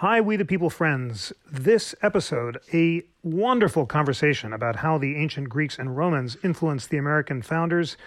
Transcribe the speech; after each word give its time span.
Hi, 0.00 0.18
We 0.18 0.36
the 0.36 0.46
People 0.46 0.70
friends. 0.70 1.30
This 1.52 1.94
episode, 2.00 2.56
a 2.72 3.02
wonderful 3.22 3.84
conversation 3.84 4.54
about 4.54 4.76
how 4.76 4.96
the 4.96 5.14
ancient 5.14 5.50
Greeks 5.50 5.78
and 5.78 5.94
Romans 5.94 6.38
influenced 6.42 6.88
the 6.88 6.96
American 6.96 7.42
founders, 7.42 7.98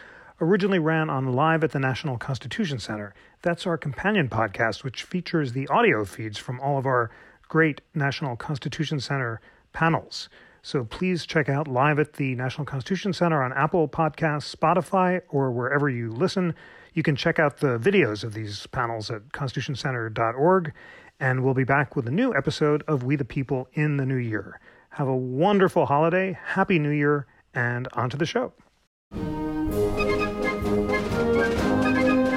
originally 0.41 0.79
ran 0.79 1.11
on 1.11 1.33
Live 1.33 1.63
at 1.63 1.69
the 1.69 1.77
National 1.77 2.17
Constitution 2.17 2.79
Center. 2.79 3.13
That's 3.43 3.67
our 3.67 3.77
companion 3.77 4.27
podcast, 4.27 4.83
which 4.83 5.03
features 5.03 5.53
the 5.53 5.67
audio 5.67 6.03
feeds 6.03 6.39
from 6.39 6.59
all 6.61 6.79
of 6.79 6.87
our 6.87 7.11
great 7.47 7.81
National 7.93 8.35
Constitution 8.35 8.99
Center 8.99 9.39
panels. 9.71 10.29
So 10.63 10.85
please 10.85 11.27
check 11.27 11.47
out 11.47 11.67
Live 11.67 11.99
at 11.99 12.13
the 12.13 12.33
National 12.33 12.65
Constitution 12.65 13.13
Center 13.13 13.43
on 13.43 13.53
Apple 13.53 13.87
Podcasts, 13.87 14.55
Spotify, 14.55 15.21
or 15.29 15.51
wherever 15.51 15.89
you 15.89 16.11
listen. 16.11 16.55
You 16.95 17.03
can 17.03 17.15
check 17.15 17.37
out 17.37 17.57
the 17.57 17.77
videos 17.77 18.23
of 18.23 18.33
these 18.33 18.65
panels 18.67 19.11
at 19.11 19.29
constitutioncenter.org 19.29 20.73
and 21.19 21.43
we'll 21.43 21.53
be 21.53 21.63
back 21.63 21.95
with 21.95 22.07
a 22.07 22.11
new 22.11 22.33
episode 22.33 22.83
of 22.87 23.03
We 23.03 23.15
the 23.15 23.25
People 23.25 23.67
in 23.73 23.97
the 23.97 24.05
new 24.05 24.15
year. 24.15 24.59
Have 24.91 25.07
a 25.07 25.15
wonderful 25.15 25.85
holiday, 25.85 26.37
Happy 26.43 26.79
New 26.79 26.89
Year, 26.89 27.27
and 27.53 27.87
on 27.93 28.09
to 28.09 28.17
the 28.17 28.25
show. 28.25 28.53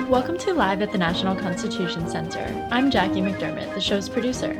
Welcome 0.08 0.38
to 0.38 0.54
Live 0.54 0.82
at 0.82 0.92
the 0.92 0.98
National 0.98 1.34
Constitution 1.36 2.08
Center. 2.08 2.68
I'm 2.70 2.90
Jackie 2.90 3.20
McDermott, 3.20 3.74
the 3.74 3.80
show's 3.80 4.08
producer. 4.08 4.54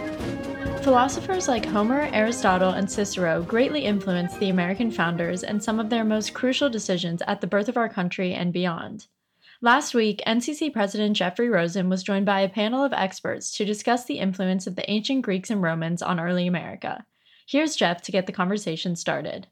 Philosophers 0.83 1.48
like 1.48 1.65
Homer, 1.65 2.09
Aristotle, 2.12 2.71
and 2.71 2.91
Cicero 2.91 3.43
greatly 3.43 3.85
influenced 3.85 4.38
the 4.38 4.51
American 4.51 4.91
founders 4.91 5.43
and 5.43 5.62
some 5.62 5.80
of 5.80 5.91
their 5.91 6.05
most 6.05 6.35
crucial 6.35 6.69
decisions 6.69 7.23
at 7.27 7.41
the 7.41 7.46
birth 7.46 7.69
of 7.69 7.77
our 7.77 7.88
country 7.88 8.35
and 8.35 8.52
beyond. 8.52 9.07
Last 9.66 9.95
week, 9.95 10.23
NCC 10.29 10.73
President 10.73 11.16
Jeffrey 11.16 11.48
Rosen 11.48 11.88
was 11.88 12.05
joined 12.05 12.24
by 12.24 12.41
a 12.41 12.48
panel 12.48 12.84
of 12.84 12.93
experts 12.93 13.51
to 13.57 13.65
discuss 13.65 14.05
the 14.05 14.20
influence 14.20 14.69
of 14.69 14.77
the 14.77 14.88
ancient 14.88 15.23
Greeks 15.23 15.51
and 15.51 15.61
Romans 15.61 16.02
on 16.02 16.20
early 16.20 16.47
America. 16.47 17.05
Here's 17.48 17.74
Jeff 17.74 18.01
to 18.02 18.13
get 18.13 18.27
the 18.27 18.32
conversation 18.32 18.95
started. 18.95 19.49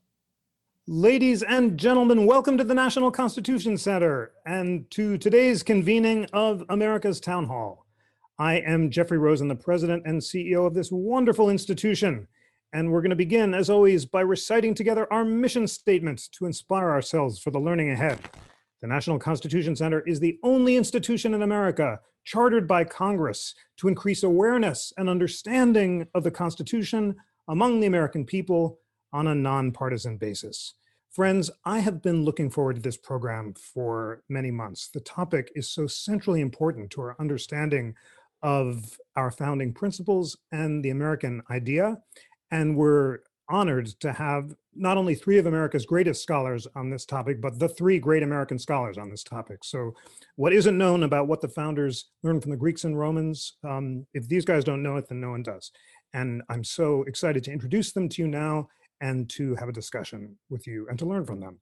Ladies 0.86 1.42
and 1.42 1.76
gentlemen, 1.76 2.26
welcome 2.26 2.56
to 2.58 2.62
the 2.62 2.76
National 2.76 3.10
Constitution 3.10 3.76
Center 3.76 4.30
and 4.46 4.88
to 4.92 5.18
today's 5.18 5.64
convening 5.64 6.28
of 6.32 6.62
America's 6.68 7.18
Town 7.18 7.48
Hall. 7.48 7.84
I 8.38 8.58
am 8.58 8.90
Jeffrey 8.92 9.18
Rosen, 9.18 9.48
the 9.48 9.56
president 9.56 10.04
and 10.06 10.22
CEO 10.22 10.64
of 10.64 10.74
this 10.74 10.92
wonderful 10.92 11.50
institution. 11.50 12.28
And 12.72 12.92
we're 12.92 13.02
going 13.02 13.10
to 13.10 13.16
begin, 13.16 13.52
as 13.52 13.68
always, 13.68 14.06
by 14.06 14.20
reciting 14.20 14.76
together 14.76 15.12
our 15.12 15.24
mission 15.24 15.66
statement 15.66 16.28
to 16.38 16.46
inspire 16.46 16.90
ourselves 16.90 17.40
for 17.40 17.50
the 17.50 17.58
learning 17.58 17.90
ahead. 17.90 18.20
The 18.84 18.88
National 18.88 19.18
Constitution 19.18 19.74
Center 19.74 20.00
is 20.00 20.20
the 20.20 20.38
only 20.42 20.76
institution 20.76 21.32
in 21.32 21.40
America 21.40 22.00
chartered 22.24 22.68
by 22.68 22.84
Congress 22.84 23.54
to 23.78 23.88
increase 23.88 24.22
awareness 24.22 24.92
and 24.98 25.08
understanding 25.08 26.06
of 26.14 26.22
the 26.22 26.30
Constitution 26.30 27.16
among 27.48 27.80
the 27.80 27.86
American 27.86 28.26
people 28.26 28.80
on 29.10 29.26
a 29.26 29.34
nonpartisan 29.34 30.18
basis. 30.18 30.74
Friends, 31.10 31.50
I 31.64 31.78
have 31.78 32.02
been 32.02 32.26
looking 32.26 32.50
forward 32.50 32.76
to 32.76 32.82
this 32.82 32.98
program 32.98 33.54
for 33.54 34.22
many 34.28 34.50
months. 34.50 34.90
The 34.92 35.00
topic 35.00 35.50
is 35.54 35.70
so 35.70 35.86
centrally 35.86 36.42
important 36.42 36.90
to 36.90 37.00
our 37.00 37.16
understanding 37.18 37.94
of 38.42 38.98
our 39.16 39.30
founding 39.30 39.72
principles 39.72 40.36
and 40.52 40.84
the 40.84 40.90
American 40.90 41.42
idea. 41.48 42.02
And 42.50 42.76
we're 42.76 43.20
honored 43.48 43.86
to 44.00 44.12
have 44.12 44.54
not 44.76 44.96
only 44.96 45.14
three 45.14 45.38
of 45.38 45.46
America's 45.46 45.86
greatest 45.86 46.22
scholars 46.22 46.66
on 46.74 46.90
this 46.90 47.04
topic, 47.04 47.40
but 47.40 47.58
the 47.58 47.68
three 47.68 47.98
great 47.98 48.22
American 48.22 48.58
scholars 48.58 48.98
on 48.98 49.10
this 49.10 49.22
topic. 49.22 49.64
So, 49.64 49.94
what 50.36 50.52
isn't 50.52 50.76
known 50.76 51.02
about 51.02 51.28
what 51.28 51.40
the 51.40 51.48
founders 51.48 52.10
learned 52.22 52.42
from 52.42 52.50
the 52.50 52.56
Greeks 52.56 52.84
and 52.84 52.98
Romans, 52.98 53.54
um, 53.64 54.06
if 54.14 54.28
these 54.28 54.44
guys 54.44 54.64
don't 54.64 54.82
know 54.82 54.96
it, 54.96 55.08
then 55.08 55.20
no 55.20 55.30
one 55.30 55.42
does. 55.42 55.70
And 56.12 56.42
I'm 56.48 56.64
so 56.64 57.02
excited 57.04 57.44
to 57.44 57.52
introduce 57.52 57.92
them 57.92 58.08
to 58.10 58.22
you 58.22 58.28
now 58.28 58.68
and 59.00 59.28
to 59.30 59.54
have 59.56 59.68
a 59.68 59.72
discussion 59.72 60.36
with 60.48 60.66
you 60.66 60.86
and 60.88 60.98
to 60.98 61.06
learn 61.06 61.26
from 61.26 61.40
them. 61.40 61.58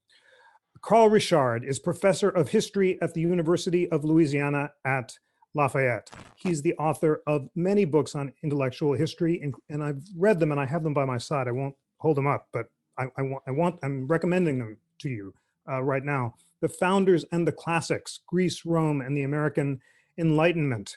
Carl 0.81 1.09
Richard 1.09 1.65
is 1.65 1.79
professor 1.79 2.29
of 2.31 2.49
history 2.49 3.01
at 3.03 3.15
the 3.15 3.21
University 3.21 3.91
of 3.91 4.05
Louisiana 4.05 4.71
at 4.85 5.13
Lafayette. 5.55 6.11
He's 6.37 6.63
the 6.63 6.75
author 6.75 7.23
of 7.27 7.49
many 7.55 7.85
books 7.85 8.15
on 8.15 8.33
intellectual 8.43 8.95
history, 8.95 9.41
and, 9.43 9.55
and 9.69 9.83
I've 9.83 10.03
read 10.17 10.41
them 10.41 10.51
and 10.51 10.61
I 10.61 10.67
have 10.67 10.83
them 10.83 10.95
by 10.95 11.05
my 11.05 11.19
side. 11.19 11.47
I 11.47 11.53
won't 11.53 11.75
hold 11.99 12.17
them 12.17 12.27
up, 12.27 12.49
but 12.53 12.67
I, 12.99 13.07
I, 13.17 13.23
want, 13.23 13.43
I 13.47 13.51
want, 13.51 13.79
I'm 13.83 14.07
recommending 14.07 14.59
them 14.59 14.77
to 15.01 15.09
you 15.09 15.35
uh, 15.69 15.83
right 15.83 16.05
now. 16.05 16.35
The 16.61 16.69
Founders 16.69 17.25
and 17.33 17.47
the 17.47 17.53
Classics, 17.53 18.21
Greece, 18.27 18.65
Rome, 18.65 19.01
and 19.01 19.17
the 19.17 19.25
American 19.25 19.81
Enlightenment. 20.19 20.97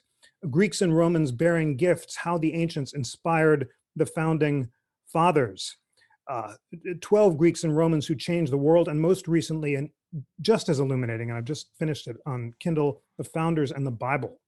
Greeks 0.50 0.81
and 0.81 0.95
Romans 0.95 1.31
bearing 1.31 1.75
gifts, 1.75 2.16
how 2.16 2.38
the 2.38 2.53
ancients 2.53 2.94
inspired 2.94 3.69
the 3.95 4.06
founding 4.06 4.69
fathers. 5.07 5.78
Uh, 6.28 6.53
12 7.01 7.38
Greeks 7.38 7.63
and 7.63 7.75
Romans 7.75 8.07
who 8.07 8.16
changed 8.16 8.51
the 8.51 8.57
world, 8.57 8.88
and 8.88 9.00
most 9.00 9.27
recently, 9.27 9.75
and 9.75 9.89
just 10.41 10.69
as 10.69 10.79
illuminating, 10.79 11.29
and 11.29 11.38
I've 11.38 11.45
just 11.45 11.69
finished 11.77 12.07
it 12.07 12.17
on 12.25 12.53
Kindle, 12.59 13.01
The 13.17 13.23
Founders 13.23 13.72
and 13.72 13.85
the 13.85 13.91
Bible. 13.91 14.39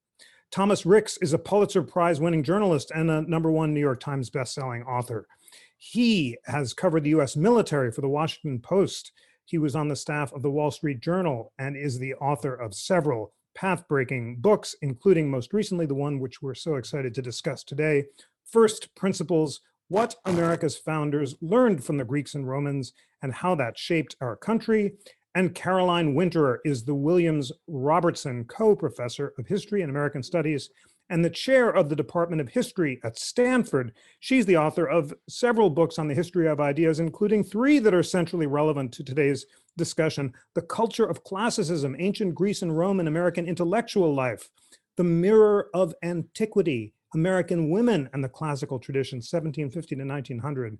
Thomas 0.49 0.85
Ricks 0.85 1.17
is 1.17 1.33
a 1.33 1.39
Pulitzer 1.39 1.83
Prize 1.83 2.21
winning 2.21 2.43
journalist 2.43 2.91
and 2.95 3.11
a 3.11 3.21
number 3.21 3.51
one 3.51 3.73
New 3.73 3.79
York 3.79 3.99
Times 3.99 4.29
bestselling 4.29 4.85
author. 4.85 5.27
He 5.77 6.37
has 6.45 6.73
covered 6.73 7.03
the 7.03 7.11
US 7.11 7.35
military 7.35 7.91
for 7.91 8.01
the 8.01 8.09
Washington 8.09 8.59
Post. 8.59 9.11
He 9.45 9.57
was 9.57 9.75
on 9.75 9.87
the 9.87 9.95
staff 9.95 10.33
of 10.33 10.41
the 10.41 10.51
Wall 10.51 10.71
Street 10.71 10.99
Journal 10.99 11.53
and 11.57 11.77
is 11.77 11.99
the 11.99 12.15
author 12.15 12.53
of 12.53 12.73
several 12.73 13.33
path 13.55 13.87
breaking 13.87 14.37
books, 14.37 14.75
including 14.81 15.31
most 15.31 15.53
recently 15.53 15.85
the 15.85 15.95
one 15.95 16.19
which 16.19 16.41
we're 16.41 16.53
so 16.53 16.75
excited 16.75 17.13
to 17.15 17.21
discuss 17.21 17.63
today 17.63 18.05
First 18.45 18.93
Principles 18.95 19.61
What 19.87 20.15
America's 20.25 20.77
Founders 20.77 21.35
Learned 21.41 21.83
from 21.83 21.97
the 21.97 22.05
Greeks 22.05 22.35
and 22.35 22.47
Romans 22.47 22.93
and 23.21 23.33
How 23.33 23.55
That 23.55 23.77
Shaped 23.77 24.15
Our 24.21 24.35
Country. 24.35 24.93
And 25.35 25.53
Caroline 25.53 26.15
Winterer 26.15 26.57
is 26.65 26.83
the 26.83 26.95
Williams 26.95 27.51
Robertson 27.67 28.45
Coe 28.45 28.75
Professor 28.75 29.33
of 29.37 29.47
History 29.47 29.81
and 29.81 29.89
American 29.89 30.23
Studies 30.23 30.69
and 31.09 31.23
the 31.23 31.29
chair 31.29 31.69
of 31.69 31.89
the 31.89 31.95
Department 31.95 32.41
of 32.41 32.49
History 32.49 32.99
at 33.03 33.17
Stanford. 33.17 33.93
She's 34.19 34.45
the 34.45 34.57
author 34.57 34.85
of 34.85 35.13
several 35.29 35.69
books 35.69 35.97
on 35.97 36.07
the 36.07 36.15
history 36.15 36.47
of 36.47 36.59
ideas, 36.59 36.99
including 36.99 37.43
three 37.43 37.79
that 37.79 37.93
are 37.93 38.03
centrally 38.03 38.47
relevant 38.47 38.91
to 38.93 39.03
today's 39.03 39.45
discussion 39.77 40.33
The 40.53 40.61
Culture 40.61 41.05
of 41.05 41.23
Classicism, 41.23 41.95
Ancient 41.99 42.35
Greece 42.35 42.61
and 42.61 42.77
Rome 42.77 42.99
in 42.99 43.07
American 43.07 43.47
Intellectual 43.47 44.13
Life, 44.13 44.49
The 44.95 45.03
Mirror 45.03 45.69
of 45.73 45.93
Antiquity, 46.03 46.93
American 47.13 47.69
Women 47.69 48.09
and 48.13 48.23
the 48.23 48.29
Classical 48.29 48.79
Tradition, 48.79 49.17
1750 49.17 49.95
to 49.95 50.03
1900, 50.03 50.77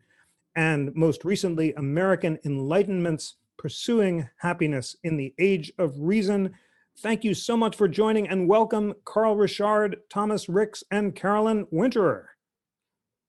and 0.56 0.94
most 0.96 1.24
recently, 1.24 1.74
American 1.76 2.40
Enlightenment's 2.44 3.36
Pursuing 3.58 4.28
Happiness 4.38 4.96
in 5.04 5.18
the 5.18 5.34
Age 5.40 5.72
of 5.78 5.94
Reason. 5.98 6.54
Thank 7.00 7.24
you 7.24 7.36
so 7.36 7.56
much 7.56 7.76
for 7.76 7.88
joining 7.88 8.28
and 8.28 8.50
welcome 8.50 8.96
Carl 9.06 9.36
Richard, 9.36 9.98
Thomas 10.10 10.50
Ricks, 10.50 10.84
and 10.90 11.16
Carolyn 11.16 11.68
Winterer. 11.72 12.24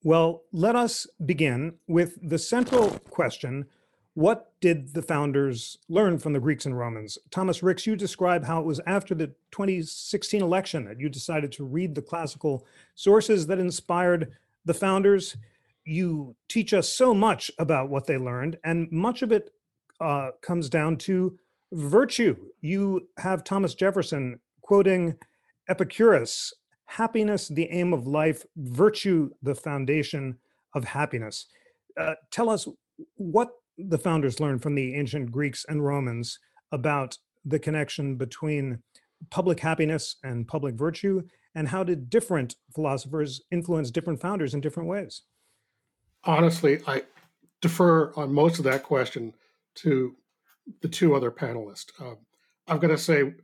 Well, 0.02 0.44
let 0.52 0.74
us 0.74 1.06
begin 1.26 1.74
with 1.86 2.16
the 2.26 2.38
central 2.38 2.98
question 3.10 3.66
What 4.14 4.52
did 4.62 4.94
the 4.94 5.02
founders 5.02 5.76
learn 5.90 6.18
from 6.18 6.32
the 6.32 6.40
Greeks 6.40 6.64
and 6.64 6.78
Romans? 6.78 7.18
Thomas 7.30 7.62
Ricks, 7.62 7.86
you 7.86 7.94
describe 7.94 8.42
how 8.42 8.58
it 8.58 8.64
was 8.64 8.80
after 8.86 9.14
the 9.14 9.26
2016 9.50 10.40
election 10.40 10.86
that 10.86 10.98
you 10.98 11.10
decided 11.10 11.52
to 11.52 11.64
read 11.66 11.94
the 11.94 12.00
classical 12.00 12.64
sources 12.94 13.46
that 13.48 13.58
inspired 13.58 14.32
the 14.64 14.72
founders. 14.72 15.36
You 15.84 16.34
teach 16.48 16.72
us 16.72 16.88
so 16.88 17.12
much 17.12 17.50
about 17.58 17.90
what 17.90 18.06
they 18.06 18.16
learned, 18.16 18.56
and 18.64 18.90
much 18.90 19.20
of 19.20 19.30
it 19.30 19.50
uh, 20.00 20.30
comes 20.40 20.70
down 20.70 20.96
to 20.96 21.38
virtue. 21.72 22.36
You 22.60 23.08
have 23.18 23.44
Thomas 23.44 23.74
Jefferson 23.74 24.40
quoting 24.62 25.16
Epicurus 25.68 26.52
happiness, 26.86 27.48
the 27.48 27.68
aim 27.70 27.92
of 27.92 28.06
life, 28.06 28.44
virtue, 28.56 29.30
the 29.42 29.54
foundation 29.54 30.38
of 30.74 30.84
happiness. 30.84 31.46
Uh, 32.00 32.14
tell 32.30 32.48
us 32.48 32.66
what 33.16 33.50
the 33.76 33.98
founders 33.98 34.40
learned 34.40 34.62
from 34.62 34.74
the 34.74 34.94
ancient 34.94 35.30
Greeks 35.30 35.66
and 35.68 35.84
Romans 35.84 36.38
about 36.72 37.16
the 37.44 37.58
connection 37.58 38.16
between 38.16 38.82
public 39.30 39.60
happiness 39.60 40.16
and 40.24 40.48
public 40.48 40.74
virtue, 40.74 41.22
and 41.54 41.68
how 41.68 41.84
did 41.84 42.08
different 42.08 42.56
philosophers 42.74 43.42
influence 43.50 43.90
different 43.90 44.20
founders 44.20 44.54
in 44.54 44.60
different 44.60 44.88
ways? 44.88 45.22
Honestly, 46.24 46.80
I 46.86 47.02
defer 47.60 48.12
on 48.14 48.32
most 48.32 48.58
of 48.58 48.64
that 48.64 48.82
question 48.82 49.34
to 49.76 50.16
the 50.80 50.88
two 50.88 51.14
other 51.14 51.30
panelists. 51.30 51.90
Uh, 52.00 52.14
I've 52.66 52.80
got 52.80 52.88
to 52.88 52.98
say 52.98 53.34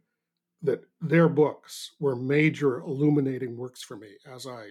that 0.62 0.82
their 1.00 1.28
books 1.28 1.92
were 2.00 2.16
major 2.16 2.80
illuminating 2.80 3.56
works 3.56 3.82
for 3.82 3.96
me 3.96 4.08
as 4.32 4.46
I 4.46 4.68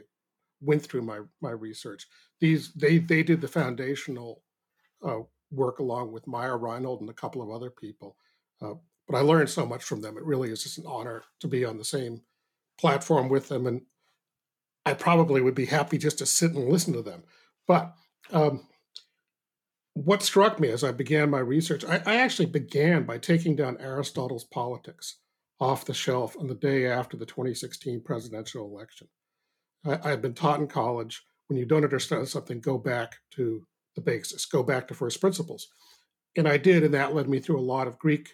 went 0.61 0.81
through 0.81 1.03
my 1.03 1.19
my 1.41 1.51
research. 1.51 2.07
These 2.39 2.73
they 2.73 2.97
they 2.99 3.23
did 3.23 3.41
the 3.41 3.47
foundational 3.47 4.43
uh, 5.05 5.19
work 5.51 5.79
along 5.79 6.11
with 6.11 6.27
Meyer 6.27 6.57
Reinhold 6.57 7.01
and 7.01 7.09
a 7.09 7.13
couple 7.13 7.41
of 7.41 7.49
other 7.49 7.69
people. 7.69 8.17
Uh, 8.61 8.73
but 9.07 9.17
I 9.17 9.21
learned 9.21 9.49
so 9.49 9.65
much 9.65 9.83
from 9.83 10.01
them. 10.01 10.17
It 10.17 10.25
really 10.25 10.49
is 10.49 10.63
just 10.63 10.77
an 10.77 10.85
honor 10.87 11.23
to 11.41 11.47
be 11.47 11.65
on 11.65 11.77
the 11.77 11.85
same 11.85 12.21
platform 12.79 13.29
with 13.29 13.49
them. 13.49 13.67
And 13.67 13.81
I 14.85 14.93
probably 14.93 15.41
would 15.41 15.55
be 15.55 15.65
happy 15.65 15.97
just 15.97 16.17
to 16.19 16.25
sit 16.25 16.51
and 16.51 16.69
listen 16.69 16.93
to 16.93 17.01
them. 17.01 17.23
But 17.67 17.93
um, 18.31 18.67
what 19.93 20.23
struck 20.23 20.59
me 20.59 20.69
as 20.69 20.83
I 20.83 20.91
began 20.91 21.29
my 21.29 21.39
research, 21.39 21.85
I, 21.85 22.01
I, 22.05 22.15
actually 22.15 22.47
began 22.47 23.03
by 23.03 23.19
taking 23.19 23.55
down 23.55 23.77
Aristotle's 23.79 24.43
Politics 24.43 25.19
off 25.59 25.85
the 25.85 25.93
shelf 25.93 26.35
on 26.39 26.47
the 26.47 26.55
day 26.55 26.87
after 26.87 27.15
the 27.15 27.25
2016 27.25 28.01
presidential 28.01 28.65
election. 28.65 29.07
I, 29.85 29.99
I 30.03 30.09
had 30.09 30.21
been 30.21 30.33
taught 30.33 30.59
in 30.59 30.67
college 30.67 31.23
when 31.47 31.59
you 31.59 31.65
don't 31.65 31.83
understand 31.83 32.27
something, 32.27 32.59
go 32.59 32.77
back 32.77 33.17
to 33.31 33.65
the 33.95 34.01
basics, 34.01 34.45
go 34.45 34.63
back 34.63 34.87
to 34.87 34.95
first 34.95 35.21
principles. 35.21 35.67
And 36.35 36.47
I 36.47 36.57
did, 36.57 36.83
and 36.83 36.93
that 36.95 37.13
led 37.13 37.29
me 37.29 37.39
through 37.39 37.59
a 37.59 37.61
lot 37.61 37.87
of 37.87 37.99
Greek 37.99 38.29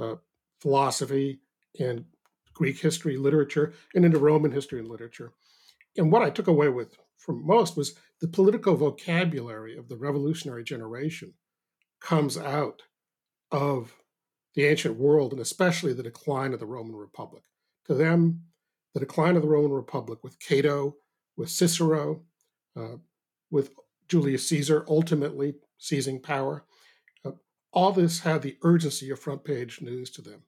uh, 0.00 0.14
philosophy 0.60 1.40
and 1.78 2.06
Greek 2.54 2.80
history, 2.80 3.18
literature, 3.18 3.74
and 3.94 4.04
into 4.04 4.18
Roman 4.18 4.52
history 4.52 4.78
and 4.78 4.88
literature. 4.88 5.32
And 5.98 6.10
what 6.10 6.22
I 6.22 6.30
took 6.30 6.46
away 6.46 6.70
with 6.70 6.96
from 7.24 7.46
most 7.46 7.74
was 7.76 7.94
the 8.20 8.28
political 8.28 8.76
vocabulary 8.76 9.76
of 9.76 9.88
the 9.88 9.96
revolutionary 9.96 10.62
generation 10.62 11.32
comes 12.00 12.36
out 12.36 12.82
of 13.50 13.94
the 14.54 14.64
ancient 14.64 14.98
world 14.98 15.32
and 15.32 15.40
especially 15.40 15.94
the 15.94 16.02
decline 16.02 16.52
of 16.52 16.60
the 16.60 16.66
Roman 16.66 16.94
Republic. 16.94 17.42
To 17.86 17.94
them, 17.94 18.42
the 18.92 19.00
decline 19.00 19.36
of 19.36 19.42
the 19.42 19.48
Roman 19.48 19.72
Republic 19.72 20.22
with 20.22 20.38
Cato, 20.38 20.96
with 21.36 21.48
Cicero, 21.48 22.22
uh, 22.76 22.96
with 23.50 23.70
Julius 24.08 24.46
Caesar 24.48 24.84
ultimately 24.86 25.54
seizing 25.78 26.20
power, 26.20 26.66
uh, 27.24 27.32
all 27.72 27.92
this 27.92 28.20
had 28.20 28.42
the 28.42 28.58
urgency 28.62 29.10
of 29.10 29.18
front 29.18 29.44
page 29.44 29.80
news 29.80 30.10
to 30.10 30.22
them. 30.22 30.42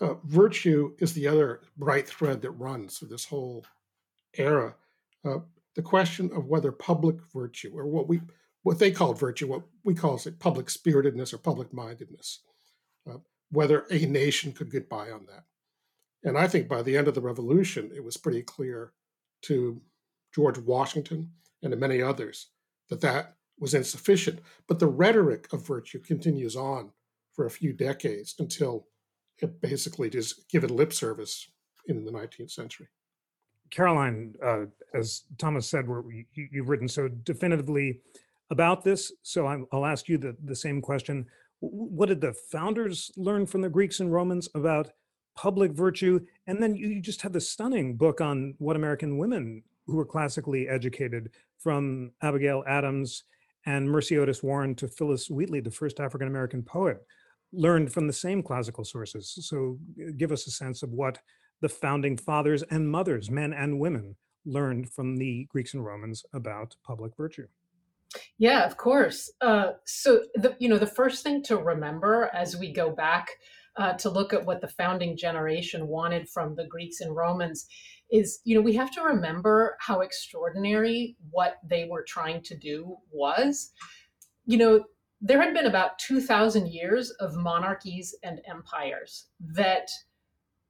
Uh, 0.00 0.14
virtue 0.24 0.92
is 0.98 1.12
the 1.12 1.28
other 1.28 1.62
bright 1.76 2.08
thread 2.08 2.42
that 2.42 2.50
runs 2.50 2.98
through 2.98 3.08
this 3.08 3.26
whole 3.26 3.64
era. 4.36 4.74
Uh, 5.24 5.38
the 5.74 5.82
question 5.82 6.30
of 6.34 6.46
whether 6.46 6.70
public 6.70 7.16
virtue, 7.32 7.72
or 7.74 7.86
what 7.86 8.08
we 8.08 8.20
what 8.62 8.78
they 8.78 8.90
called 8.90 9.18
virtue, 9.18 9.46
what 9.46 9.62
we 9.84 9.94
call 9.94 10.18
it 10.24 10.38
public 10.38 10.70
spiritedness 10.70 11.34
or 11.34 11.38
public 11.38 11.72
mindedness, 11.72 12.40
uh, 13.08 13.18
whether 13.50 13.84
a 13.90 14.06
nation 14.06 14.52
could 14.52 14.70
get 14.70 14.88
by 14.88 15.10
on 15.10 15.26
that. 15.26 15.44
And 16.22 16.38
I 16.38 16.48
think 16.48 16.66
by 16.68 16.82
the 16.82 16.96
end 16.96 17.06
of 17.06 17.14
the 17.14 17.20
revolution, 17.20 17.90
it 17.94 18.02
was 18.02 18.16
pretty 18.16 18.42
clear 18.42 18.92
to 19.42 19.82
George 20.34 20.58
Washington 20.58 21.30
and 21.62 21.72
to 21.72 21.76
many 21.76 22.00
others 22.00 22.48
that 22.88 23.02
that 23.02 23.34
was 23.58 23.74
insufficient. 23.74 24.40
But 24.66 24.78
the 24.78 24.86
rhetoric 24.86 25.52
of 25.52 25.66
virtue 25.66 26.00
continues 26.00 26.56
on 26.56 26.92
for 27.34 27.44
a 27.44 27.50
few 27.50 27.72
decades 27.74 28.34
until 28.38 28.86
it 29.38 29.60
basically 29.60 30.08
just 30.08 30.48
given 30.48 30.74
lip 30.74 30.92
service 30.92 31.50
in 31.86 32.04
the 32.04 32.12
19th 32.12 32.50
century. 32.50 32.88
Caroline, 33.70 34.34
uh, 34.42 34.64
as 34.94 35.24
Thomas 35.38 35.68
said, 35.68 35.86
you, 35.86 36.24
you've 36.34 36.68
written 36.68 36.88
so 36.88 37.08
definitively 37.08 38.00
about 38.50 38.84
this. 38.84 39.12
So 39.22 39.46
i 39.46 39.56
will 39.72 39.86
ask 39.86 40.08
you 40.08 40.18
the, 40.18 40.36
the 40.44 40.56
same 40.56 40.80
question. 40.80 41.26
What 41.60 42.08
did 42.08 42.20
the 42.20 42.34
founders 42.50 43.10
learn 43.16 43.46
from 43.46 43.62
the 43.62 43.70
Greeks 43.70 44.00
and 44.00 44.12
Romans 44.12 44.48
about 44.54 44.90
public 45.34 45.72
virtue? 45.72 46.20
And 46.46 46.62
then 46.62 46.76
you 46.76 47.00
just 47.00 47.22
have 47.22 47.32
the 47.32 47.40
stunning 47.40 47.96
book 47.96 48.20
on 48.20 48.54
what 48.58 48.76
American 48.76 49.18
women 49.18 49.62
who 49.86 49.96
were 49.96 50.04
classically 50.04 50.68
educated 50.68 51.30
from 51.58 52.12
Abigail 52.22 52.64
Adams 52.66 53.24
and 53.66 53.90
Mercy 53.90 54.18
Otis 54.18 54.42
Warren 54.42 54.74
to 54.76 54.88
Phillis 54.88 55.30
Wheatley, 55.30 55.60
the 55.60 55.70
first 55.70 56.00
African 56.00 56.28
American 56.28 56.62
poet, 56.62 56.98
learned 57.52 57.92
from 57.92 58.06
the 58.06 58.12
same 58.12 58.42
classical 58.42 58.84
sources. 58.84 59.38
So 59.48 59.78
give 60.16 60.32
us 60.32 60.46
a 60.46 60.50
sense 60.50 60.82
of 60.82 60.90
what 60.90 61.18
the 61.60 61.68
founding 61.68 62.16
fathers 62.16 62.62
and 62.64 62.90
mothers, 62.90 63.30
men 63.30 63.52
and 63.52 63.78
women, 63.78 64.16
learned 64.44 64.90
from 64.90 65.16
the 65.16 65.46
Greeks 65.50 65.74
and 65.74 65.84
Romans 65.84 66.24
about 66.32 66.76
public 66.84 67.16
virtue. 67.16 67.46
Yeah, 68.38 68.64
of 68.64 68.76
course. 68.76 69.30
Uh, 69.40 69.72
so 69.86 70.24
the 70.34 70.56
you 70.58 70.68
know 70.68 70.78
the 70.78 70.86
first 70.86 71.22
thing 71.22 71.42
to 71.44 71.56
remember 71.56 72.30
as 72.32 72.56
we 72.56 72.72
go 72.72 72.90
back 72.90 73.28
uh, 73.76 73.94
to 73.94 74.10
look 74.10 74.32
at 74.32 74.44
what 74.46 74.60
the 74.60 74.68
founding 74.68 75.16
generation 75.16 75.88
wanted 75.88 76.28
from 76.28 76.54
the 76.54 76.66
Greeks 76.66 77.00
and 77.00 77.16
Romans 77.16 77.66
is 78.10 78.40
you 78.44 78.54
know 78.54 78.60
we 78.60 78.74
have 78.74 78.92
to 78.92 79.02
remember 79.02 79.76
how 79.80 80.00
extraordinary 80.00 81.16
what 81.30 81.56
they 81.68 81.86
were 81.90 82.04
trying 82.06 82.42
to 82.42 82.56
do 82.56 82.96
was. 83.10 83.72
You 84.46 84.58
know 84.58 84.84
there 85.20 85.40
had 85.40 85.54
been 85.54 85.66
about 85.66 85.98
2,000 86.00 86.68
years 86.68 87.10
of 87.12 87.34
monarchies 87.34 88.14
and 88.22 88.42
empires 88.46 89.28
that 89.54 89.88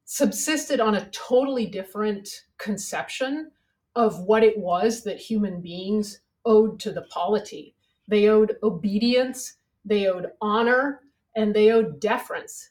subsisted 0.05 0.79
on 0.79 0.95
a 0.95 1.09
totally 1.09 1.65
different 1.65 2.45
conception 2.57 3.51
of 3.95 4.21
what 4.21 4.43
it 4.43 4.57
was 4.57 5.03
that 5.03 5.17
human 5.17 5.61
beings 5.61 6.21
owed 6.45 6.79
to 6.79 6.91
the 6.91 7.01
polity. 7.03 7.75
They 8.07 8.29
owed 8.29 8.57
obedience, 8.61 9.57
they 9.83 10.07
owed 10.07 10.31
honor, 10.41 11.01
and 11.35 11.53
they 11.53 11.71
owed 11.71 11.99
deference. 11.99 12.69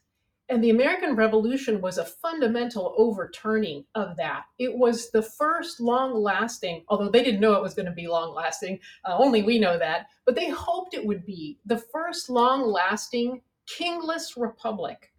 And 0.49 0.63
the 0.63 0.71
American 0.71 1.17
Revolution 1.17 1.81
was 1.81 1.99
a 1.99 2.05
fundamental 2.05 2.95
overturning 2.99 3.85
of 3.95 4.17
that. 4.19 4.45
It 4.59 4.77
was 4.77 5.11
the 5.11 5.23
first 5.23 5.81
long 5.81 6.15
lasting, 6.15 6.85
although 6.89 7.09
they 7.09 7.25
didn't 7.25 7.41
know 7.41 7.55
it 7.55 7.63
was 7.63 7.75
going 7.75 7.87
to 7.87 7.93
be 7.93 8.07
long 8.07 8.35
lasting, 8.35 8.79
uh, 9.09 9.17
only 9.17 9.43
we 9.43 9.59
know 9.59 9.79
that, 9.79 10.07
but 10.27 10.35
they 10.35 10.51
hoped 10.51 10.95
it 10.95 11.05
would 11.05 11.25
be 11.25 11.59
the 11.65 11.79
first 11.79 12.29
long 12.29 12.63
lasting 12.63 13.41
kingless 13.67 14.37
republic 14.37 15.14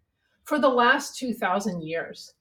for 0.46 0.58
the 0.58 0.68
last 0.68 1.18
2,000 1.18 1.82
years. 1.82 2.34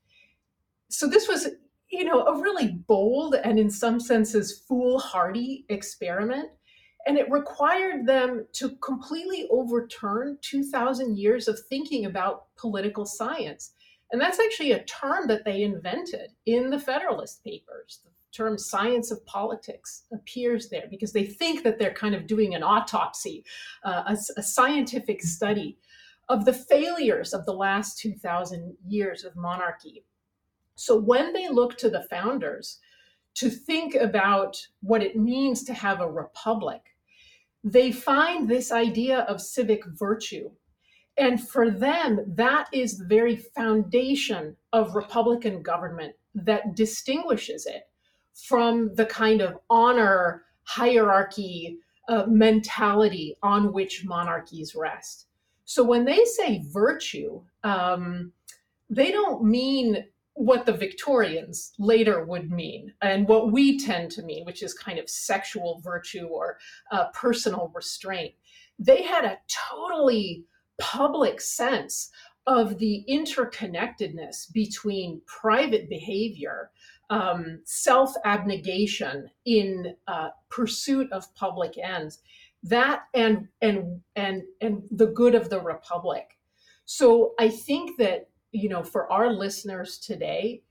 So 0.89 1.07
this 1.07 1.27
was, 1.27 1.49
you 1.89 2.05
know, 2.05 2.21
a 2.25 2.39
really 2.39 2.73
bold 2.87 3.35
and 3.35 3.59
in 3.59 3.69
some 3.69 3.99
senses 3.99 4.63
foolhardy 4.67 5.65
experiment. 5.69 6.49
And 7.07 7.17
it 7.17 7.29
required 7.29 8.07
them 8.07 8.45
to 8.53 8.69
completely 8.77 9.47
overturn 9.51 10.37
2,000 10.41 11.17
years 11.17 11.47
of 11.47 11.59
thinking 11.67 12.05
about 12.05 12.45
political 12.55 13.05
science. 13.05 13.73
And 14.11 14.21
that's 14.21 14.39
actually 14.39 14.71
a 14.71 14.83
term 14.83 15.27
that 15.27 15.43
they 15.43 15.63
invented 15.63 16.31
in 16.45 16.69
the 16.69 16.79
Federalist 16.79 17.43
Papers. 17.43 18.01
The 18.03 18.11
term 18.31 18.57
science 18.57 19.11
of 19.11 19.25
politics 19.25 20.03
appears 20.13 20.69
there 20.69 20.85
because 20.89 21.11
they 21.11 21.25
think 21.25 21.63
that 21.63 21.79
they're 21.79 21.93
kind 21.93 22.13
of 22.13 22.27
doing 22.27 22.53
an 22.53 22.63
autopsy, 22.63 23.43
uh, 23.83 24.03
a, 24.07 24.17
a 24.37 24.43
scientific 24.43 25.21
study 25.21 25.77
of 26.29 26.45
the 26.45 26.53
failures 26.53 27.33
of 27.33 27.45
the 27.45 27.53
last 27.53 27.99
2,000 27.99 28.75
years 28.87 29.23
of 29.23 29.35
monarchy. 29.35 30.03
So 30.75 30.99
when 30.99 31.33
they 31.33 31.47
look 31.47 31.77
to 31.77 31.89
the 31.89 32.03
founders 32.09 32.79
to 33.35 33.49
think 33.49 33.95
about 33.95 34.57
what 34.81 35.03
it 35.03 35.15
means 35.15 35.63
to 35.65 35.73
have 35.73 36.01
a 36.01 36.09
republic, 36.09 36.81
they 37.63 37.91
find 37.91 38.47
this 38.47 38.71
idea 38.71 39.19
of 39.21 39.41
civic 39.41 39.83
virtue. 39.85 40.51
And 41.17 41.41
for 41.41 41.71
them, 41.71 42.19
that 42.35 42.67
is 42.71 42.97
the 42.97 43.05
very 43.05 43.37
foundation 43.37 44.55
of 44.73 44.95
Republican 44.95 45.61
government 45.61 46.13
that 46.35 46.75
distinguishes 46.75 47.65
it 47.65 47.87
from 48.33 48.93
the 48.95 49.05
kind 49.05 49.41
of 49.41 49.57
honor 49.69 50.43
hierarchy 50.63 51.79
uh, 52.09 52.25
mentality 52.27 53.37
on 53.41 53.71
which 53.71 54.03
monarchies 54.05 54.75
rest. 54.75 55.27
So 55.65 55.83
when 55.83 56.05
they 56.05 56.23
say 56.25 56.63
virtue, 56.71 57.41
um, 57.63 58.31
they 58.89 59.11
don't 59.11 59.43
mean 59.43 60.05
what 60.35 60.65
the 60.65 60.73
Victorians 60.73 61.71
later 61.79 62.25
would 62.25 62.51
mean 62.51 62.93
and 63.01 63.27
what 63.27 63.51
we 63.51 63.79
tend 63.79 64.11
to 64.11 64.21
mean, 64.21 64.45
which 64.45 64.61
is 64.61 64.73
kind 64.73 64.99
of 64.99 65.09
sexual 65.09 65.79
virtue 65.83 66.27
or 66.27 66.57
uh, 66.91 67.05
personal 67.13 67.71
restraint. 67.73 68.33
They 68.77 69.03
had 69.03 69.23
a 69.23 69.39
totally 69.71 70.43
public 70.77 71.39
sense 71.39 72.11
of 72.47 72.77
the 72.77 73.03
interconnectedness 73.09 74.51
between 74.51 75.21
private 75.25 75.89
behavior, 75.89 76.69
um, 77.09 77.61
self 77.63 78.13
abnegation 78.25 79.29
in 79.45 79.95
uh, 80.07 80.29
pursuit 80.49 81.11
of 81.11 81.33
public 81.35 81.77
ends, 81.77 82.19
that 82.65 83.03
and 83.13 83.47
and 83.61 84.01
and 84.15 84.41
and 84.59 84.81
the 84.89 85.07
good 85.07 85.35
of 85.35 85.49
the 85.49 85.59
republic 85.61 86.37
so 86.85 87.33
i 87.39 87.47
think 87.47 87.95
that 87.97 88.29
you 88.51 88.67
know 88.67 88.83
for 88.83 89.11
our 89.11 89.31
listeners 89.31 89.99
today 89.99 90.61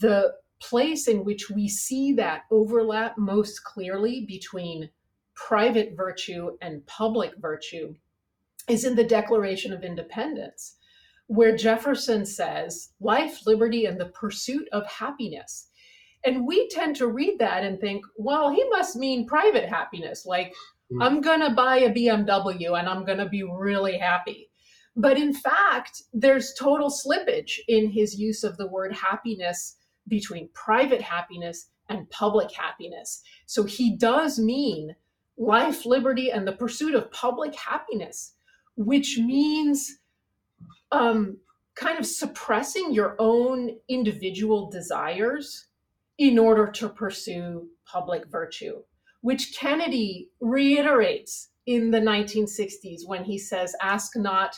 the 0.00 0.32
place 0.60 1.08
in 1.08 1.24
which 1.24 1.50
we 1.50 1.68
see 1.68 2.12
that 2.12 2.42
overlap 2.50 3.16
most 3.16 3.64
clearly 3.64 4.26
between 4.26 4.88
private 5.34 5.94
virtue 5.96 6.50
and 6.60 6.86
public 6.86 7.32
virtue 7.38 7.94
is 8.68 8.84
in 8.84 8.94
the 8.94 9.02
declaration 9.02 9.72
of 9.72 9.84
independence 9.84 10.76
where 11.28 11.56
jefferson 11.56 12.26
says 12.26 12.90
life 13.00 13.40
liberty 13.46 13.86
and 13.86 13.98
the 13.98 14.06
pursuit 14.10 14.68
of 14.72 14.86
happiness 14.86 15.68
and 16.24 16.46
we 16.46 16.68
tend 16.68 16.94
to 16.96 17.08
read 17.08 17.38
that 17.38 17.64
and 17.64 17.80
think 17.80 18.04
well 18.16 18.50
he 18.50 18.62
must 18.68 18.96
mean 18.96 19.26
private 19.26 19.68
happiness 19.68 20.26
like. 20.26 20.52
I'm 21.00 21.20
going 21.20 21.40
to 21.40 21.50
buy 21.50 21.78
a 21.78 21.92
BMW 21.92 22.78
and 22.78 22.88
I'm 22.88 23.04
going 23.04 23.18
to 23.18 23.28
be 23.28 23.42
really 23.42 23.96
happy. 23.96 24.50
But 24.96 25.16
in 25.16 25.32
fact, 25.32 26.02
there's 26.12 26.54
total 26.54 26.90
slippage 26.90 27.58
in 27.68 27.90
his 27.90 28.18
use 28.18 28.44
of 28.44 28.56
the 28.56 28.66
word 28.66 28.92
happiness 28.92 29.76
between 30.08 30.50
private 30.52 31.00
happiness 31.00 31.68
and 31.88 32.10
public 32.10 32.52
happiness. 32.52 33.22
So 33.46 33.64
he 33.64 33.96
does 33.96 34.38
mean 34.38 34.94
life, 35.36 35.86
liberty, 35.86 36.30
and 36.30 36.46
the 36.46 36.52
pursuit 36.52 36.94
of 36.94 37.10
public 37.10 37.54
happiness, 37.54 38.34
which 38.76 39.18
means 39.18 39.98
um, 40.90 41.38
kind 41.74 41.98
of 41.98 42.06
suppressing 42.06 42.92
your 42.92 43.16
own 43.18 43.76
individual 43.88 44.70
desires 44.70 45.68
in 46.18 46.38
order 46.38 46.70
to 46.70 46.88
pursue 46.88 47.68
public 47.86 48.26
virtue, 48.28 48.82
which 49.22 49.56
Kennedy 49.56 50.28
reiterates 50.40 51.48
in 51.66 51.90
the 51.90 52.00
1960s 52.00 53.06
when 53.06 53.24
he 53.24 53.38
says, 53.38 53.74
Ask 53.80 54.16
not 54.16 54.54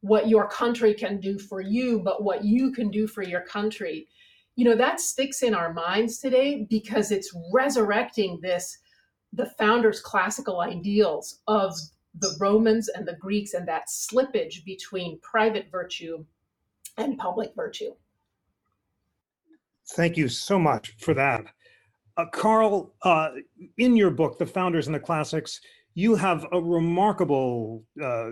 what 0.00 0.28
your 0.28 0.48
country 0.48 0.94
can 0.94 1.20
do 1.20 1.38
for 1.38 1.60
you, 1.60 2.00
but 2.00 2.22
what 2.22 2.44
you 2.44 2.72
can 2.72 2.90
do 2.90 3.06
for 3.06 3.22
your 3.22 3.42
country. 3.42 4.08
You 4.56 4.64
know, 4.64 4.74
that 4.74 5.00
sticks 5.00 5.42
in 5.42 5.54
our 5.54 5.72
minds 5.72 6.18
today 6.18 6.66
because 6.68 7.10
it's 7.10 7.34
resurrecting 7.52 8.40
this, 8.42 8.78
the 9.32 9.46
founders' 9.58 10.00
classical 10.00 10.60
ideals 10.60 11.40
of 11.46 11.74
the 12.18 12.34
Romans 12.40 12.88
and 12.88 13.06
the 13.06 13.16
Greeks 13.20 13.54
and 13.54 13.68
that 13.68 13.84
slippage 13.88 14.64
between 14.64 15.20
private 15.20 15.66
virtue 15.70 16.24
and 16.96 17.18
public 17.18 17.52
virtue. 17.54 17.92
Thank 19.94 20.16
you 20.16 20.28
so 20.28 20.58
much 20.58 20.94
for 20.98 21.14
that. 21.14 21.44
Uh, 22.16 22.26
Carl, 22.26 22.92
uh, 23.02 23.30
in 23.78 23.96
your 23.96 24.10
book, 24.10 24.38
The 24.38 24.46
Founders 24.46 24.86
and 24.86 24.94
the 24.94 25.00
Classics, 25.00 25.60
you 25.94 26.14
have 26.14 26.46
a 26.52 26.60
remarkable 26.60 27.84
uh, 28.02 28.30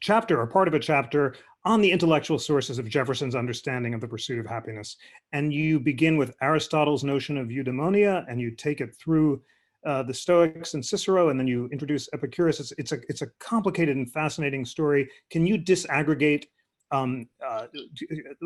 chapter 0.00 0.40
or 0.40 0.46
part 0.46 0.68
of 0.68 0.74
a 0.74 0.80
chapter 0.80 1.34
on 1.64 1.80
the 1.80 1.90
intellectual 1.90 2.38
sources 2.38 2.78
of 2.78 2.88
Jefferson's 2.88 3.34
understanding 3.34 3.94
of 3.94 4.00
the 4.00 4.08
pursuit 4.08 4.38
of 4.38 4.46
happiness. 4.46 4.96
And 5.32 5.52
you 5.52 5.80
begin 5.80 6.16
with 6.16 6.34
Aristotle's 6.42 7.04
notion 7.04 7.38
of 7.38 7.48
eudaimonia 7.48 8.24
and 8.28 8.40
you 8.40 8.50
take 8.50 8.80
it 8.80 8.94
through 8.96 9.42
uh, 9.86 10.02
the 10.02 10.14
Stoics 10.14 10.72
and 10.72 10.84
Cicero, 10.84 11.28
and 11.28 11.38
then 11.38 11.46
you 11.46 11.68
introduce 11.70 12.08
Epicurus. 12.14 12.58
It's, 12.58 12.72
it's, 12.78 12.92
a, 12.92 13.00
it's 13.08 13.20
a 13.20 13.26
complicated 13.38 13.96
and 13.96 14.10
fascinating 14.10 14.64
story. 14.64 15.10
Can 15.30 15.46
you 15.46 15.58
disaggregate 15.58 16.44
um, 16.90 17.28
uh, 17.44 17.66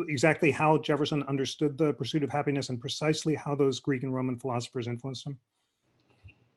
exactly 0.07 0.51
how 0.51 0.77
Jefferson 0.77 1.23
understood 1.23 1.77
the 1.77 1.93
pursuit 1.93 2.23
of 2.23 2.29
happiness 2.29 2.69
and 2.69 2.79
precisely 2.79 3.35
how 3.35 3.55
those 3.55 3.79
Greek 3.79 4.03
and 4.03 4.13
Roman 4.13 4.37
philosophers 4.37 4.87
influenced 4.87 5.27
him? 5.27 5.37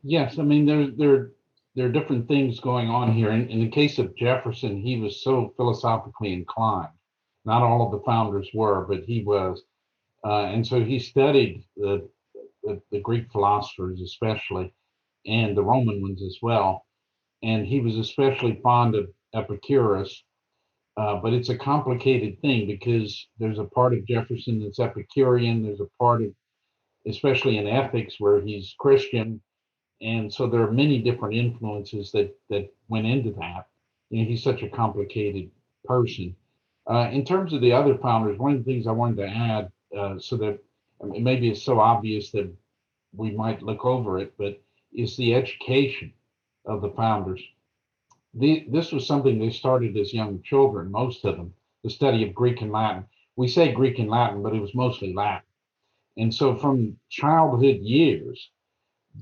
Yes, 0.02 0.38
I 0.38 0.42
mean 0.42 0.66
there 0.66 0.88
there 0.88 1.30
there 1.74 1.86
are 1.86 1.92
different 1.92 2.28
things 2.28 2.60
going 2.60 2.88
on 2.88 3.12
here. 3.12 3.30
In, 3.30 3.48
in 3.48 3.60
the 3.60 3.68
case 3.68 3.98
of 3.98 4.16
Jefferson, 4.16 4.80
he 4.80 4.98
was 4.98 5.22
so 5.22 5.52
philosophically 5.56 6.32
inclined. 6.32 6.92
Not 7.44 7.62
all 7.62 7.86
of 7.86 7.92
the 7.92 8.04
founders 8.04 8.48
were, 8.52 8.86
but 8.86 9.04
he 9.04 9.22
was, 9.22 9.62
uh, 10.24 10.44
and 10.44 10.66
so 10.66 10.84
he 10.84 10.98
studied 10.98 11.64
the, 11.76 12.08
the 12.62 12.80
the 12.90 13.00
Greek 13.00 13.30
philosophers 13.32 14.00
especially, 14.00 14.72
and 15.26 15.56
the 15.56 15.62
Roman 15.62 16.00
ones 16.02 16.22
as 16.22 16.38
well. 16.42 16.86
And 17.42 17.66
he 17.66 17.80
was 17.80 17.96
especially 17.96 18.60
fond 18.62 18.94
of 18.94 19.08
Epicurus, 19.34 20.22
uh, 20.96 21.16
but 21.16 21.32
it's 21.32 21.48
a 21.48 21.56
complicated 21.56 22.40
thing 22.40 22.66
because 22.66 23.28
there's 23.38 23.58
a 23.58 23.64
part 23.64 23.94
of 23.94 24.06
Jefferson 24.06 24.62
that's 24.62 24.78
Epicurean. 24.78 25.62
There's 25.62 25.80
a 25.80 25.88
part 25.98 26.22
of, 26.22 26.34
especially 27.06 27.58
in 27.58 27.66
ethics, 27.66 28.16
where 28.18 28.40
he's 28.40 28.74
Christian, 28.78 29.40
and 30.02 30.32
so 30.32 30.46
there 30.46 30.62
are 30.62 30.72
many 30.72 30.98
different 30.98 31.34
influences 31.34 32.12
that 32.12 32.36
that 32.50 32.68
went 32.88 33.06
into 33.06 33.32
that. 33.32 33.66
You 34.10 34.22
know, 34.22 34.28
he's 34.28 34.42
such 34.42 34.62
a 34.62 34.68
complicated 34.68 35.50
person. 35.84 36.36
Uh, 36.86 37.08
in 37.10 37.24
terms 37.24 37.52
of 37.52 37.60
the 37.62 37.72
other 37.72 37.96
founders, 37.96 38.38
one 38.38 38.52
of 38.52 38.58
the 38.58 38.64
things 38.64 38.86
I 38.86 38.92
wanted 38.92 39.16
to 39.18 39.28
add, 39.28 39.72
uh, 39.96 40.18
so 40.18 40.36
that 40.38 40.58
I 41.02 41.06
mean, 41.06 41.24
maybe 41.24 41.48
it's 41.48 41.62
so 41.62 41.80
obvious 41.80 42.30
that 42.32 42.52
we 43.14 43.30
might 43.30 43.62
look 43.62 43.84
over 43.86 44.18
it, 44.18 44.34
but 44.36 44.60
is 44.92 45.16
the 45.16 45.34
education 45.34 46.12
of 46.66 46.82
the 46.82 46.90
founders 46.90 47.40
the, 48.34 48.66
this 48.70 48.92
was 48.92 49.06
something 49.06 49.38
they 49.38 49.50
started 49.50 49.96
as 49.96 50.14
young 50.14 50.42
children, 50.42 50.90
most 50.90 51.24
of 51.24 51.36
them, 51.36 51.52
the 51.84 51.90
study 51.90 52.26
of 52.26 52.34
Greek 52.34 52.62
and 52.62 52.72
Latin. 52.72 53.04
We 53.36 53.48
say 53.48 53.72
Greek 53.72 53.98
and 53.98 54.08
Latin, 54.10 54.42
but 54.42 54.54
it 54.54 54.60
was 54.60 54.74
mostly 54.74 55.12
Latin. 55.12 55.46
And 56.16 56.34
so 56.34 56.56
from 56.56 56.96
childhood 57.10 57.76
years, 57.80 58.50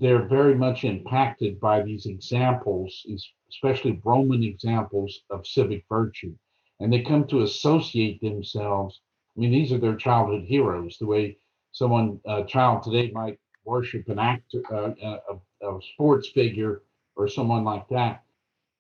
they're 0.01 0.29
very 0.29 0.55
much 0.55 0.85
impacted 0.85 1.59
by 1.61 1.83
these 1.83 2.07
examples, 2.07 3.05
especially 3.51 4.01
Roman 4.05 4.45
examples 4.45 5.23
of 5.31 5.47
civic 5.47 5.85
virtue. 5.89 6.35
And 6.79 6.93
they 6.93 7.03
come 7.03 7.27
to 7.29 7.43
associate 7.43 8.21
themselves. 8.21 9.01
I 9.37 9.41
mean, 9.41 9.51
these 9.51 9.73
are 9.73 9.79
their 9.79 9.97
childhood 9.97 10.45
heroes, 10.45 10.97
the 10.99 11.07
way 11.07 11.39
someone, 11.73 12.21
a 12.25 12.45
child 12.45 12.83
today 12.83 13.11
might 13.13 13.39
worship 13.65 14.09
an 14.09 14.19
actor, 14.19 14.63
uh, 14.73 14.93
a, 15.03 15.69
a 15.69 15.81
sports 15.95 16.29
figure, 16.29 16.83
or 17.17 17.29
someone 17.29 17.65
like 17.65 17.89
that 17.89 18.23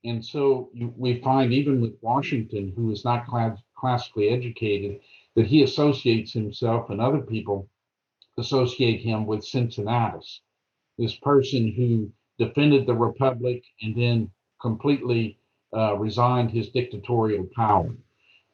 and 0.04 0.24
so 0.24 0.70
you, 0.72 0.92
we 0.96 1.20
find 1.20 1.52
even 1.52 1.80
with 1.80 1.94
Washington, 2.00 2.72
who 2.74 2.90
is 2.90 3.04
not 3.04 3.26
class, 3.26 3.58
classically 3.76 4.30
educated, 4.30 5.00
that 5.36 5.46
he 5.46 5.62
associates 5.62 6.32
himself 6.32 6.90
and 6.90 7.00
other 7.00 7.20
people 7.20 7.68
associate 8.38 9.00
him 9.00 9.26
with 9.26 9.44
Cincinnatus, 9.44 10.40
this 10.98 11.14
person 11.16 11.72
who 11.72 12.10
defended 12.38 12.86
the 12.86 12.94
republic 12.94 13.62
and 13.82 13.94
then 13.94 14.30
completely 14.60 15.38
uh, 15.76 15.96
resigned 15.96 16.50
his 16.50 16.70
dictatorial 16.70 17.46
power. 17.54 17.94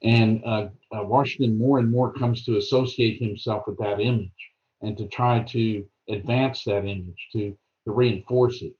And 0.02 0.42
uh, 0.44 0.68
uh, 0.92 1.04
Washington 1.04 1.56
more 1.56 1.78
and 1.78 1.90
more 1.90 2.12
comes 2.12 2.44
to 2.44 2.58
associate 2.58 3.20
himself 3.20 3.64
with 3.66 3.78
that 3.78 4.00
image 4.00 4.30
and 4.82 4.96
to 4.98 5.06
try 5.06 5.42
to 5.44 5.86
advance 6.08 6.64
that 6.64 6.84
image, 6.84 7.28
to, 7.32 7.56
to 7.84 7.92
reinforce 7.92 8.62
it. 8.62 8.74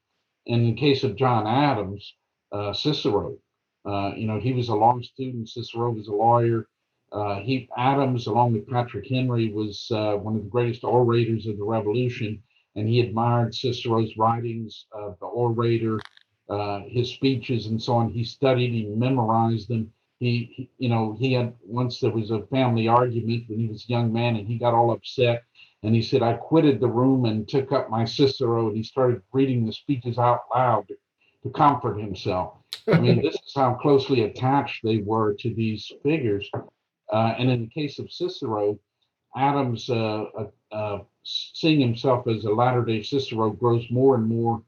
And 0.46 0.62
in 0.62 0.74
the 0.74 0.80
case 0.80 1.02
of 1.02 1.16
John 1.16 1.46
Adams, 1.46 2.14
uh, 2.52 2.72
Cicero. 2.72 3.36
Uh, 3.84 4.12
you 4.16 4.26
know, 4.26 4.40
he 4.40 4.52
was 4.52 4.68
a 4.68 4.74
law 4.74 4.98
student. 5.00 5.48
Cicero 5.48 5.90
was 5.92 6.08
a 6.08 6.12
lawyer. 6.14 6.68
Uh, 7.12 7.40
he 7.40 7.68
Adams, 7.76 8.26
along 8.26 8.52
with 8.52 8.68
Patrick 8.68 9.08
Henry, 9.08 9.52
was 9.52 9.88
uh, 9.92 10.14
one 10.14 10.36
of 10.36 10.42
the 10.44 10.50
greatest 10.50 10.84
orators 10.84 11.46
of 11.46 11.56
the 11.56 11.64
Revolution, 11.64 12.42
and 12.76 12.88
he 12.88 13.00
admired 13.00 13.54
Cicero's 13.54 14.16
writings, 14.18 14.86
uh, 14.96 15.12
the 15.20 15.26
orator, 15.26 15.98
uh, 16.50 16.80
his 16.88 17.10
speeches, 17.10 17.66
and 17.66 17.82
so 17.82 17.94
on. 17.94 18.10
He 18.10 18.24
studied, 18.24 18.72
he 18.72 18.84
memorized 18.84 19.68
them. 19.68 19.90
He, 20.20 20.50
he, 20.54 20.70
you 20.78 20.88
know, 20.88 21.16
he 21.18 21.32
had 21.32 21.54
once 21.64 22.00
there 22.00 22.10
was 22.10 22.30
a 22.30 22.42
family 22.48 22.88
argument 22.88 23.44
when 23.48 23.60
he 23.60 23.68
was 23.68 23.84
a 23.84 23.92
young 23.92 24.12
man, 24.12 24.36
and 24.36 24.46
he 24.48 24.58
got 24.58 24.74
all 24.74 24.90
upset, 24.90 25.44
and 25.82 25.94
he 25.94 26.02
said, 26.02 26.22
"I 26.22 26.34
quitted 26.34 26.80
the 26.80 26.88
room 26.88 27.24
and 27.24 27.48
took 27.48 27.72
up 27.72 27.90
my 27.90 28.04
Cicero," 28.04 28.68
and 28.68 28.76
he 28.76 28.82
started 28.82 29.22
reading 29.32 29.64
the 29.64 29.72
speeches 29.72 30.18
out 30.18 30.40
loud 30.54 30.88
to 30.88 30.96
comfort 31.50 31.98
himself. 31.98 32.58
I 32.88 32.98
mean, 32.98 33.22
this 33.22 33.34
is 33.34 33.52
how 33.54 33.74
closely 33.74 34.22
attached 34.22 34.82
they 34.82 34.98
were 34.98 35.34
to 35.34 35.54
these 35.54 35.90
figures. 36.02 36.48
Uh, 37.12 37.34
and 37.38 37.50
in 37.50 37.62
the 37.62 37.68
case 37.68 37.98
of 37.98 38.12
Cicero, 38.12 38.78
Adams, 39.36 39.90
uh, 39.90 40.24
uh, 40.38 40.46
uh 40.72 40.98
seeing 41.24 41.80
himself 41.80 42.26
as 42.28 42.44
a 42.44 42.50
latter 42.50 42.84
day 42.84 43.02
Cicero, 43.02 43.50
grows 43.50 43.84
more 43.90 44.14
and 44.14 44.26
more 44.26 44.62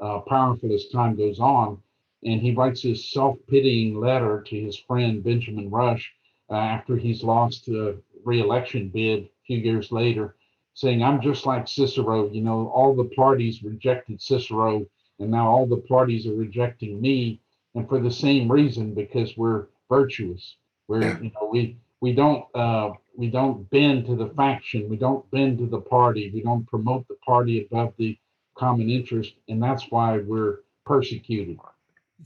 uh, 0.00 0.20
powerful 0.20 0.72
as 0.72 0.88
time 0.88 1.16
goes 1.16 1.40
on. 1.40 1.78
And 2.22 2.40
he 2.40 2.54
writes 2.54 2.82
his 2.82 3.12
self 3.12 3.36
pitying 3.48 4.00
letter 4.00 4.42
to 4.46 4.60
his 4.60 4.78
friend 4.78 5.22
Benjamin 5.22 5.70
Rush 5.70 6.12
uh, 6.50 6.54
after 6.54 6.96
he's 6.96 7.22
lost 7.22 7.68
a 7.68 7.96
re 8.24 8.40
election 8.40 8.88
bid 8.88 9.24
a 9.24 9.28
few 9.46 9.58
years 9.58 9.92
later, 9.92 10.36
saying, 10.74 11.02
I'm 11.02 11.20
just 11.20 11.46
like 11.46 11.68
Cicero. 11.68 12.30
You 12.30 12.42
know, 12.42 12.68
all 12.68 12.94
the 12.94 13.10
parties 13.16 13.62
rejected 13.62 14.22
Cicero 14.22 14.86
and 15.18 15.30
now 15.30 15.48
all 15.48 15.66
the 15.66 15.76
parties 15.76 16.26
are 16.26 16.34
rejecting 16.34 17.00
me 17.00 17.40
and 17.74 17.88
for 17.88 18.00
the 18.00 18.10
same 18.10 18.50
reason 18.50 18.94
because 18.94 19.36
we're 19.36 19.66
virtuous. 19.88 20.56
We're 20.88 21.02
yeah. 21.02 21.18
you 21.20 21.30
know 21.34 21.48
we 21.50 21.76
we 22.00 22.12
don't 22.12 22.44
uh 22.54 22.90
we 23.16 23.30
don't 23.30 23.68
bend 23.70 24.06
to 24.06 24.16
the 24.16 24.28
faction. 24.36 24.88
We 24.88 24.96
don't 24.96 25.28
bend 25.30 25.58
to 25.58 25.66
the 25.66 25.80
party. 25.80 26.30
We 26.34 26.42
don't 26.42 26.66
promote 26.66 27.06
the 27.08 27.16
party 27.26 27.66
above 27.70 27.94
the 27.96 28.18
common 28.56 28.90
interest 28.90 29.34
and 29.48 29.62
that's 29.62 29.90
why 29.90 30.18
we're 30.18 30.60
persecuted. 30.84 31.58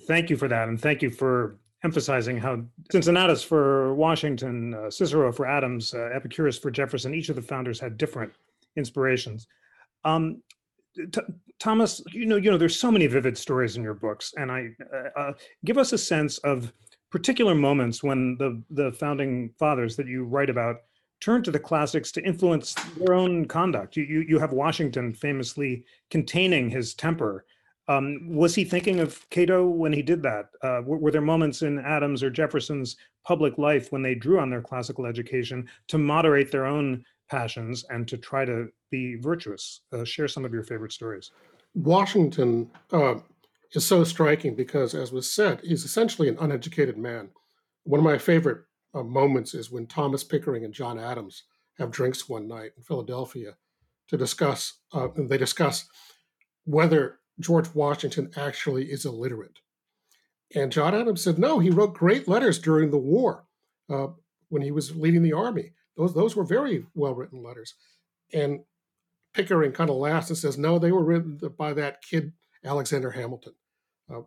Thank 0.06 0.30
you 0.30 0.36
for 0.36 0.48
that 0.48 0.68
and 0.68 0.80
thank 0.80 1.02
you 1.02 1.10
for 1.10 1.56
emphasizing 1.84 2.36
how 2.36 2.60
cincinnatus 2.90 3.40
for 3.44 3.94
washington 3.94 4.74
uh, 4.74 4.90
cicero 4.90 5.30
for 5.30 5.46
adams 5.46 5.94
uh, 5.94 6.10
epicurus 6.12 6.58
for 6.58 6.72
jefferson 6.72 7.14
each 7.14 7.28
of 7.28 7.36
the 7.36 7.42
founders 7.42 7.78
had 7.78 7.96
different 7.96 8.32
inspirations. 8.78 9.46
Um, 10.04 10.42
T- 10.96 11.20
Thomas, 11.58 12.02
you 12.12 12.26
know, 12.26 12.36
you 12.36 12.50
know, 12.50 12.58
there's 12.58 12.78
so 12.78 12.90
many 12.90 13.06
vivid 13.06 13.36
stories 13.36 13.76
in 13.76 13.82
your 13.82 13.94
books, 13.94 14.32
and 14.36 14.50
I 14.50 14.68
uh, 14.92 15.20
uh, 15.20 15.32
give 15.64 15.78
us 15.78 15.92
a 15.92 15.98
sense 15.98 16.38
of 16.38 16.72
particular 17.10 17.54
moments 17.54 18.02
when 18.02 18.36
the 18.38 18.62
the 18.70 18.92
founding 18.92 19.50
fathers 19.58 19.96
that 19.96 20.06
you 20.06 20.24
write 20.24 20.50
about 20.50 20.76
turned 21.20 21.44
to 21.44 21.50
the 21.50 21.58
classics 21.58 22.12
to 22.12 22.24
influence 22.24 22.74
their 22.96 23.14
own 23.14 23.46
conduct. 23.46 23.96
You 23.96 24.04
you, 24.04 24.20
you 24.28 24.38
have 24.38 24.52
Washington 24.52 25.12
famously 25.12 25.84
containing 26.10 26.70
his 26.70 26.94
temper. 26.94 27.44
Um, 27.88 28.28
was 28.28 28.54
he 28.54 28.64
thinking 28.64 29.00
of 29.00 29.28
Cato 29.30 29.66
when 29.66 29.94
he 29.94 30.02
did 30.02 30.22
that? 30.22 30.50
Uh, 30.62 30.82
were, 30.84 30.98
were 30.98 31.10
there 31.10 31.22
moments 31.22 31.62
in 31.62 31.78
Adams 31.78 32.22
or 32.22 32.28
Jefferson's 32.28 32.96
public 33.24 33.56
life 33.56 33.90
when 33.90 34.02
they 34.02 34.14
drew 34.14 34.38
on 34.38 34.50
their 34.50 34.60
classical 34.60 35.06
education 35.06 35.66
to 35.88 35.96
moderate 35.96 36.52
their 36.52 36.66
own 36.66 37.02
passions 37.30 37.84
and 37.90 38.06
to 38.08 38.16
try 38.16 38.44
to 38.44 38.68
be 38.90 39.16
virtuous. 39.16 39.82
Uh, 39.92 40.04
share 40.04 40.28
some 40.28 40.44
of 40.44 40.52
your 40.52 40.62
favorite 40.62 40.92
stories. 40.92 41.30
Washington 41.74 42.70
uh, 42.92 43.16
is 43.72 43.86
so 43.86 44.04
striking 44.04 44.54
because, 44.54 44.94
as 44.94 45.12
was 45.12 45.30
said, 45.30 45.60
he's 45.62 45.84
essentially 45.84 46.28
an 46.28 46.38
uneducated 46.40 46.96
man. 46.96 47.28
One 47.84 48.00
of 48.00 48.04
my 48.04 48.18
favorite 48.18 48.62
uh, 48.94 49.02
moments 49.02 49.54
is 49.54 49.70
when 49.70 49.86
Thomas 49.86 50.24
Pickering 50.24 50.64
and 50.64 50.74
John 50.74 50.98
Adams 50.98 51.44
have 51.78 51.90
drinks 51.90 52.28
one 52.28 52.48
night 52.48 52.72
in 52.76 52.82
Philadelphia 52.82 53.56
to 54.08 54.16
discuss, 54.16 54.78
uh, 54.92 55.08
and 55.16 55.28
they 55.28 55.38
discuss 55.38 55.86
whether 56.64 57.20
George 57.40 57.72
Washington 57.74 58.30
actually 58.36 58.86
is 58.86 59.04
illiterate. 59.04 59.58
And 60.54 60.72
John 60.72 60.94
Adams 60.94 61.22
said, 61.22 61.38
no, 61.38 61.58
he 61.58 61.70
wrote 61.70 61.94
great 61.94 62.26
letters 62.26 62.58
during 62.58 62.90
the 62.90 62.98
war 62.98 63.44
uh, 63.90 64.08
when 64.48 64.62
he 64.62 64.70
was 64.70 64.96
leading 64.96 65.22
the 65.22 65.34
army. 65.34 65.72
Those, 65.98 66.14
those 66.14 66.34
were 66.34 66.44
very 66.44 66.86
well 66.94 67.14
written 67.14 67.42
letters. 67.42 67.74
And 68.32 68.60
Pickering 69.34 69.72
kind 69.72 69.90
of 69.90 69.96
laughs 69.96 70.30
and 70.30 70.38
says, 70.38 70.58
no, 70.58 70.78
they 70.78 70.90
were 70.90 71.04
written 71.04 71.38
by 71.56 71.72
that 71.74 72.02
kid, 72.02 72.32
Alexander 72.64 73.10
Hamilton. 73.10 73.52
Uh, 74.12 74.22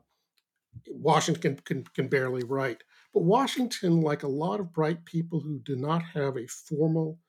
Washington 0.88 1.60
can, 1.66 1.84
can 1.96 2.08
barely 2.08 2.44
write. 2.44 2.84
But 3.14 3.24
Washington, 3.24 4.02
like 4.02 4.24
a 4.24 4.30
lot 4.30 4.60
of 4.60 4.72
bright 4.72 5.04
people 5.04 5.40
who 5.42 5.60
do 5.60 5.76
not 5.76 6.04
have 6.14 6.38
a 6.38 6.48
formal 6.48 7.20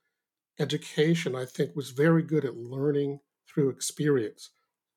education, 0.60 1.34
I 1.34 1.46
think, 1.46 1.74
was 1.74 1.90
very 1.90 2.22
good 2.22 2.44
at 2.44 2.56
learning 2.56 3.20
through 3.48 3.70
experience, 3.70 4.50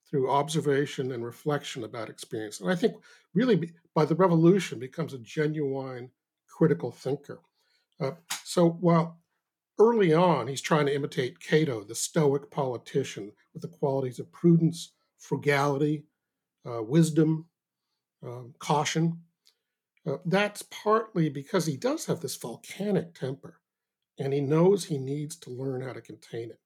through 0.07 0.29
observation 0.29 1.11
and 1.11 1.25
reflection 1.25 1.83
about 1.85 2.09
experience. 2.09 2.59
And 2.59 2.69
I 2.69 2.75
think 2.75 2.95
really 3.33 3.71
by 3.95 4.05
the 4.05 4.15
revolution 4.15 4.79
becomes 4.79 5.13
a 5.13 5.19
genuine 5.19 6.11
critical 6.47 6.91
thinker. 6.91 7.39
Uh, 7.99 8.11
so 8.43 8.69
while 8.69 9.17
early 9.79 10.13
on 10.13 10.47
he's 10.47 10.61
trying 10.61 10.85
to 10.85 10.95
imitate 10.95 11.39
Cato, 11.39 11.83
the 11.83 11.95
stoic 11.95 12.49
politician, 12.51 13.31
with 13.53 13.61
the 13.61 13.67
qualities 13.67 14.19
of 14.19 14.31
prudence, 14.31 14.93
frugality, 15.17 16.05
uh, 16.65 16.81
wisdom, 16.81 17.45
um, 18.23 18.53
caution, 18.59 19.21
uh, 20.07 20.17
that's 20.25 20.61
partly 20.63 21.29
because 21.29 21.65
he 21.65 21.77
does 21.77 22.05
have 22.05 22.21
this 22.21 22.35
volcanic 22.35 23.13
temper 23.13 23.59
and 24.19 24.33
he 24.33 24.41
knows 24.41 24.85
he 24.85 24.97
needs 24.97 25.35
to 25.35 25.49
learn 25.49 25.81
how 25.81 25.93
to 25.93 26.01
contain 26.01 26.49
it. 26.49 26.59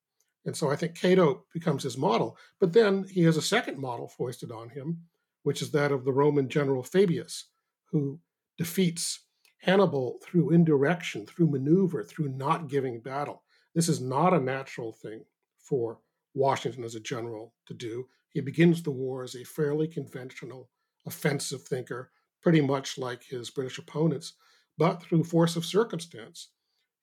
And 0.45 0.55
so 0.55 0.69
I 0.69 0.75
think 0.75 0.95
Cato 0.95 1.45
becomes 1.53 1.83
his 1.83 1.97
model. 1.97 2.37
But 2.59 2.73
then 2.73 3.05
he 3.09 3.23
has 3.23 3.37
a 3.37 3.41
second 3.41 3.77
model 3.77 4.07
foisted 4.07 4.51
on 4.51 4.69
him, 4.69 5.03
which 5.43 5.61
is 5.61 5.71
that 5.71 5.91
of 5.91 6.05
the 6.05 6.13
Roman 6.13 6.49
general 6.49 6.83
Fabius, 6.83 7.45
who 7.91 8.19
defeats 8.57 9.25
Hannibal 9.59 10.19
through 10.23 10.51
indirection, 10.51 11.25
through 11.25 11.49
maneuver, 11.49 12.03
through 12.03 12.29
not 12.29 12.69
giving 12.69 13.01
battle. 13.01 13.43
This 13.75 13.89
is 13.89 14.01
not 14.01 14.33
a 14.33 14.39
natural 14.39 14.93
thing 14.93 15.23
for 15.59 15.99
Washington 16.33 16.83
as 16.83 16.95
a 16.95 16.99
general 16.99 17.53
to 17.67 17.73
do. 17.73 18.07
He 18.29 18.41
begins 18.41 18.81
the 18.81 18.91
war 18.91 19.23
as 19.23 19.35
a 19.35 19.43
fairly 19.43 19.87
conventional 19.87 20.69
offensive 21.05 21.63
thinker, 21.63 22.11
pretty 22.41 22.61
much 22.61 22.97
like 22.97 23.23
his 23.23 23.49
British 23.49 23.77
opponents, 23.77 24.33
but 24.77 25.03
through 25.03 25.25
force 25.25 25.55
of 25.55 25.65
circumstance, 25.65 26.49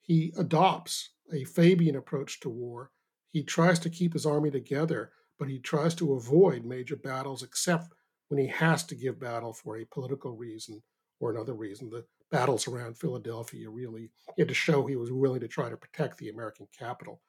he 0.01 0.33
adopts 0.39 1.11
a 1.33 1.45
Fabian 1.45 1.97
approach 1.97 2.41
to 2.41 2.49
war. 2.49 2.91
He 3.29 3.43
tries 3.43 3.79
to 3.81 3.91
keep 3.91 4.15
his 4.15 4.25
army 4.25 4.51
together, 4.51 5.13
but 5.39 5.49
he 5.49 5.59
tries 5.59 5.95
to 5.97 6.15
avoid 6.15 6.65
major 6.65 6.97
battles 6.97 7.43
except 7.43 7.93
when 8.29 8.41
he 8.41 8.47
has 8.47 8.85
to 8.85 8.95
give 8.95 9.21
battle 9.21 9.53
for 9.53 9.77
a 9.77 9.85
political 9.85 10.35
reason 10.35 10.83
or 11.21 11.31
another 11.31 11.55
reason. 11.55 11.91
The 11.91 12.07
battles 12.31 12.67
around 12.67 12.97
Philadelphia 12.97 13.71
really 13.71 14.11
he 14.35 14.43
had 14.43 14.49
to 14.49 14.55
show 14.55 14.85
he 14.85 14.97
was 14.97 15.13
willing 15.13 15.41
to 15.41 15.49
try 15.49 15.69
to 15.69 15.77
protect 15.77 16.19
the 16.19 16.29
American 16.29 16.67
capital 16.77 17.21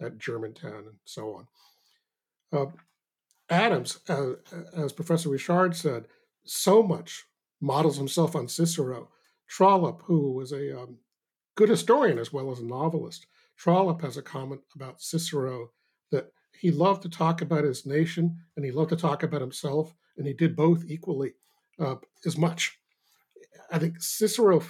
at 0.00 0.18
Germantown 0.18 0.84
and 0.86 0.96
so 1.04 1.34
on. 1.34 1.46
Uh, 2.52 2.70
Adams, 3.50 3.98
uh, 4.08 4.32
as 4.76 4.92
Professor 4.92 5.28
Richard 5.28 5.76
said, 5.76 6.06
so 6.44 6.82
much 6.82 7.24
models 7.60 7.96
himself 7.96 8.34
on 8.36 8.48
Cicero. 8.48 9.08
Trollope, 9.48 10.02
who 10.06 10.32
was 10.32 10.52
a 10.52 10.80
um, 10.80 10.98
good 11.54 11.68
historian 11.68 12.18
as 12.18 12.32
well 12.32 12.50
as 12.50 12.60
a 12.60 12.64
novelist, 12.64 13.26
Trollope 13.56 14.02
has 14.02 14.16
a 14.16 14.22
comment 14.22 14.62
about 14.74 15.02
Cicero 15.02 15.70
that 16.10 16.32
he 16.58 16.70
loved 16.70 17.02
to 17.02 17.08
talk 17.08 17.42
about 17.42 17.64
his 17.64 17.84
nation 17.86 18.38
and 18.56 18.64
he 18.64 18.70
loved 18.70 18.90
to 18.90 18.96
talk 18.96 19.22
about 19.22 19.40
himself, 19.40 19.94
and 20.16 20.26
he 20.26 20.32
did 20.32 20.56
both 20.56 20.84
equally 20.86 21.32
uh, 21.78 21.96
as 22.24 22.38
much. 22.38 22.78
I 23.70 23.78
think 23.78 24.00
Cicero 24.00 24.62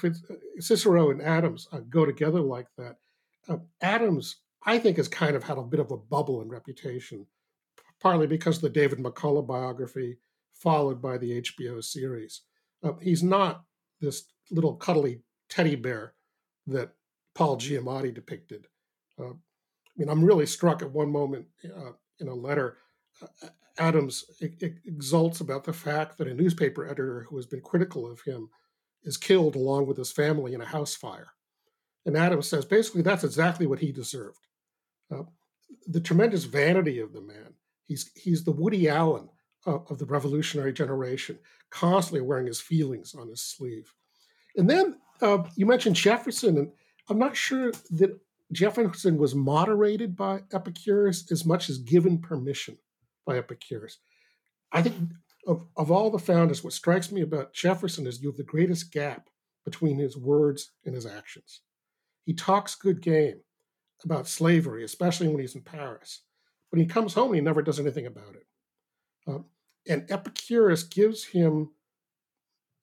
Cicero 0.58 1.10
and 1.10 1.22
Adams 1.22 1.68
uh, 1.72 1.80
go 1.88 2.04
together 2.04 2.40
like 2.40 2.68
that. 2.78 2.96
Uh, 3.48 3.58
Adams, 3.82 4.36
I 4.64 4.78
think, 4.78 4.96
has 4.96 5.08
kind 5.08 5.36
of 5.36 5.42
had 5.42 5.58
a 5.58 5.62
bit 5.62 5.80
of 5.80 5.90
a 5.90 5.96
bubble 5.96 6.42
in 6.42 6.48
reputation, 6.48 7.26
partly 8.00 8.26
because 8.26 8.56
of 8.56 8.62
the 8.62 8.70
David 8.70 8.98
McCullough 8.98 9.46
biography, 9.46 10.18
followed 10.52 11.02
by 11.02 11.18
the 11.18 11.42
HBO 11.42 11.82
series. 11.82 12.42
Uh, 12.82 12.92
he's 13.00 13.22
not 13.22 13.64
this 14.00 14.24
little 14.50 14.74
cuddly 14.74 15.22
teddy 15.48 15.76
bear 15.76 16.14
that 16.66 16.92
Paul 17.34 17.56
Giamatti 17.56 18.14
depicted. 18.14 18.66
Uh, 19.18 19.30
I 19.30 19.96
mean, 19.96 20.08
I'm 20.08 20.24
really 20.24 20.46
struck 20.46 20.82
at 20.82 20.90
one 20.90 21.10
moment 21.10 21.46
uh, 21.64 21.92
in 22.20 22.28
a 22.28 22.34
letter. 22.34 22.78
Uh, 23.22 23.48
Adams 23.78 24.24
exults 24.40 25.40
about 25.40 25.64
the 25.64 25.72
fact 25.72 26.16
that 26.16 26.28
a 26.28 26.34
newspaper 26.34 26.86
editor 26.86 27.26
who 27.28 27.36
has 27.36 27.46
been 27.46 27.60
critical 27.60 28.10
of 28.10 28.20
him 28.20 28.48
is 29.04 29.16
killed 29.16 29.56
along 29.56 29.86
with 29.86 29.96
his 29.96 30.12
family 30.12 30.54
in 30.54 30.60
a 30.60 30.66
house 30.66 30.94
fire. 30.94 31.32
And 32.06 32.16
Adams 32.16 32.48
says 32.48 32.64
basically 32.64 33.02
that's 33.02 33.24
exactly 33.24 33.66
what 33.66 33.78
he 33.78 33.92
deserved. 33.92 34.46
Uh, 35.10 35.24
the 35.86 36.00
tremendous 36.00 36.44
vanity 36.44 36.98
of 36.98 37.12
the 37.12 37.20
man. 37.20 37.54
He's 37.86 38.10
he's 38.14 38.44
the 38.44 38.52
Woody 38.52 38.88
Allen 38.88 39.28
of, 39.66 39.90
of 39.90 39.98
the 39.98 40.06
revolutionary 40.06 40.72
generation, 40.72 41.38
constantly 41.70 42.20
wearing 42.20 42.46
his 42.46 42.60
feelings 42.60 43.14
on 43.14 43.28
his 43.28 43.42
sleeve. 43.42 43.92
And 44.56 44.68
then 44.68 44.98
uh, 45.20 45.44
you 45.56 45.66
mentioned 45.66 45.96
Jefferson, 45.96 46.56
and 46.58 46.70
I'm 47.08 47.18
not 47.18 47.36
sure 47.36 47.72
that 47.90 48.18
Jefferson 48.52 49.18
was 49.18 49.34
moderated 49.34 50.16
by 50.16 50.42
Epicurus 50.52 51.30
as 51.30 51.44
much 51.44 51.68
as 51.68 51.78
given 51.78 52.18
permission 52.18 52.78
by 53.26 53.38
Epicurus. 53.38 53.98
I 54.72 54.82
think 54.82 54.96
of, 55.46 55.66
of 55.76 55.90
all 55.90 56.10
the 56.10 56.18
founders, 56.18 56.64
what 56.64 56.72
strikes 56.72 57.12
me 57.12 57.20
about 57.20 57.52
Jefferson 57.52 58.06
is 58.06 58.20
you 58.20 58.28
have 58.28 58.36
the 58.36 58.44
greatest 58.44 58.92
gap 58.92 59.28
between 59.64 59.98
his 59.98 60.16
words 60.16 60.72
and 60.84 60.94
his 60.94 61.06
actions. 61.06 61.60
He 62.24 62.34
talks 62.34 62.74
good 62.74 63.00
game 63.00 63.40
about 64.04 64.28
slavery, 64.28 64.84
especially 64.84 65.28
when 65.28 65.40
he's 65.40 65.54
in 65.54 65.62
Paris, 65.62 66.20
but 66.70 66.80
he 66.80 66.86
comes 66.86 67.14
home 67.14 67.28
and 67.28 67.36
he 67.36 67.40
never 67.40 67.62
does 67.62 67.80
anything 67.80 68.06
about 68.06 68.34
it. 68.34 68.46
Um, 69.26 69.46
and 69.88 70.10
Epicurus 70.10 70.82
gives 70.82 71.24
him 71.24 71.70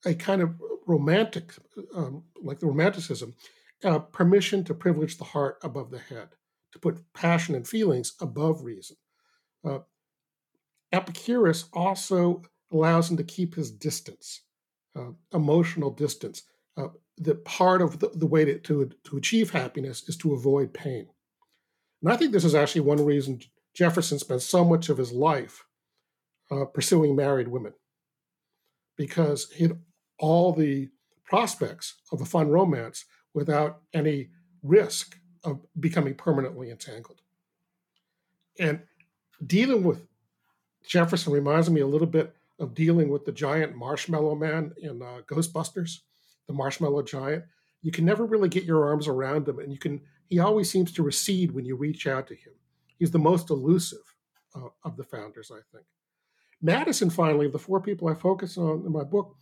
a 0.04 0.14
kind 0.14 0.42
of 0.42 0.60
romantic, 0.86 1.54
um, 1.94 2.24
like 2.42 2.58
the 2.58 2.66
romanticism, 2.66 3.34
uh, 3.84 3.98
permission 3.98 4.64
to 4.64 4.74
privilege 4.74 5.16
the 5.16 5.24
heart 5.24 5.58
above 5.62 5.90
the 5.90 5.98
head, 5.98 6.28
to 6.72 6.78
put 6.78 7.12
passion 7.12 7.54
and 7.54 7.66
feelings 7.66 8.14
above 8.20 8.62
reason. 8.64 8.96
Uh, 9.64 9.80
Epicurus 10.92 11.66
also 11.72 12.42
allows 12.72 13.10
him 13.10 13.16
to 13.16 13.24
keep 13.24 13.54
his 13.54 13.70
distance, 13.70 14.42
uh, 14.96 15.10
emotional 15.32 15.90
distance. 15.90 16.42
Uh, 16.76 16.88
that 17.18 17.44
part 17.44 17.82
of 17.82 17.98
the, 17.98 18.08
the 18.14 18.26
way 18.26 18.44
to, 18.44 18.58
to, 18.58 18.90
to 19.04 19.16
achieve 19.16 19.50
happiness 19.50 20.08
is 20.08 20.16
to 20.16 20.32
avoid 20.32 20.72
pain. 20.72 21.06
And 22.02 22.12
I 22.12 22.16
think 22.16 22.32
this 22.32 22.44
is 22.44 22.54
actually 22.54 22.80
one 22.80 23.04
reason 23.04 23.40
Jefferson 23.74 24.18
spent 24.18 24.42
so 24.42 24.64
much 24.64 24.88
of 24.88 24.98
his 24.98 25.12
life 25.12 25.64
uh, 26.50 26.64
pursuing 26.64 27.14
married 27.14 27.48
women, 27.48 27.74
because 28.96 29.50
he 29.52 29.64
had 29.64 29.78
all 30.18 30.52
the 30.52 30.88
prospects 31.24 31.96
of 32.10 32.20
a 32.20 32.26
fun 32.26 32.48
romance 32.48 33.04
without 33.34 33.82
any 33.94 34.30
risk 34.62 35.18
of 35.44 35.60
becoming 35.78 36.14
permanently 36.14 36.70
entangled. 36.70 37.20
And 38.58 38.80
dealing 39.44 39.82
with 39.82 40.06
Jefferson 40.86 41.32
reminds 41.32 41.70
me 41.70 41.80
a 41.80 41.86
little 41.86 42.06
bit 42.06 42.34
of 42.58 42.74
dealing 42.74 43.08
with 43.08 43.24
the 43.24 43.32
giant 43.32 43.74
marshmallow 43.74 44.34
man 44.34 44.72
in 44.80 45.02
uh, 45.02 45.20
Ghostbusters, 45.26 46.00
the 46.46 46.52
marshmallow 46.52 47.02
giant. 47.02 47.44
You 47.82 47.90
can 47.90 48.04
never 48.04 48.24
really 48.24 48.48
get 48.48 48.64
your 48.64 48.86
arms 48.86 49.08
around 49.08 49.48
him, 49.48 49.58
and 49.58 49.72
you 49.72 49.78
can. 49.78 50.00
He 50.28 50.38
always 50.38 50.70
seems 50.70 50.92
to 50.92 51.02
recede 51.02 51.52
when 51.52 51.64
you 51.64 51.76
reach 51.76 52.06
out 52.06 52.26
to 52.28 52.34
him. 52.34 52.52
He's 52.98 53.10
the 53.10 53.18
most 53.18 53.50
elusive 53.50 54.14
uh, 54.54 54.68
of 54.84 54.96
the 54.96 55.04
founders, 55.04 55.50
I 55.52 55.60
think. 55.74 55.84
Madison, 56.62 57.10
finally, 57.10 57.46
of 57.46 57.52
the 57.52 57.58
four 57.58 57.80
people 57.80 58.08
I 58.08 58.14
focus 58.14 58.56
on 58.56 58.86
in 58.86 58.92
my 58.92 59.02
book, 59.02 59.36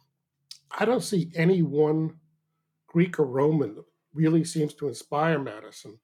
I 0.79 0.85
don't 0.85 1.03
see 1.03 1.31
any 1.35 1.63
one 1.63 2.17
Greek 2.87 3.19
or 3.19 3.27
Roman 3.27 3.75
that 3.75 3.85
really 4.15 4.45
seems 4.45 4.75
to 4.75 4.89
inspire 4.89 5.39
Madison. 5.39 5.99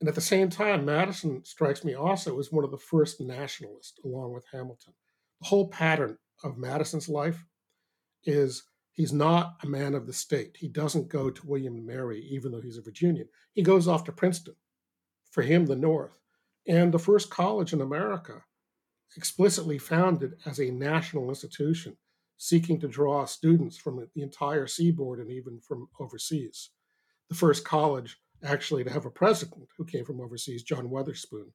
And 0.00 0.08
at 0.08 0.14
the 0.14 0.20
same 0.20 0.50
time, 0.50 0.84
Madison 0.84 1.44
strikes 1.44 1.84
me 1.84 1.94
also 1.94 2.38
as 2.38 2.52
one 2.52 2.64
of 2.64 2.70
the 2.70 2.76
first 2.76 3.20
nationalists, 3.20 3.98
along 4.04 4.34
with 4.34 4.44
Hamilton. 4.52 4.92
The 5.40 5.48
whole 5.48 5.68
pattern 5.68 6.18
of 6.44 6.58
Madison's 6.58 7.08
life 7.08 7.44
is 8.24 8.64
he's 8.92 9.12
not 9.12 9.56
a 9.62 9.66
man 9.66 9.94
of 9.94 10.06
the 10.06 10.12
state. 10.12 10.56
He 10.58 10.68
doesn't 10.68 11.08
go 11.08 11.30
to 11.30 11.46
William 11.46 11.76
and 11.76 11.86
Mary, 11.86 12.20
even 12.30 12.52
though 12.52 12.60
he's 12.60 12.78
a 12.78 12.82
Virginian. 12.82 13.28
He 13.52 13.62
goes 13.62 13.86
off 13.88 14.04
to 14.04 14.12
Princeton 14.12 14.56
for 15.30 15.42
him, 15.42 15.66
the 15.66 15.76
North, 15.76 16.18
and 16.66 16.92
the 16.92 16.98
first 16.98 17.30
college 17.30 17.72
in 17.72 17.80
America, 17.80 18.42
explicitly 19.16 19.78
founded 19.78 20.34
as 20.46 20.58
a 20.58 20.70
national 20.70 21.28
institution, 21.28 21.96
seeking 22.38 22.80
to 22.80 22.88
draw 22.88 23.24
students 23.24 23.76
from 23.76 24.08
the 24.14 24.22
entire 24.22 24.66
seaboard 24.66 25.20
and 25.20 25.30
even 25.30 25.60
from 25.60 25.88
overseas. 26.00 26.70
The 27.28 27.34
first 27.34 27.64
college 27.64 28.18
actually 28.42 28.84
to 28.84 28.90
have 28.90 29.06
a 29.06 29.10
president 29.10 29.68
who 29.76 29.84
came 29.84 30.04
from 30.04 30.20
overseas, 30.20 30.62
John 30.62 30.90
Witherspoon, 30.90 31.52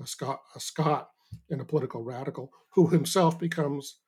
a 0.00 0.06
Scot, 0.06 0.40
a 0.54 0.60
Scot 0.60 1.10
and 1.50 1.60
a 1.60 1.64
political 1.64 2.02
radical, 2.02 2.52
who 2.70 2.88
himself 2.88 3.38
becomes 3.38 3.98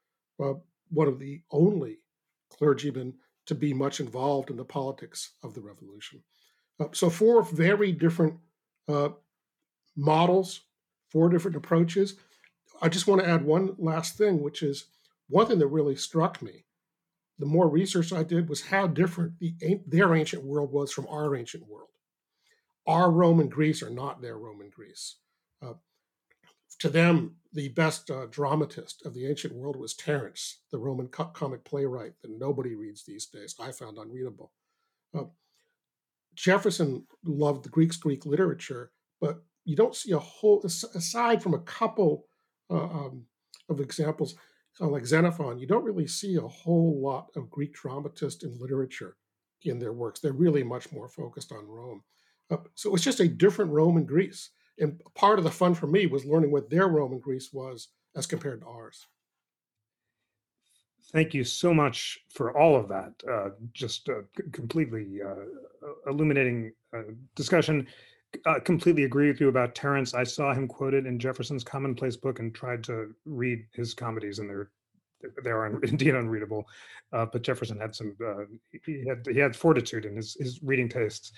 uh, 0.42 0.54
one 0.90 1.08
of 1.08 1.18
the 1.18 1.42
only 1.50 1.98
clergymen 2.50 3.14
to 3.46 3.54
be 3.54 3.72
much 3.72 4.00
involved 4.00 4.50
in 4.50 4.56
the 4.56 4.64
politics 4.64 5.32
of 5.42 5.54
the 5.54 5.60
revolution. 5.60 6.22
Uh, 6.78 6.86
so, 6.92 7.08
four 7.08 7.42
very 7.42 7.92
different 7.92 8.34
uh, 8.88 9.08
models, 9.96 10.62
four 11.10 11.28
different 11.28 11.56
approaches. 11.56 12.14
I 12.82 12.88
just 12.88 13.06
want 13.06 13.22
to 13.22 13.28
add 13.28 13.44
one 13.44 13.74
last 13.78 14.18
thing, 14.18 14.42
which 14.42 14.62
is 14.62 14.86
one 15.28 15.46
thing 15.46 15.58
that 15.60 15.68
really 15.68 15.96
struck 15.96 16.42
me. 16.42 16.64
The 17.38 17.46
more 17.46 17.68
research 17.68 18.12
I 18.12 18.22
did 18.22 18.48
was 18.48 18.66
how 18.66 18.86
different 18.86 19.38
the, 19.38 19.80
their 19.86 20.14
ancient 20.14 20.44
world 20.44 20.72
was 20.72 20.92
from 20.92 21.06
our 21.08 21.34
ancient 21.36 21.66
world. 21.66 21.88
Our 22.86 23.10
Rome 23.10 23.40
and 23.40 23.50
Greece 23.50 23.82
are 23.82 23.90
not 23.90 24.22
their 24.22 24.38
Rome 24.38 24.60
and 24.60 24.70
Greece. 24.70 25.16
Uh, 25.62 25.74
to 26.80 26.88
them, 26.88 27.36
the 27.52 27.68
best 27.70 28.10
uh, 28.10 28.26
dramatist 28.30 29.04
of 29.06 29.14
the 29.14 29.26
ancient 29.26 29.54
world 29.54 29.76
was 29.76 29.94
Terence, 29.94 30.60
the 30.70 30.78
Roman 30.78 31.08
co- 31.08 31.26
comic 31.26 31.64
playwright 31.64 32.12
that 32.22 32.30
nobody 32.30 32.74
reads 32.74 33.04
these 33.04 33.26
days. 33.26 33.54
I 33.58 33.72
found 33.72 33.98
unreadable. 33.98 34.52
Uh, 35.14 35.24
Jefferson 36.34 37.06
loved 37.24 37.64
the 37.64 37.70
Greeks, 37.70 37.96
Greek 37.96 38.26
literature, 38.26 38.90
but 39.20 39.42
you 39.64 39.74
don't 39.74 39.96
see 39.96 40.12
a 40.12 40.18
whole, 40.18 40.62
aside 40.64 41.42
from 41.42 41.54
a 41.54 41.60
couple 41.60 42.26
uh, 42.70 42.84
um, 42.84 43.24
of 43.68 43.80
examples 43.80 44.34
uh, 44.80 44.86
like 44.86 45.06
Xenophon, 45.06 45.58
you 45.58 45.66
don't 45.66 45.84
really 45.84 46.06
see 46.06 46.36
a 46.36 46.40
whole 46.42 47.00
lot 47.00 47.30
of 47.36 47.50
Greek 47.50 47.72
dramatists 47.72 48.44
in 48.44 48.58
literature 48.58 49.16
in 49.62 49.78
their 49.78 49.92
works. 49.92 50.20
They're 50.20 50.32
really 50.32 50.62
much 50.62 50.92
more 50.92 51.08
focused 51.08 51.52
on 51.52 51.66
Rome. 51.66 52.02
Uh, 52.50 52.58
so 52.74 52.94
it's 52.94 53.04
just 53.04 53.20
a 53.20 53.28
different 53.28 53.72
Rome 53.72 53.96
and 53.96 54.06
Greece. 54.06 54.50
And 54.78 55.00
part 55.14 55.38
of 55.38 55.44
the 55.44 55.50
fun 55.50 55.74
for 55.74 55.86
me 55.86 56.06
was 56.06 56.24
learning 56.24 56.50
what 56.50 56.70
their 56.70 56.88
Rome 56.88 57.12
and 57.12 57.22
Greece 57.22 57.52
was 57.52 57.88
as 58.14 58.26
compared 58.26 58.60
to 58.60 58.66
ours. 58.66 59.06
Thank 61.12 61.34
you 61.34 61.44
so 61.44 61.72
much 61.72 62.18
for 62.28 62.56
all 62.58 62.76
of 62.76 62.88
that. 62.88 63.12
Uh, 63.30 63.50
just 63.72 64.08
uh, 64.08 64.22
completely 64.52 65.20
uh, 65.22 66.10
illuminating 66.10 66.72
uh, 66.94 67.02
discussion. 67.34 67.86
Uh, 68.44 68.58
completely 68.60 69.04
agree 69.04 69.28
with 69.28 69.40
you 69.40 69.48
about 69.48 69.74
Terence. 69.74 70.14
I 70.14 70.24
saw 70.24 70.52
him 70.52 70.66
quoted 70.66 71.06
in 71.06 71.18
Jefferson's 71.18 71.62
Commonplace 71.62 72.16
book 72.16 72.40
and 72.40 72.52
tried 72.54 72.82
to 72.84 73.14
read 73.24 73.64
his 73.72 73.94
comedies, 73.94 74.40
and 74.40 74.50
they're 74.50 74.70
they 75.42 75.50
are 75.50 75.80
indeed 75.84 76.14
unreadable. 76.14 76.66
Uh, 77.12 77.26
but 77.32 77.42
Jefferson 77.42 77.78
had 77.78 77.94
some 77.94 78.16
he 78.84 79.06
had 79.06 79.26
he 79.30 79.38
had 79.38 79.54
fortitude 79.54 80.04
in 80.04 80.16
his 80.16 80.36
his 80.38 80.60
reading 80.62 80.88
tastes. 80.88 81.32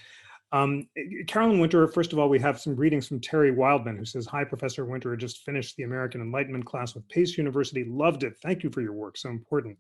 Um, 0.53 0.89
Carolyn 1.27 1.61
Winter, 1.61 1.87
first 1.89 2.13
of 2.13 2.19
all, 2.19 2.29
we 2.29 2.39
have 2.39 2.59
some 2.59 2.75
readings 2.75 3.07
from 3.07 3.21
Terry 3.21 3.51
Wildman, 3.51 3.97
who 3.97 4.05
says, 4.05 4.27
Hi, 4.27 4.45
Professor 4.45 4.85
Winter, 4.87 5.15
just 5.17 5.45
finished 5.45 5.77
the 5.77 5.83
American 5.83 6.23
Enlightenment 6.23 6.65
class 6.65 6.95
with 6.95 7.09
Pace 7.09 7.37
University. 7.37 7.85
Loved 7.85 8.23
it. 8.23 8.37
Thank 8.43 8.63
you 8.63 8.71
for 8.71 8.81
your 8.81 8.95
work. 8.95 9.19
So 9.19 9.29
important 9.29 9.77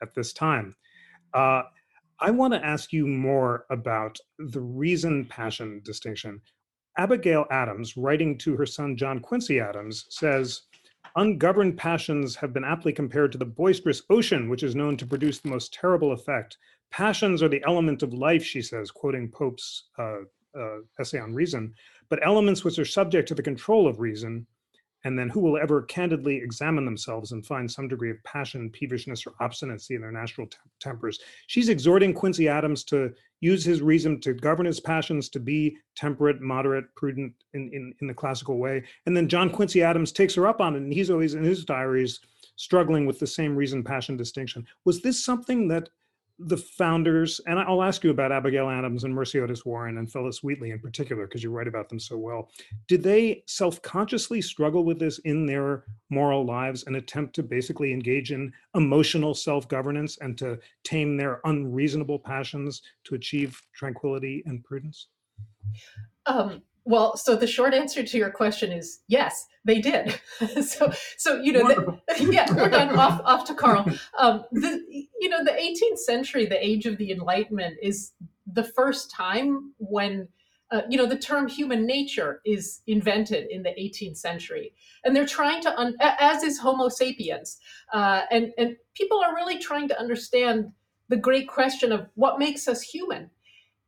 at 0.00 0.14
this 0.14 0.32
time. 0.32 0.76
Uh, 1.34 1.62
I 2.20 2.30
want 2.30 2.52
to 2.54 2.64
ask 2.64 2.92
you 2.92 3.06
more 3.06 3.66
about 3.70 4.16
the 4.38 4.60
reason 4.60 5.24
passion 5.24 5.80
distinction. 5.84 6.40
Abigail 6.98 7.46
Adams, 7.50 7.96
writing 7.96 8.38
to 8.38 8.54
her 8.56 8.66
son 8.66 8.96
John 8.96 9.18
Quincy 9.18 9.58
Adams, 9.58 10.06
says, 10.08 10.62
Ungoverned 11.16 11.76
passions 11.76 12.36
have 12.36 12.52
been 12.52 12.64
aptly 12.64 12.92
compared 12.92 13.32
to 13.32 13.38
the 13.38 13.44
boisterous 13.44 14.02
ocean, 14.08 14.48
which 14.48 14.62
is 14.62 14.76
known 14.76 14.96
to 14.96 15.06
produce 15.06 15.40
the 15.40 15.48
most 15.48 15.74
terrible 15.74 16.12
effect. 16.12 16.58
Passions 16.92 17.42
are 17.42 17.48
the 17.48 17.64
element 17.66 18.02
of 18.02 18.12
life, 18.12 18.44
she 18.44 18.62
says, 18.62 18.90
quoting 18.90 19.28
Pope's 19.30 19.84
uh, 19.98 20.18
uh, 20.58 20.78
essay 21.00 21.18
on 21.18 21.34
reason, 21.34 21.74
but 22.10 22.24
elements 22.24 22.64
which 22.64 22.78
are 22.78 22.84
subject 22.84 23.26
to 23.28 23.34
the 23.34 23.42
control 23.42 23.88
of 23.88 23.98
reason, 23.98 24.46
and 25.04 25.18
then 25.18 25.28
who 25.28 25.40
will 25.40 25.56
ever 25.56 25.82
candidly 25.82 26.36
examine 26.36 26.84
themselves 26.84 27.32
and 27.32 27.44
find 27.44 27.68
some 27.68 27.88
degree 27.88 28.10
of 28.10 28.22
passion, 28.24 28.70
peevishness, 28.70 29.26
or 29.26 29.32
obstinacy 29.40 29.94
in 29.94 30.00
their 30.00 30.12
natural 30.12 30.46
te- 30.46 30.58
tempers. 30.80 31.18
She's 31.46 31.70
exhorting 31.70 32.12
Quincy 32.12 32.46
Adams 32.46 32.84
to 32.84 33.12
use 33.40 33.64
his 33.64 33.82
reason 33.82 34.20
to 34.20 34.34
govern 34.34 34.66
his 34.66 34.78
passions, 34.78 35.28
to 35.30 35.40
be 35.40 35.76
temperate, 35.96 36.40
moderate, 36.40 36.84
prudent 36.94 37.32
in, 37.54 37.70
in, 37.72 37.94
in 38.00 38.06
the 38.06 38.14
classical 38.14 38.58
way. 38.58 38.84
And 39.06 39.16
then 39.16 39.28
John 39.28 39.50
Quincy 39.50 39.82
Adams 39.82 40.12
takes 40.12 40.34
her 40.34 40.46
up 40.46 40.60
on 40.60 40.76
it, 40.76 40.82
and 40.82 40.92
he's 40.92 41.10
always 41.10 41.34
in 41.34 41.42
his 41.42 41.64
diaries 41.64 42.20
struggling 42.56 43.06
with 43.06 43.18
the 43.18 43.26
same 43.26 43.56
reason 43.56 43.82
passion 43.82 44.16
distinction. 44.16 44.64
Was 44.84 45.02
this 45.02 45.24
something 45.24 45.66
that 45.68 45.88
the 46.46 46.56
founders, 46.56 47.40
and 47.46 47.58
I'll 47.58 47.82
ask 47.82 48.04
you 48.04 48.10
about 48.10 48.32
Abigail 48.32 48.68
Adams 48.68 49.04
and 49.04 49.14
Mercy 49.14 49.40
Otis 49.40 49.64
Warren 49.64 49.98
and 49.98 50.10
Phillis 50.10 50.42
Wheatley 50.42 50.70
in 50.70 50.78
particular, 50.78 51.26
because 51.26 51.42
you 51.42 51.50
write 51.50 51.68
about 51.68 51.88
them 51.88 52.00
so 52.00 52.16
well. 52.18 52.50
Did 52.88 53.02
they 53.02 53.44
self 53.46 53.80
consciously 53.82 54.40
struggle 54.40 54.84
with 54.84 54.98
this 54.98 55.18
in 55.20 55.46
their 55.46 55.84
moral 56.10 56.44
lives 56.44 56.84
and 56.84 56.96
attempt 56.96 57.34
to 57.36 57.42
basically 57.42 57.92
engage 57.92 58.32
in 58.32 58.52
emotional 58.74 59.34
self 59.34 59.68
governance 59.68 60.18
and 60.20 60.36
to 60.38 60.58
tame 60.84 61.16
their 61.16 61.40
unreasonable 61.44 62.18
passions 62.18 62.82
to 63.04 63.14
achieve 63.14 63.60
tranquility 63.74 64.42
and 64.46 64.64
prudence? 64.64 65.08
Um, 66.26 66.62
well, 66.84 67.16
so 67.16 67.36
the 67.36 67.46
short 67.46 67.74
answer 67.74 68.02
to 68.02 68.18
your 68.18 68.30
question 68.30 68.72
is 68.72 69.00
yes, 69.08 69.46
they 69.64 69.80
did. 69.80 70.20
so, 70.62 70.92
so 71.16 71.40
you 71.40 71.52
know, 71.52 71.68
the, 71.68 72.28
yeah, 72.32 72.46
we're 72.52 72.68
done. 72.68 72.98
off, 72.98 73.20
off 73.24 73.44
to 73.46 73.54
Carl. 73.54 73.86
Um, 74.18 74.44
the, 74.52 74.82
you 75.20 75.28
know, 75.28 75.44
the 75.44 75.52
18th 75.52 75.98
century, 75.98 76.46
the 76.46 76.64
age 76.64 76.86
of 76.86 76.98
the 76.98 77.12
Enlightenment, 77.12 77.76
is 77.82 78.12
the 78.46 78.64
first 78.64 79.10
time 79.10 79.72
when 79.78 80.28
uh, 80.70 80.82
you 80.88 80.96
know 80.96 81.06
the 81.06 81.18
term 81.18 81.46
human 81.48 81.86
nature 81.86 82.40
is 82.44 82.80
invented 82.86 83.50
in 83.50 83.62
the 83.62 83.70
18th 83.70 84.16
century 84.16 84.72
and 85.04 85.14
they're 85.14 85.26
trying 85.26 85.60
to 85.60 85.78
un- 85.78 85.94
as 86.00 86.42
is 86.42 86.58
homo 86.58 86.88
sapiens 86.88 87.58
uh, 87.92 88.22
and 88.30 88.52
and 88.56 88.76
people 88.94 89.20
are 89.22 89.34
really 89.34 89.58
trying 89.58 89.86
to 89.86 89.98
understand 90.00 90.72
the 91.08 91.16
great 91.16 91.46
question 91.46 91.92
of 91.92 92.08
what 92.14 92.38
makes 92.38 92.66
us 92.68 92.80
human 92.80 93.30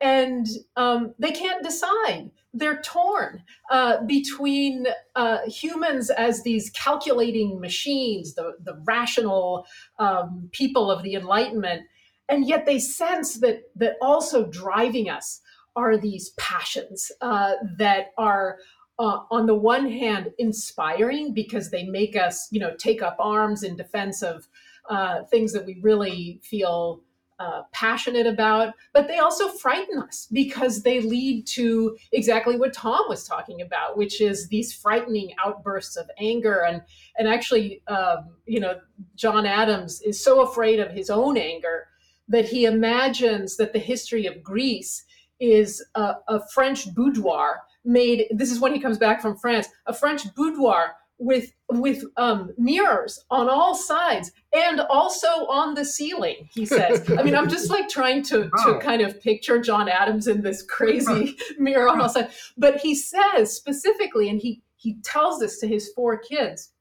and 0.01 0.47
um, 0.77 1.15
they 1.19 1.33
can't 1.33 1.65
decide. 1.65 2.31
They're 2.57 2.81
torn 2.83 3.43
uh, 3.71 4.03
between 4.07 4.87
uh, 5.17 5.39
humans 5.47 6.11
as 6.11 6.43
these 6.43 6.71
calculating 6.71 7.61
machines, 7.61 8.35
the, 8.35 8.53
the 8.63 8.81
rational 8.85 9.67
um, 9.99 10.49
people 10.53 10.91
of 10.91 11.03
the 11.03 11.15
Enlightenment, 11.15 11.83
and 12.29 12.47
yet 12.47 12.65
they 12.65 12.79
sense 12.79 13.41
that 13.41 13.65
that 13.77 13.97
also 14.01 14.47
driving 14.47 15.11
us 15.11 15.41
are 15.77 15.97
these 15.97 16.31
passions 16.39 17.11
uh, 17.21 17.55
that 17.77 18.13
are 18.17 18.59
uh, 18.99 19.21
on 19.31 19.47
the 19.47 19.55
one 19.55 19.91
hand 19.91 20.33
inspiring 20.39 21.35
because 21.35 21.71
they 21.71 21.85
make 21.85 22.17
us 22.17 22.49
you 22.51 22.61
know 22.61 22.75
take 22.77 23.03
up 23.03 23.17
arms 23.19 23.63
in 23.63 23.77
defense 23.77 24.23
of 24.23 24.49
uh, 24.89 25.25
things 25.25 25.53
that 25.53 25.67
we 25.67 25.79
really 25.83 26.41
feel 26.43 27.03
uh, 27.39 27.63
passionate 27.73 28.27
about, 28.27 28.75
but 28.93 29.09
they 29.09 29.19
also 29.19 29.49
frighten 29.49 29.99
us 29.99 30.29
because 30.33 30.83
they 30.83 31.01
lead 31.01 31.47
to 31.47 31.97
exactly 32.13 32.57
what 32.57 32.73
Tom 32.73 33.05
was 33.09 33.27
talking 33.27 33.61
about, 33.61 33.97
which 33.97 34.21
is 34.21 34.49
these 34.49 34.73
frightening 34.73 35.33
outbursts 35.45 35.97
of 35.97 36.09
anger. 36.19 36.65
And 36.65 36.83
and 37.19 37.29
actually, 37.29 37.83
um, 37.89 38.31
you 38.47 38.61
know, 38.61 38.79
John 39.17 39.47
Adams 39.47 40.01
is 40.03 40.23
so 40.23 40.43
afraid 40.43 40.81
of 40.81 40.91
his 40.93 41.11
own 41.11 41.37
anger 41.37 41.89
that 42.29 42.47
he 42.47 42.65
imagines 42.65 43.57
that 43.57 43.73
the 43.73 43.79
history 43.79 44.27
of 44.27 44.43
Greece 44.43 45.05
is 45.41 45.85
a, 45.95 46.15
a 46.29 46.41
French 46.55 46.95
boudoir 46.95 47.63
made. 47.85 48.27
This 48.31 48.51
is 48.51 48.61
when 48.61 48.73
he 48.73 48.81
comes 48.81 48.99
back 48.99 49.21
from 49.21 49.37
France, 49.37 49.69
a 49.87 49.93
French 49.93 50.33
boudoir 50.35 50.95
with 51.19 51.53
with 51.71 52.05
um, 52.17 52.53
mirrors 52.59 53.25
on 53.31 53.49
all 53.49 53.75
sides 53.75 54.33
and 54.53 54.81
also 54.81 55.29
on 55.47 55.75
the 55.75 55.85
ceiling 55.85 56.49
he 56.55 56.67
says. 56.67 57.09
I 57.17 57.23
mean 57.23 57.35
i'm 57.35 57.49
just 57.49 57.71
like 57.71 57.89
trying 57.89 58.23
to 58.25 58.51
to 58.65 58.79
kind 58.81 59.01
of 59.01 59.21
picture 59.21 59.61
john 59.61 59.89
adams 59.89 60.27
in 60.27 60.43
this 60.43 60.63
crazy 60.63 61.37
mirror 61.59 61.89
on 61.89 62.01
all 62.01 62.09
sides. 62.09 62.53
But 62.57 62.79
he 62.79 62.95
says 62.95 63.55
specifically 63.55 64.29
and 64.29 64.41
he 64.41 64.63
he 64.77 64.99
tells 65.03 65.41
this 65.41 65.59
to 65.61 65.69
his 65.69 65.91
four 65.95 66.19
kids 66.19 66.73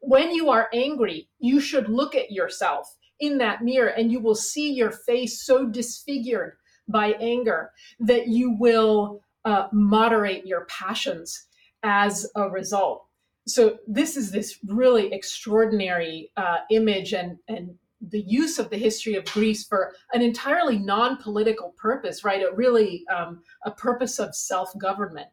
when 0.00 0.30
you 0.30 0.48
are 0.50 0.68
angry 0.72 1.28
you 1.38 1.60
should 1.60 1.88
look 1.88 2.14
at 2.14 2.32
yourself 2.32 2.96
in 3.20 3.38
that 3.38 3.62
mirror 3.62 3.88
and 3.88 4.10
you 4.10 4.20
will 4.20 4.34
see 4.34 4.72
your 4.72 4.90
face 4.90 5.42
so 5.42 5.66
disfigured 5.66 6.54
by 6.88 7.12
anger 7.20 7.72
that 8.00 8.28
you 8.28 8.56
will 8.58 9.20
uh, 9.44 9.68
moderate 9.72 10.46
your 10.46 10.66
passions 10.66 11.46
as 11.82 12.28
a 12.34 12.48
result 12.48 13.05
so 13.46 13.78
this 13.86 14.16
is 14.16 14.30
this 14.30 14.58
really 14.66 15.12
extraordinary 15.12 16.30
uh, 16.36 16.58
image 16.70 17.12
and 17.12 17.38
and 17.48 17.74
the 18.10 18.22
use 18.26 18.58
of 18.58 18.68
the 18.70 18.76
history 18.76 19.14
of 19.14 19.24
Greece 19.24 19.64
for 19.64 19.94
an 20.12 20.20
entirely 20.20 20.78
non-political 20.78 21.74
purpose, 21.78 22.24
right? 22.24 22.42
A 22.42 22.54
really 22.54 23.04
um, 23.14 23.42
a 23.64 23.70
purpose 23.70 24.18
of 24.18 24.34
self-government. 24.34 25.28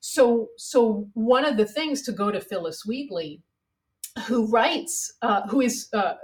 So, 0.00 0.48
so 0.56 1.08
one 1.14 1.44
of 1.44 1.56
the 1.56 1.66
things 1.66 2.02
to 2.02 2.12
go 2.12 2.30
to 2.30 2.40
Phillis 2.40 2.84
Wheatley, 2.86 3.42
who 4.26 4.46
writes, 4.46 5.14
uh, 5.22 5.46
who 5.48 5.60
is 5.60 5.88
uh, 5.92 6.14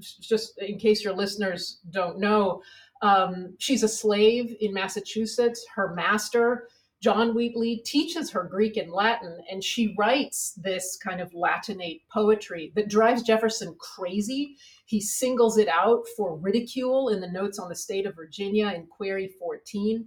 just 0.00 0.58
in 0.58 0.78
case 0.78 1.04
your 1.04 1.14
listeners 1.14 1.78
don't 1.90 2.18
know, 2.18 2.62
um, 3.02 3.54
she's 3.58 3.82
a 3.82 3.88
slave 3.88 4.56
in 4.60 4.74
Massachusetts. 4.74 5.64
Her 5.74 5.94
master, 5.94 6.68
John 7.00 7.32
Wheatley, 7.34 7.82
teaches 7.84 8.30
her 8.30 8.42
Greek 8.42 8.76
and 8.76 8.90
Latin, 8.90 9.38
and 9.50 9.62
she 9.62 9.94
writes 9.96 10.52
this 10.56 10.96
kind 10.96 11.20
of 11.20 11.32
Latinate 11.32 12.02
poetry 12.12 12.72
that 12.74 12.88
drives 12.88 13.22
Jefferson 13.22 13.76
crazy. 13.78 14.56
He 14.86 15.00
singles 15.00 15.58
it 15.58 15.68
out 15.68 16.04
for 16.16 16.36
ridicule 16.36 17.10
in 17.10 17.20
the 17.20 17.30
notes 17.30 17.58
on 17.58 17.68
the 17.68 17.76
state 17.76 18.06
of 18.06 18.16
Virginia 18.16 18.72
in 18.74 18.86
Query 18.86 19.30
14. 19.38 20.06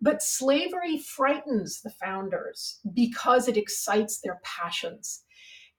But 0.00 0.22
slavery 0.22 0.98
frightens 0.98 1.82
the 1.82 1.90
founders 1.90 2.80
because 2.94 3.48
it 3.48 3.56
excites 3.56 4.20
their 4.20 4.40
passions 4.42 5.24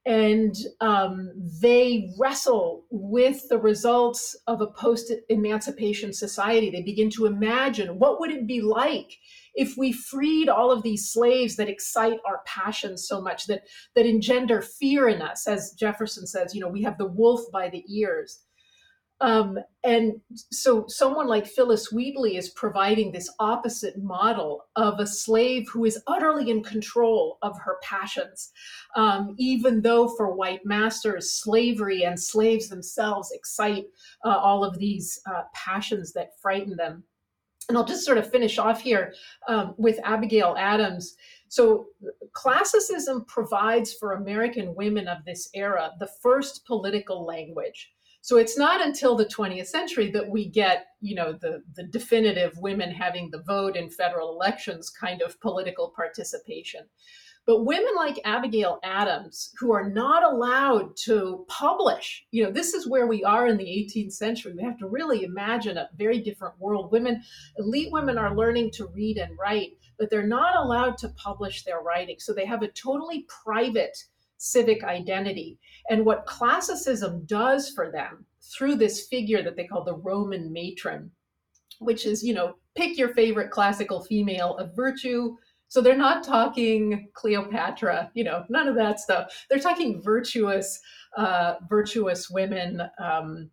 and 0.06 0.54
um, 0.80 1.30
they 1.60 2.10
wrestle 2.18 2.86
with 2.90 3.46
the 3.50 3.58
results 3.58 4.34
of 4.46 4.62
a 4.62 4.66
post-emancipation 4.66 6.12
society 6.12 6.70
they 6.70 6.82
begin 6.82 7.10
to 7.10 7.26
imagine 7.26 7.98
what 7.98 8.18
would 8.18 8.30
it 8.30 8.46
be 8.46 8.62
like 8.62 9.18
if 9.54 9.76
we 9.76 9.92
freed 9.92 10.48
all 10.48 10.70
of 10.70 10.82
these 10.82 11.10
slaves 11.10 11.56
that 11.56 11.68
excite 11.68 12.18
our 12.26 12.42
passions 12.46 13.06
so 13.06 13.20
much 13.20 13.46
that 13.46 13.62
that 13.94 14.06
engender 14.06 14.62
fear 14.62 15.08
in 15.08 15.22
us 15.22 15.46
as 15.46 15.72
jefferson 15.72 16.26
says 16.26 16.54
you 16.54 16.60
know 16.60 16.68
we 16.68 16.82
have 16.82 16.98
the 16.98 17.06
wolf 17.06 17.40
by 17.52 17.68
the 17.68 17.84
ears 17.88 18.40
um, 19.22 19.58
and 19.84 20.14
so 20.32 20.86
someone 20.88 21.26
like 21.26 21.46
phillis 21.46 21.92
Wheatley 21.92 22.36
is 22.36 22.50
providing 22.50 23.12
this 23.12 23.30
opposite 23.38 24.02
model 24.02 24.64
of 24.76 24.98
a 24.98 25.06
slave 25.06 25.68
who 25.70 25.84
is 25.84 26.02
utterly 26.06 26.50
in 26.50 26.62
control 26.62 27.36
of 27.42 27.58
her 27.58 27.76
passions, 27.82 28.50
um, 28.96 29.34
even 29.38 29.82
though 29.82 30.08
for 30.08 30.34
white 30.34 30.64
masters, 30.64 31.32
slavery 31.32 32.04
and 32.04 32.18
slaves 32.18 32.68
themselves 32.68 33.30
excite 33.32 33.84
uh, 34.24 34.30
all 34.30 34.64
of 34.64 34.78
these 34.78 35.20
uh, 35.26 35.42
passions 35.54 36.14
that 36.14 36.40
frighten 36.40 36.76
them. 36.76 37.04
And 37.70 37.78
I'll 37.78 37.84
just 37.84 38.04
sort 38.04 38.18
of 38.18 38.30
finish 38.30 38.58
off 38.58 38.82
here 38.82 39.14
um, 39.48 39.74
with 39.78 39.98
Abigail 40.04 40.54
Adams. 40.58 41.16
So, 41.48 41.86
classicism 42.32 43.24
provides 43.26 43.94
for 43.94 44.12
American 44.12 44.74
women 44.74 45.08
of 45.08 45.24
this 45.24 45.48
era 45.54 45.92
the 45.98 46.10
first 46.22 46.66
political 46.66 47.24
language. 47.24 47.92
So 48.22 48.36
it's 48.36 48.58
not 48.58 48.84
until 48.84 49.16
the 49.16 49.24
20th 49.24 49.68
century 49.68 50.10
that 50.10 50.28
we 50.28 50.48
get, 50.48 50.88
you 51.00 51.14
know, 51.14 51.32
the, 51.32 51.62
the 51.74 51.84
definitive 51.84 52.52
women 52.58 52.90
having 52.90 53.30
the 53.30 53.42
vote 53.42 53.76
in 53.76 53.88
federal 53.88 54.34
elections 54.34 54.90
kind 54.90 55.22
of 55.22 55.40
political 55.40 55.92
participation. 55.96 56.82
But 57.50 57.64
women 57.64 57.96
like 57.96 58.20
Abigail 58.24 58.78
Adams, 58.84 59.52
who 59.58 59.72
are 59.72 59.90
not 59.90 60.22
allowed 60.22 60.96
to 60.98 61.44
publish, 61.48 62.24
you 62.30 62.44
know, 62.44 62.52
this 62.52 62.74
is 62.74 62.86
where 62.86 63.08
we 63.08 63.24
are 63.24 63.48
in 63.48 63.56
the 63.56 63.64
18th 63.64 64.12
century. 64.12 64.52
We 64.56 64.62
have 64.62 64.78
to 64.78 64.86
really 64.86 65.24
imagine 65.24 65.76
a 65.76 65.88
very 65.96 66.20
different 66.20 66.56
world. 66.60 66.92
Women, 66.92 67.20
elite 67.58 67.90
women 67.90 68.18
are 68.18 68.36
learning 68.36 68.70
to 68.74 68.86
read 68.94 69.18
and 69.18 69.36
write, 69.36 69.72
but 69.98 70.10
they're 70.10 70.28
not 70.28 70.64
allowed 70.64 70.96
to 70.98 71.08
publish 71.16 71.64
their 71.64 71.80
writing. 71.80 72.20
So 72.20 72.32
they 72.32 72.46
have 72.46 72.62
a 72.62 72.68
totally 72.68 73.26
private 73.42 73.98
civic 74.36 74.84
identity. 74.84 75.58
And 75.90 76.06
what 76.06 76.26
classicism 76.26 77.24
does 77.24 77.68
for 77.70 77.90
them 77.90 78.26
through 78.56 78.76
this 78.76 79.08
figure 79.08 79.42
that 79.42 79.56
they 79.56 79.66
call 79.66 79.82
the 79.82 79.96
Roman 79.96 80.52
matron, 80.52 81.10
which 81.80 82.06
is, 82.06 82.22
you 82.22 82.32
know, 82.32 82.54
pick 82.76 82.96
your 82.96 83.12
favorite 83.14 83.50
classical 83.50 84.04
female 84.04 84.56
of 84.56 84.76
virtue. 84.76 85.36
So 85.70 85.80
they're 85.80 85.96
not 85.96 86.24
talking 86.24 87.08
Cleopatra, 87.14 88.10
you 88.14 88.24
know, 88.24 88.44
none 88.48 88.66
of 88.66 88.74
that 88.74 88.98
stuff. 88.98 89.46
They're 89.48 89.60
talking 89.60 90.02
virtuous, 90.02 90.80
uh, 91.16 91.54
virtuous 91.68 92.28
women. 92.28 92.82
Um, 92.98 93.50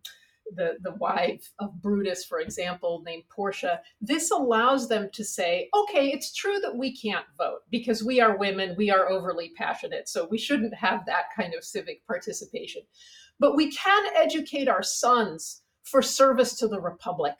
the, 0.56 0.78
the 0.82 0.94
wife 0.94 1.52
of 1.60 1.80
Brutus, 1.80 2.24
for 2.24 2.40
example, 2.40 3.02
named 3.04 3.24
Portia, 3.28 3.80
this 4.00 4.30
allows 4.32 4.88
them 4.88 5.10
to 5.12 5.22
say, 5.22 5.68
okay, 5.76 6.08
it's 6.08 6.34
true 6.34 6.58
that 6.60 6.74
we 6.74 6.96
can't 6.96 7.26
vote 7.36 7.60
because 7.70 8.02
we 8.02 8.20
are 8.20 8.36
women, 8.36 8.74
we 8.76 8.90
are 8.90 9.08
overly 9.10 9.52
passionate, 9.56 10.08
so 10.08 10.26
we 10.28 10.38
shouldn't 10.38 10.74
have 10.74 11.06
that 11.06 11.26
kind 11.36 11.54
of 11.54 11.62
civic 11.62 12.04
participation. 12.06 12.82
But 13.38 13.56
we 13.56 13.70
can 13.70 14.06
educate 14.16 14.68
our 14.68 14.82
sons 14.82 15.62
for 15.84 16.02
service 16.02 16.56
to 16.56 16.66
the 16.66 16.80
Republic. 16.80 17.34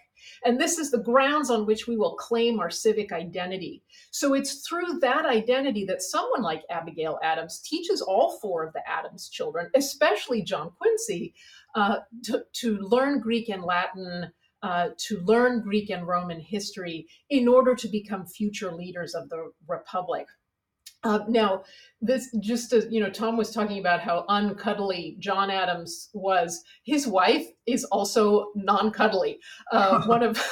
And 0.45 0.61
this 0.61 0.79
is 0.79 0.91
the 0.91 0.99
grounds 0.99 1.51
on 1.51 1.67
which 1.67 1.87
we 1.87 1.97
will 1.97 2.17
claim 2.17 2.61
our 2.61 2.71
civic 2.71 3.13
identity. 3.13 3.83
So 4.11 4.35
it's 4.35 4.67
through 4.67 4.99
that 5.01 5.27
identity 5.27 5.85
that 5.87 6.03
someone 6.03 6.43
like 6.43 6.63
Abigail 6.71 7.19
Adams 7.23 7.61
teaches 7.61 8.01
all 8.01 8.39
four 8.41 8.65
of 8.65 8.73
the 8.73 8.89
Adams 8.89 9.29
children, 9.29 9.71
especially 9.75 10.43
John 10.43 10.71
Quincy, 10.79 11.35
uh, 11.75 11.99
to, 12.25 12.45
to 12.55 12.79
learn 12.79 13.21
Greek 13.21 13.49
and 13.49 13.63
Latin, 13.63 14.33
uh, 14.63 14.89
to 14.97 15.21
learn 15.21 15.61
Greek 15.61 15.91
and 15.91 16.07
Roman 16.07 16.41
history 16.41 17.07
in 17.31 17.47
order 17.47 17.75
to 17.75 17.89
become 17.89 18.27
future 18.27 18.73
leaders 18.73 19.15
of 19.15 19.29
the 19.29 19.53
Republic. 19.69 20.27
Uh, 21.05 21.21
now, 21.29 21.63
this 22.01 22.29
just 22.41 22.73
as 22.73 22.87
you 22.91 23.01
know, 23.01 23.11
Tom 23.11 23.37
was 23.37 23.53
talking 23.53 23.79
about 23.79 24.01
how 24.01 24.25
uncuddly 24.29 25.17
John 25.21 25.49
Adams 25.49 26.11
was. 26.13 26.65
His 26.85 27.07
wife 27.07 27.47
is 27.67 27.85
also 27.85 28.49
non-cuddly. 28.57 29.39
Uh, 29.71 30.03
one 30.07 30.25
of 30.25 30.43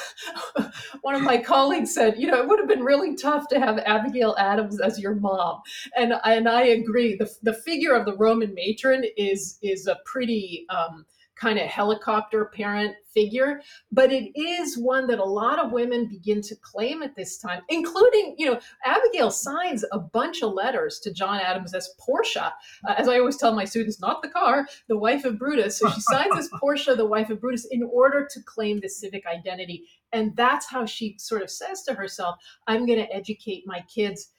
one 1.01 1.15
of 1.15 1.21
my 1.21 1.37
colleagues 1.37 1.93
said, 1.93 2.15
you 2.17 2.27
know, 2.27 2.41
it 2.41 2.47
would 2.47 2.59
have 2.59 2.67
been 2.67 2.83
really 2.83 3.15
tough 3.15 3.49
to 3.49 3.59
have 3.59 3.79
Abigail 3.79 4.35
Adams 4.39 4.79
as 4.79 4.99
your 4.99 5.15
mom, 5.15 5.61
and 5.97 6.13
and 6.23 6.47
I 6.47 6.63
agree. 6.63 7.17
The 7.17 7.29
the 7.43 7.53
figure 7.53 7.93
of 7.93 8.05
the 8.05 8.15
Roman 8.15 8.53
matron 8.53 9.03
is 9.17 9.57
is 9.61 9.87
a 9.87 9.97
pretty 10.05 10.65
um, 10.69 11.05
kind 11.39 11.59
of 11.59 11.67
helicopter 11.67 12.45
parent 12.45 12.95
figure, 13.13 13.61
but 13.91 14.11
it 14.11 14.31
is 14.39 14.77
one 14.77 15.07
that 15.07 15.19
a 15.19 15.23
lot 15.23 15.59
of 15.59 15.71
women 15.71 16.07
begin 16.07 16.41
to 16.41 16.55
claim 16.57 17.01
at 17.03 17.15
this 17.15 17.37
time, 17.37 17.61
including, 17.69 18.35
you 18.37 18.45
know, 18.45 18.59
Abigail 18.85 19.31
signs 19.31 19.83
a 19.91 19.99
bunch 19.99 20.41
of 20.41 20.53
letters 20.53 20.99
to 20.99 21.13
John 21.13 21.39
Adams 21.39 21.73
as 21.73 21.89
Portia. 21.99 22.53
Uh, 22.87 22.95
as 22.97 23.07
I 23.07 23.19
always 23.19 23.37
tell 23.37 23.55
my 23.55 23.65
students, 23.65 23.99
not 23.99 24.21
the 24.21 24.29
car, 24.29 24.67
the 24.87 24.97
wife 24.97 25.25
of 25.25 25.39
Brutus. 25.39 25.77
So 25.77 25.89
she 25.89 26.01
signs 26.01 26.37
as 26.37 26.49
Portia, 26.59 26.95
the 26.95 27.07
wife 27.07 27.29
of 27.29 27.39
Brutus, 27.39 27.67
in 27.71 27.83
order 27.83 28.27
to 28.29 28.43
claim 28.43 28.79
the 28.79 28.89
civic 28.89 29.25
identity. 29.25 29.85
And 30.13 30.35
that's 30.35 30.69
how 30.69 30.85
she 30.85 31.15
sort 31.17 31.41
of 31.41 31.49
says 31.49 31.83
to 31.83 31.93
herself, 31.93 32.37
I'm 32.67 32.85
going 32.85 32.99
to 32.99 33.13
educate 33.13 33.63
my 33.65 33.83
kids 33.93 34.29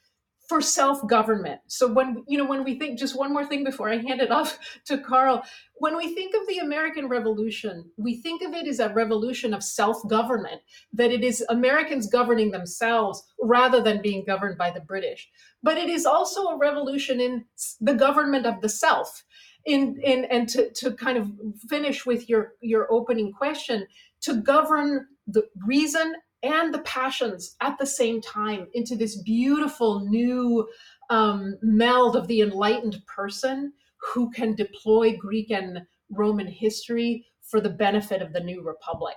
for 0.49 0.63
self-government. 0.63 1.61
So 1.67 1.93
when 1.93 2.25
you 2.27 2.39
know 2.39 2.47
when 2.47 2.65
we 2.65 2.79
think 2.79 2.99
just 2.99 3.17
one 3.17 3.33
more 3.33 3.45
thing 3.45 3.65
before 3.65 3.91
I 3.91 3.99
hand 3.99 4.21
it 4.21 4.31
off 4.31 4.59
to 4.87 4.99
Carl, 4.99 5.43
when 5.75 5.97
we 5.97 6.15
think 6.15 6.35
of 6.35 6.47
the 6.49 6.59
American 6.59 7.07
Revolution, 7.07 7.85
we 7.99 8.17
think 8.23 8.43
of 8.43 8.55
it 8.55 8.67
as 8.67 8.81
a 8.81 8.89
revolution 8.89 9.53
of 9.53 9.63
self-government, 9.63 10.61
that 10.95 11.13
it 11.13 11.23
is 11.23 11.45
Americans 11.51 12.09
governing 12.09 12.51
themselves 12.51 13.23
rather 13.41 13.83
than 13.83 14.03
being 14.03 14.25
governed 14.25 14.57
by 14.57 14.71
the 14.71 14.81
British. 14.81 15.31
But 15.63 15.77
it 15.77 15.91
is 15.91 16.07
also 16.07 16.47
a 16.47 16.59
revolution 16.59 17.21
in 17.21 17.45
the 17.81 17.95
government 17.95 18.47
of 18.47 18.61
the 18.63 18.69
self. 18.69 19.25
In, 19.67 20.01
in 20.03 20.25
and 20.27 20.49
to, 20.51 20.71
to 20.71 20.93
kind 20.93 21.19
of 21.19 21.31
finish 21.69 22.07
with 22.07 22.27
your 22.27 22.55
your 22.63 22.91
opening 22.91 23.33
question, 23.33 23.87
to 24.23 24.41
govern 24.41 25.07
the 25.27 25.43
reason 25.67 26.15
and 26.42 26.72
the 26.72 26.81
passions 26.81 27.57
at 27.61 27.77
the 27.79 27.87
same 27.87 28.20
time 28.20 28.66
into 28.74 28.96
this 28.96 29.20
beautiful 29.22 30.01
new 30.09 30.66
um, 31.11 31.57
meld 31.62 32.16
of 32.16 32.29
the 32.29 32.40
enlightened 32.40 33.01
person 33.07 33.72
who 34.01 34.31
can 34.31 34.55
deploy 34.55 35.16
Greek 35.16 35.51
and 35.51 35.81
Roman 36.11 36.46
history 36.46 37.27
for 37.42 37.61
the 37.61 37.70
benefit 37.70 38.22
of 38.22 38.33
the 38.33 38.40
new 38.40 38.62
republic. 38.62 39.16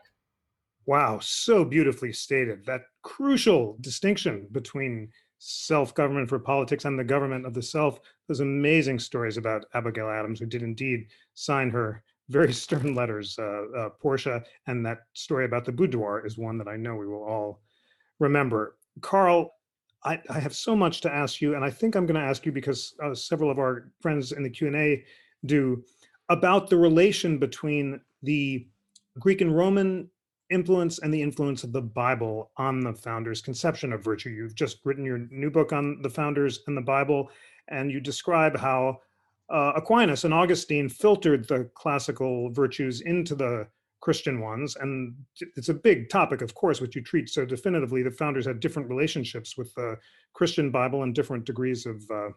Wow, 0.86 1.20
so 1.22 1.64
beautifully 1.64 2.12
stated. 2.12 2.66
That 2.66 2.82
crucial 3.04 3.78
distinction 3.82 4.48
between 4.52 5.10
self 5.38 5.94
government 5.94 6.30
for 6.30 6.40
politics 6.40 6.86
and 6.86 6.98
the 6.98 7.04
government 7.04 7.46
of 7.46 7.54
the 7.54 7.62
self. 7.62 8.00
Those 8.28 8.40
amazing 8.40 9.00
stories 9.00 9.38
about 9.38 9.66
Abigail 9.74 10.10
Adams, 10.10 10.40
who 10.40 10.46
did 10.46 10.64
indeed 10.64 11.08
sign 11.34 11.70
her 11.70 12.04
very 12.32 12.54
stern 12.66 12.96
letters, 12.96 13.38
uh, 13.38 13.64
uh, 13.78 13.90
Portia, 14.02 14.44
and 14.68 14.86
that 14.86 15.00
story 15.14 15.46
about 15.46 15.66
the 15.66 15.72
boudoir 15.72 16.26
is 16.26 16.38
one 16.38 16.58
that 16.58 16.68
I 16.68 16.78
know 16.78 16.96
we 16.96 17.08
will 17.08 17.24
all 17.24 17.62
remember. 18.20 18.78
Carl, 19.02 19.54
I, 20.04 20.20
I 20.30 20.40
have 20.40 20.56
so 20.56 20.76
much 20.76 21.02
to 21.02 21.14
ask 21.14 21.42
you, 21.42 21.56
and 21.56 21.64
I 21.64 21.70
think 21.70 21.96
I'm 21.96 22.06
going 22.06 22.20
to 22.20 22.28
ask 22.28 22.46
you 22.46 22.52
because 22.52 22.96
uh, 23.04 23.14
several 23.14 23.52
of 23.52 23.60
our 23.60 23.92
friends 24.02 24.32
in 24.32 24.44
the 24.44 24.50
Q 24.50 24.68
and 24.68 24.76
A 24.76 25.04
do 25.46 25.84
about 26.30 26.70
the 26.70 26.78
relation 26.78 27.38
between 27.38 28.00
the 28.24 28.68
Greek 29.20 29.42
and 29.42 29.56
Roman 29.56 30.10
influence 30.50 31.00
and 31.00 31.14
the 31.14 31.22
influence 31.22 31.64
of 31.64 31.72
the 31.72 31.82
Bible 31.82 32.52
on 32.58 32.82
the 32.82 32.94
founders' 32.94 33.42
conception 33.42 33.94
of 33.94 34.04
virtue. 34.04 34.30
You've 34.30 34.56
just 34.56 34.80
written 34.84 35.06
your 35.06 35.20
new 35.30 35.50
book 35.50 35.72
on 35.72 36.02
the 36.02 36.10
founders 36.10 36.62
and 36.68 36.76
the 36.76 36.82
Bible, 36.82 37.30
and 37.70 37.92
you 37.92 38.00
describe 38.00 38.58
how 38.58 39.00
uh, 39.52 39.74
Aquinas 39.76 40.24
and 40.24 40.34
Augustine 40.34 40.90
filtered 40.90 41.48
the 41.48 41.70
classical 41.76 42.52
virtues 42.52 43.02
into 43.02 43.36
the 43.36 43.68
Christian 44.00 44.42
ones. 44.42 44.76
And 44.78 45.14
it's 45.56 45.70
a 45.70 45.74
big 45.74 46.10
topic, 46.10 46.42
of 46.42 46.56
course, 46.56 46.82
which 46.82 46.96
you 46.96 47.04
treat 47.04 47.30
so 47.30 47.46
definitively. 47.46 48.02
The 48.02 48.12
founders 48.12 48.48
had 48.48 48.60
different 48.60 48.90
relationships 48.90 49.58
with 49.58 49.74
the 49.76 49.98
Christian 50.34 50.72
Bible 50.72 51.04
and 51.04 51.14
different 51.14 51.46
degrees 51.46 51.86
of 51.86 52.02
uh, 52.10 52.30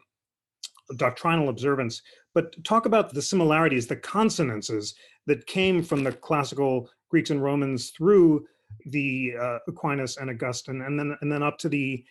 doctrinal 0.96 1.48
observance. 1.48 2.02
But 2.34 2.62
talk 2.64 2.86
about 2.86 3.14
the 3.14 3.22
similarities, 3.22 3.86
the 3.86 3.96
consonances 3.96 4.94
that 5.26 5.46
came 5.46 5.82
from 5.82 6.04
the 6.04 6.12
classical 6.12 6.90
Greeks 7.08 7.30
and 7.30 7.42
Romans 7.42 7.90
through 7.90 8.44
the 8.86 9.32
uh, 9.40 9.58
Aquinas 9.68 10.16
and 10.16 10.30
Augustine, 10.30 10.82
and 10.82 10.98
then 10.98 11.16
and 11.20 11.30
then 11.30 11.42
up 11.42 11.58
to 11.58 11.68
the 11.68 12.04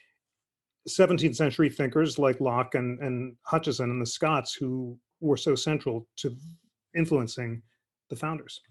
17th 0.90 1.36
century 1.36 1.70
thinkers 1.70 2.20
like 2.20 2.42
Locke 2.42 2.76
and, 2.76 3.00
and 3.00 3.36
Hutcheson 3.50 3.86
and 3.86 4.02
the 4.02 4.06
Scots 4.06 4.54
who 4.54 4.98
were 5.22 5.38
so 5.38 5.56
central 5.56 6.08
to 6.18 6.36
influencing 6.96 7.62
the 8.10 8.16
founders. 8.16 8.62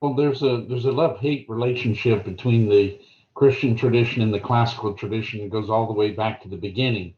Well, 0.00 0.14
there's 0.14 0.42
a 0.42 0.64
there's 0.68 0.84
a 0.84 0.92
love 0.92 1.20
hate 1.20 1.46
relationship 1.48 2.24
between 2.24 2.68
the 2.68 3.00
Christian 3.34 3.76
tradition 3.76 4.22
and 4.22 4.34
the 4.34 4.40
classical 4.40 4.94
tradition. 4.94 5.40
It 5.40 5.50
goes 5.50 5.70
all 5.70 5.86
the 5.86 5.92
way 5.92 6.10
back 6.10 6.42
to 6.42 6.48
the 6.48 6.56
beginning, 6.56 7.14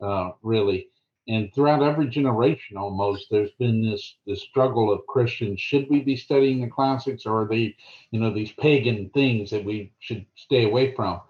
uh, 0.00 0.32
really. 0.42 0.88
And 1.28 1.52
throughout 1.52 1.82
every 1.82 2.08
generation, 2.08 2.76
almost, 2.76 3.26
there's 3.30 3.50
been 3.58 3.82
this 3.82 4.16
this 4.26 4.42
struggle 4.42 4.92
of 4.92 5.06
Christians: 5.06 5.60
should 5.60 5.88
we 5.90 6.00
be 6.00 6.16
studying 6.16 6.60
the 6.60 6.68
classics, 6.68 7.26
or 7.26 7.42
are 7.42 7.48
they, 7.48 7.74
you 8.10 8.20
know, 8.20 8.32
these 8.32 8.52
pagan 8.52 9.10
things 9.10 9.50
that 9.50 9.64
we 9.64 9.92
should 9.98 10.24
stay 10.36 10.64
away 10.64 10.94
from? 10.94 11.20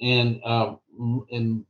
And 0.00 0.40
uh, 0.44 0.76
in 1.30 1.64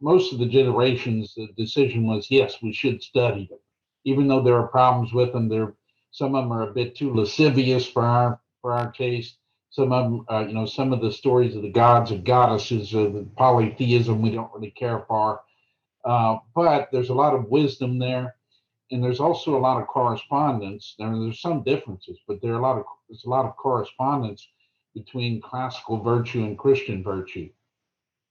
most 0.00 0.32
of 0.32 0.38
the 0.38 0.46
generations, 0.46 1.34
the 1.34 1.48
decision 1.56 2.06
was 2.06 2.30
yes, 2.30 2.62
we 2.62 2.72
should 2.72 3.02
study 3.02 3.46
them, 3.48 3.58
even 4.04 4.28
though 4.28 4.42
there 4.42 4.58
are 4.58 4.68
problems 4.68 5.12
with 5.12 5.32
them. 5.32 5.48
They're 5.48 5.74
some 6.10 6.34
of 6.34 6.44
them 6.44 6.52
are 6.52 6.68
a 6.68 6.72
bit 6.72 6.94
too 6.94 7.12
lascivious 7.14 7.86
for 7.86 8.04
our 8.04 8.40
for 8.60 8.72
our 8.72 8.92
taste. 8.92 9.38
Some 9.70 9.92
of 9.92 10.04
them, 10.04 10.26
uh, 10.30 10.44
you 10.46 10.54
know, 10.54 10.66
some 10.66 10.92
of 10.92 11.00
the 11.00 11.12
stories 11.12 11.56
of 11.56 11.62
the 11.62 11.70
gods 11.70 12.12
and 12.12 12.24
goddesses, 12.24 12.94
of 12.94 13.12
the 13.12 13.26
polytheism, 13.36 14.22
we 14.22 14.30
don't 14.30 14.52
really 14.54 14.70
care 14.70 15.04
for. 15.08 15.40
Uh, 16.04 16.38
but 16.54 16.88
there's 16.92 17.08
a 17.08 17.14
lot 17.14 17.34
of 17.34 17.48
wisdom 17.48 17.98
there, 17.98 18.36
and 18.92 19.02
there's 19.02 19.18
also 19.18 19.56
a 19.56 19.58
lot 19.58 19.80
of 19.80 19.88
correspondence. 19.88 20.94
There, 20.98 21.10
there's 21.18 21.40
some 21.40 21.64
differences, 21.64 22.18
but 22.28 22.40
there 22.42 22.52
are 22.52 22.58
a 22.58 22.62
lot 22.62 22.78
of 22.78 22.84
there's 23.08 23.24
a 23.24 23.30
lot 23.30 23.46
of 23.46 23.56
correspondence 23.56 24.46
between 24.94 25.40
classical 25.40 26.02
virtue 26.02 26.44
and 26.44 26.58
Christian 26.58 27.02
virtue. 27.02 27.50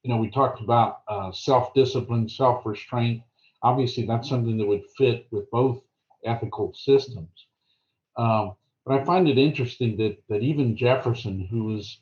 You 0.04 0.10
know, 0.10 0.18
we 0.18 0.30
talked 0.30 0.62
about 0.62 1.02
uh, 1.08 1.32
self-discipline, 1.32 2.28
self-restraint. 2.30 3.24
Obviously, 3.62 4.06
that's 4.06 4.30
something 4.30 4.58
that 4.58 4.68
would 4.68 4.84
fit 4.98 5.28
with 5.32 5.50
both 5.52 5.82
ethical 6.26 6.74
systems. 6.74 7.48
Um, 8.18 8.56
but 8.86 9.00
I 9.00 9.06
find 9.06 9.28
it 9.28 9.38
interesting 9.38 9.96
that 9.98 10.18
that 10.28 10.42
even 10.42 10.76
Jefferson, 10.76 11.48
who 11.50 11.66
was 11.66 12.00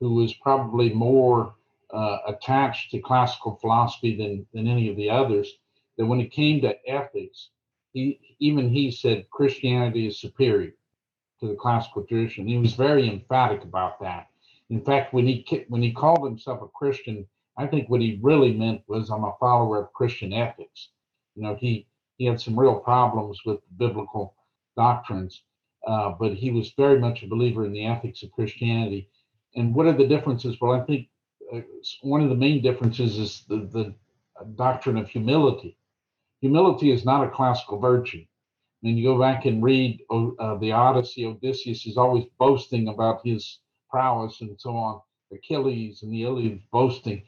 who 0.00 0.14
was 0.14 0.32
probably 0.34 0.92
more 0.92 1.54
uh, 1.92 2.18
attached 2.26 2.90
to 2.90 3.00
classical 3.00 3.56
philosophy 3.56 4.16
than 4.16 4.46
than 4.54 4.66
any 4.66 4.88
of 4.88 4.96
the 4.96 5.10
others, 5.10 5.58
that 5.98 6.06
when 6.06 6.20
it 6.20 6.32
came 6.32 6.60
to 6.62 6.74
ethics, 6.88 7.50
he 7.92 8.18
even 8.38 8.70
he 8.70 8.90
said 8.90 9.28
Christianity 9.30 10.06
is 10.06 10.18
superior 10.18 10.72
to 11.42 11.48
the 11.48 11.56
classical 11.56 12.04
tradition. 12.04 12.46
He 12.46 12.56
was 12.56 12.74
very 12.74 13.08
emphatic 13.08 13.64
about 13.64 14.00
that. 14.00 14.28
In 14.70 14.80
fact, 14.80 15.12
when 15.12 15.26
he 15.26 15.44
when 15.68 15.82
he 15.82 15.92
called 15.92 16.24
himself 16.24 16.62
a 16.62 16.68
Christian, 16.68 17.26
I 17.58 17.66
think 17.66 17.90
what 17.90 18.00
he 18.00 18.20
really 18.22 18.54
meant 18.54 18.82
was 18.86 19.10
I'm 19.10 19.24
a 19.24 19.34
follower 19.40 19.82
of 19.82 19.92
Christian 19.92 20.32
ethics. 20.32 20.90
You 21.34 21.42
know, 21.42 21.56
he 21.56 21.88
he 22.16 22.26
had 22.26 22.40
some 22.40 22.58
real 22.58 22.76
problems 22.76 23.40
with 23.44 23.58
biblical 23.76 24.34
doctrines, 24.76 25.42
uh, 25.86 26.10
but 26.10 26.34
he 26.34 26.52
was 26.52 26.72
very 26.78 26.98
much 27.00 27.22
a 27.22 27.28
believer 27.28 27.66
in 27.66 27.72
the 27.72 27.86
ethics 27.86 28.22
of 28.22 28.30
Christianity. 28.30 29.10
And 29.56 29.74
what 29.74 29.86
are 29.86 29.92
the 29.92 30.06
differences? 30.06 30.60
Well, 30.60 30.80
I 30.80 30.84
think 30.84 31.08
uh, 31.52 31.60
one 32.02 32.22
of 32.22 32.28
the 32.28 32.36
main 32.36 32.62
differences 32.62 33.18
is 33.18 33.44
the, 33.48 33.68
the 33.72 33.94
doctrine 34.54 34.96
of 34.96 35.08
humility. 35.08 35.76
Humility 36.40 36.92
is 36.92 37.04
not 37.04 37.24
a 37.24 37.30
classical 37.30 37.78
virtue. 37.80 38.24
When 38.82 38.96
you 38.98 39.04
go 39.04 39.18
back 39.20 39.46
and 39.46 39.62
read 39.62 40.00
uh, 40.10 40.56
the 40.58 40.72
Odyssey, 40.72 41.26
Odysseus 41.26 41.86
is 41.86 41.98
always 41.98 42.26
boasting 42.38 42.88
about 42.88 43.26
his 43.26 43.60
prowess 43.90 44.40
and 44.42 44.60
so 44.60 44.76
on. 44.76 45.00
Achilles 45.32 46.02
and 46.02 46.12
the 46.12 46.24
Iliad 46.24 46.62
boasting. 46.72 47.24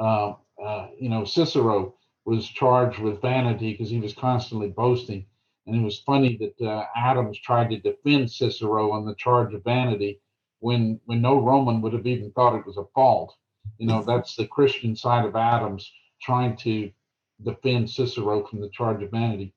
Uh, 0.00 0.34
uh, 0.62 0.88
you 0.98 1.08
know, 1.08 1.24
Cicero 1.24 1.94
was 2.26 2.48
charged 2.48 3.00
with 3.00 3.22
vanity 3.22 3.72
because 3.72 3.90
he 3.90 4.00
was 4.00 4.14
constantly 4.14 4.70
boasting. 4.70 5.26
And 5.66 5.76
it 5.76 5.84
was 5.84 6.00
funny 6.00 6.38
that 6.38 6.66
uh, 6.66 6.86
Adams 6.96 7.38
tried 7.40 7.70
to 7.70 7.78
defend 7.80 8.30
Cicero 8.30 8.92
on 8.92 9.06
the 9.06 9.14
charge 9.16 9.54
of 9.54 9.64
vanity 9.64 10.20
when 10.60 11.00
when 11.06 11.22
no 11.22 11.40
Roman 11.40 11.80
would 11.82 11.92
have 11.94 12.06
even 12.06 12.32
thought 12.32 12.56
it 12.58 12.66
was 12.66 12.78
a 12.78 12.86
fault. 12.94 13.34
You 13.78 13.86
know, 13.86 14.02
that's 14.02 14.36
the 14.36 14.48
Christian 14.48 14.96
side 14.96 15.26
of 15.26 15.36
Adams 15.36 15.90
trying 16.22 16.56
to 16.58 16.90
defend 17.44 17.90
Cicero 17.90 18.46
from 18.46 18.60
the 18.60 18.70
charge 18.70 19.02
of 19.02 19.12
vanity. 19.12 19.54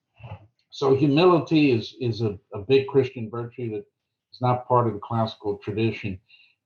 So 0.72 0.96
humility 0.96 1.70
is 1.70 1.94
is 2.00 2.22
a, 2.22 2.38
a 2.54 2.60
big 2.60 2.88
Christian 2.88 3.30
virtue 3.30 3.70
that 3.72 3.84
is 4.32 4.40
not 4.40 4.66
part 4.66 4.86
of 4.86 4.94
the 4.94 5.00
classical 5.00 5.58
tradition, 5.58 6.18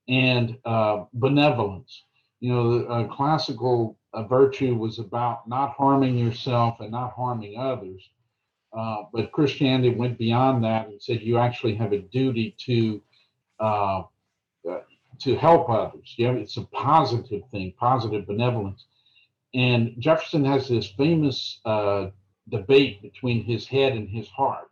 and 0.08 0.56
uh, 0.64 1.04
benevolence. 1.12 2.04
You 2.38 2.52
know, 2.52 2.78
the 2.78 3.08
classical 3.08 3.98
uh, 4.14 4.22
virtue 4.22 4.76
was 4.76 5.00
about 5.00 5.48
not 5.48 5.72
harming 5.72 6.16
yourself 6.18 6.78
and 6.80 6.92
not 6.92 7.14
harming 7.14 7.58
others. 7.58 8.08
Uh, 8.72 9.04
but 9.12 9.32
Christianity 9.32 9.90
went 9.90 10.18
beyond 10.18 10.62
that 10.62 10.86
and 10.86 11.02
said 11.02 11.22
you 11.22 11.38
actually 11.38 11.74
have 11.74 11.92
a 11.92 11.98
duty 11.98 12.54
to 12.60 13.02
uh, 13.58 14.02
uh, 14.70 14.80
to 15.18 15.34
help 15.34 15.68
others. 15.68 16.14
Yeah, 16.16 16.32
it's 16.32 16.58
a 16.58 16.64
positive 16.66 17.42
thing, 17.50 17.74
positive 17.76 18.26
benevolence. 18.26 18.86
And 19.54 19.94
Jefferson 19.98 20.44
has 20.44 20.68
this 20.68 20.86
famous 20.86 21.60
uh, 21.64 22.10
debate 22.50 23.02
between 23.02 23.44
his 23.44 23.66
head 23.66 23.92
and 23.92 24.08
his 24.08 24.28
heart 24.28 24.68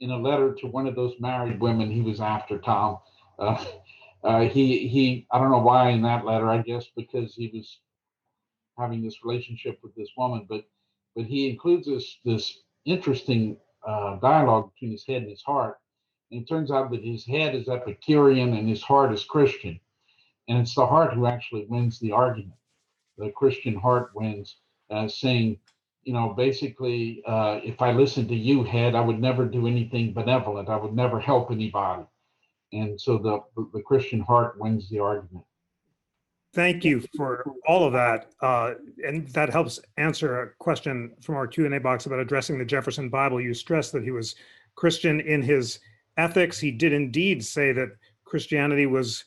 in 0.00 0.10
a 0.10 0.18
letter 0.18 0.54
to 0.54 0.66
one 0.66 0.86
of 0.86 0.94
those 0.94 1.14
married 1.20 1.60
women 1.60 1.90
he 1.90 2.02
was 2.02 2.20
after. 2.20 2.58
Tom, 2.58 2.98
uh, 3.38 4.40
he 4.42 4.88
he 4.88 5.26
I 5.30 5.38
don't 5.38 5.50
know 5.50 5.58
why 5.58 5.90
in 5.90 6.02
that 6.02 6.24
letter. 6.24 6.48
I 6.48 6.58
guess 6.62 6.86
because 6.96 7.34
he 7.34 7.50
was 7.54 7.78
having 8.78 9.02
this 9.02 9.24
relationship 9.24 9.78
with 9.82 9.94
this 9.94 10.10
woman, 10.16 10.46
but 10.48 10.64
but 11.16 11.26
he 11.26 11.50
includes 11.50 11.86
this 11.86 12.18
this 12.24 12.58
interesting 12.84 13.56
uh, 13.86 14.16
dialogue 14.16 14.72
between 14.74 14.92
his 14.92 15.06
head 15.06 15.22
and 15.22 15.30
his 15.30 15.42
heart. 15.42 15.78
And 16.30 16.42
it 16.42 16.48
turns 16.48 16.70
out 16.70 16.90
that 16.92 17.04
his 17.04 17.26
head 17.26 17.54
is 17.54 17.68
Epicurean 17.68 18.54
and 18.54 18.68
his 18.68 18.82
heart 18.82 19.12
is 19.12 19.24
Christian. 19.24 19.80
And 20.48 20.58
it's 20.58 20.74
the 20.74 20.86
heart 20.86 21.14
who 21.14 21.26
actually 21.26 21.66
wins 21.68 21.98
the 21.98 22.12
argument. 22.12 22.58
The 23.18 23.30
Christian 23.30 23.74
heart 23.76 24.10
wins, 24.14 24.56
uh, 24.90 25.08
saying, 25.08 25.58
you 26.02 26.12
know, 26.12 26.34
basically, 26.36 27.22
uh, 27.26 27.60
if 27.62 27.82
I 27.82 27.92
listened 27.92 28.28
to 28.28 28.34
you, 28.34 28.64
head, 28.64 28.94
I 28.94 29.00
would 29.00 29.20
never 29.20 29.44
do 29.44 29.66
anything 29.66 30.12
benevolent. 30.12 30.68
I 30.68 30.76
would 30.76 30.94
never 30.94 31.20
help 31.20 31.50
anybody. 31.50 32.04
And 32.72 33.00
so 33.00 33.18
the, 33.18 33.40
the 33.74 33.82
Christian 33.82 34.20
heart 34.20 34.58
wins 34.58 34.88
the 34.88 35.00
argument. 35.00 35.44
Thank 36.52 36.84
you 36.84 37.04
for 37.16 37.44
all 37.66 37.84
of 37.84 37.92
that. 37.92 38.32
Uh, 38.42 38.74
and 39.06 39.28
that 39.28 39.50
helps 39.50 39.78
answer 39.98 40.42
a 40.42 40.50
question 40.58 41.12
from 41.20 41.36
our 41.36 41.46
Q&A 41.46 41.78
box 41.78 42.06
about 42.06 42.18
addressing 42.18 42.58
the 42.58 42.64
Jefferson 42.64 43.08
Bible. 43.08 43.40
You 43.40 43.54
stressed 43.54 43.92
that 43.92 44.02
he 44.02 44.10
was 44.10 44.34
Christian 44.74 45.20
in 45.20 45.42
his 45.42 45.78
ethics. 46.16 46.58
He 46.58 46.72
did 46.72 46.92
indeed 46.92 47.44
say 47.44 47.72
that 47.72 47.90
Christianity 48.24 48.86
was 48.86 49.24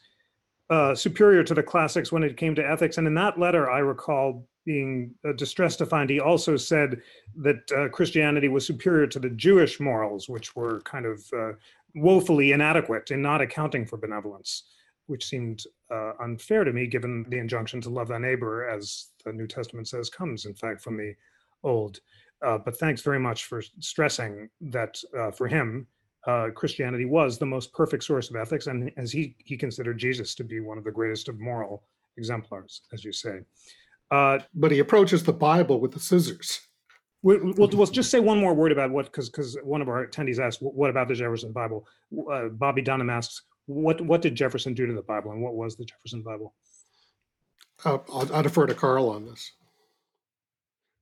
uh, 0.69 0.95
superior 0.95 1.43
to 1.43 1.53
the 1.53 1.63
classics 1.63 2.11
when 2.11 2.23
it 2.23 2.35
came 2.35 2.55
to 2.55 2.67
ethics. 2.67 2.97
And 2.97 3.07
in 3.07 3.13
that 3.15 3.39
letter, 3.39 3.69
I 3.69 3.79
recall 3.79 4.45
being 4.65 5.13
distressed 5.35 5.77
to 5.79 5.85
find 5.85 6.09
he 6.09 6.19
also 6.19 6.55
said 6.55 7.01
that 7.35 7.71
uh, 7.75 7.89
Christianity 7.89 8.47
was 8.47 8.65
superior 8.65 9.07
to 9.07 9.19
the 9.19 9.29
Jewish 9.29 9.79
morals, 9.79 10.29
which 10.29 10.55
were 10.55 10.81
kind 10.81 11.05
of 11.05 11.23
uh, 11.37 11.51
woefully 11.95 12.51
inadequate 12.51 13.11
in 13.11 13.21
not 13.21 13.41
accounting 13.41 13.85
for 13.85 13.97
benevolence 13.97 14.63
which 15.07 15.25
seemed 15.25 15.63
uh, 15.91 16.13
unfair 16.21 16.63
to 16.63 16.71
me 16.71 16.87
given 16.87 17.25
the 17.29 17.37
injunction 17.37 17.81
to 17.81 17.89
love 17.89 18.07
thy 18.07 18.17
neighbor, 18.17 18.67
as 18.69 19.09
the 19.25 19.33
New 19.33 19.47
Testament 19.47 19.87
says, 19.87 20.09
comes 20.09 20.45
in 20.45 20.53
fact 20.53 20.81
from 20.81 20.97
the 20.97 21.13
Old. 21.63 21.99
Uh, 22.45 22.57
but 22.57 22.77
thanks 22.77 23.01
very 23.01 23.19
much 23.19 23.45
for 23.45 23.61
stressing 23.79 24.49
that 24.59 24.97
uh, 25.17 25.31
for 25.31 25.47
him, 25.47 25.87
uh, 26.27 26.49
Christianity 26.53 27.05
was 27.05 27.37
the 27.37 27.45
most 27.45 27.71
perfect 27.73 28.03
source 28.03 28.29
of 28.29 28.35
ethics, 28.35 28.67
and 28.67 28.91
as 28.97 29.11
he 29.11 29.35
he 29.39 29.55
considered 29.55 29.97
Jesus 29.97 30.35
to 30.35 30.43
be 30.43 30.59
one 30.59 30.77
of 30.77 30.83
the 30.83 30.91
greatest 30.91 31.29
of 31.29 31.39
moral 31.39 31.83
exemplars, 32.17 32.81
as 32.93 33.03
you 33.03 33.13
say. 33.13 33.39
Uh, 34.11 34.39
but 34.53 34.71
he 34.71 34.79
approaches 34.79 35.23
the 35.23 35.33
Bible 35.33 35.79
with 35.79 35.91
the 35.91 35.99
scissors. 35.99 36.61
We'll, 37.23 37.53
we'll, 37.57 37.69
we'll, 37.69 37.87
just 37.87 38.11
say 38.11 38.19
one 38.19 38.37
more 38.37 38.53
word 38.53 38.73
about 38.73 38.91
what, 38.91 39.05
because 39.05 39.29
because 39.29 39.57
one 39.63 39.81
of 39.81 39.87
our 39.87 40.05
attendees 40.05 40.39
asked, 40.39 40.61
what 40.61 40.89
about 40.89 41.07
the 41.07 41.15
Jefferson 41.15 41.53
Bible? 41.53 41.87
Uh, 42.31 42.49
Bobby 42.49 42.81
Dunham 42.81 43.09
asks, 43.09 43.43
what 43.65 44.01
what 44.01 44.21
did 44.21 44.35
Jefferson 44.35 44.73
do 44.73 44.85
to 44.85 44.93
the 44.93 45.01
Bible, 45.01 45.31
and 45.31 45.41
what 45.41 45.55
was 45.55 45.77
the 45.77 45.85
Jefferson 45.85 46.21
Bible? 46.21 46.53
Uh, 47.85 47.99
I'll, 48.11 48.35
I'll, 48.35 48.43
defer 48.43 48.65
to 48.65 48.73
Carl 48.73 49.09
on 49.09 49.25
this. 49.25 49.53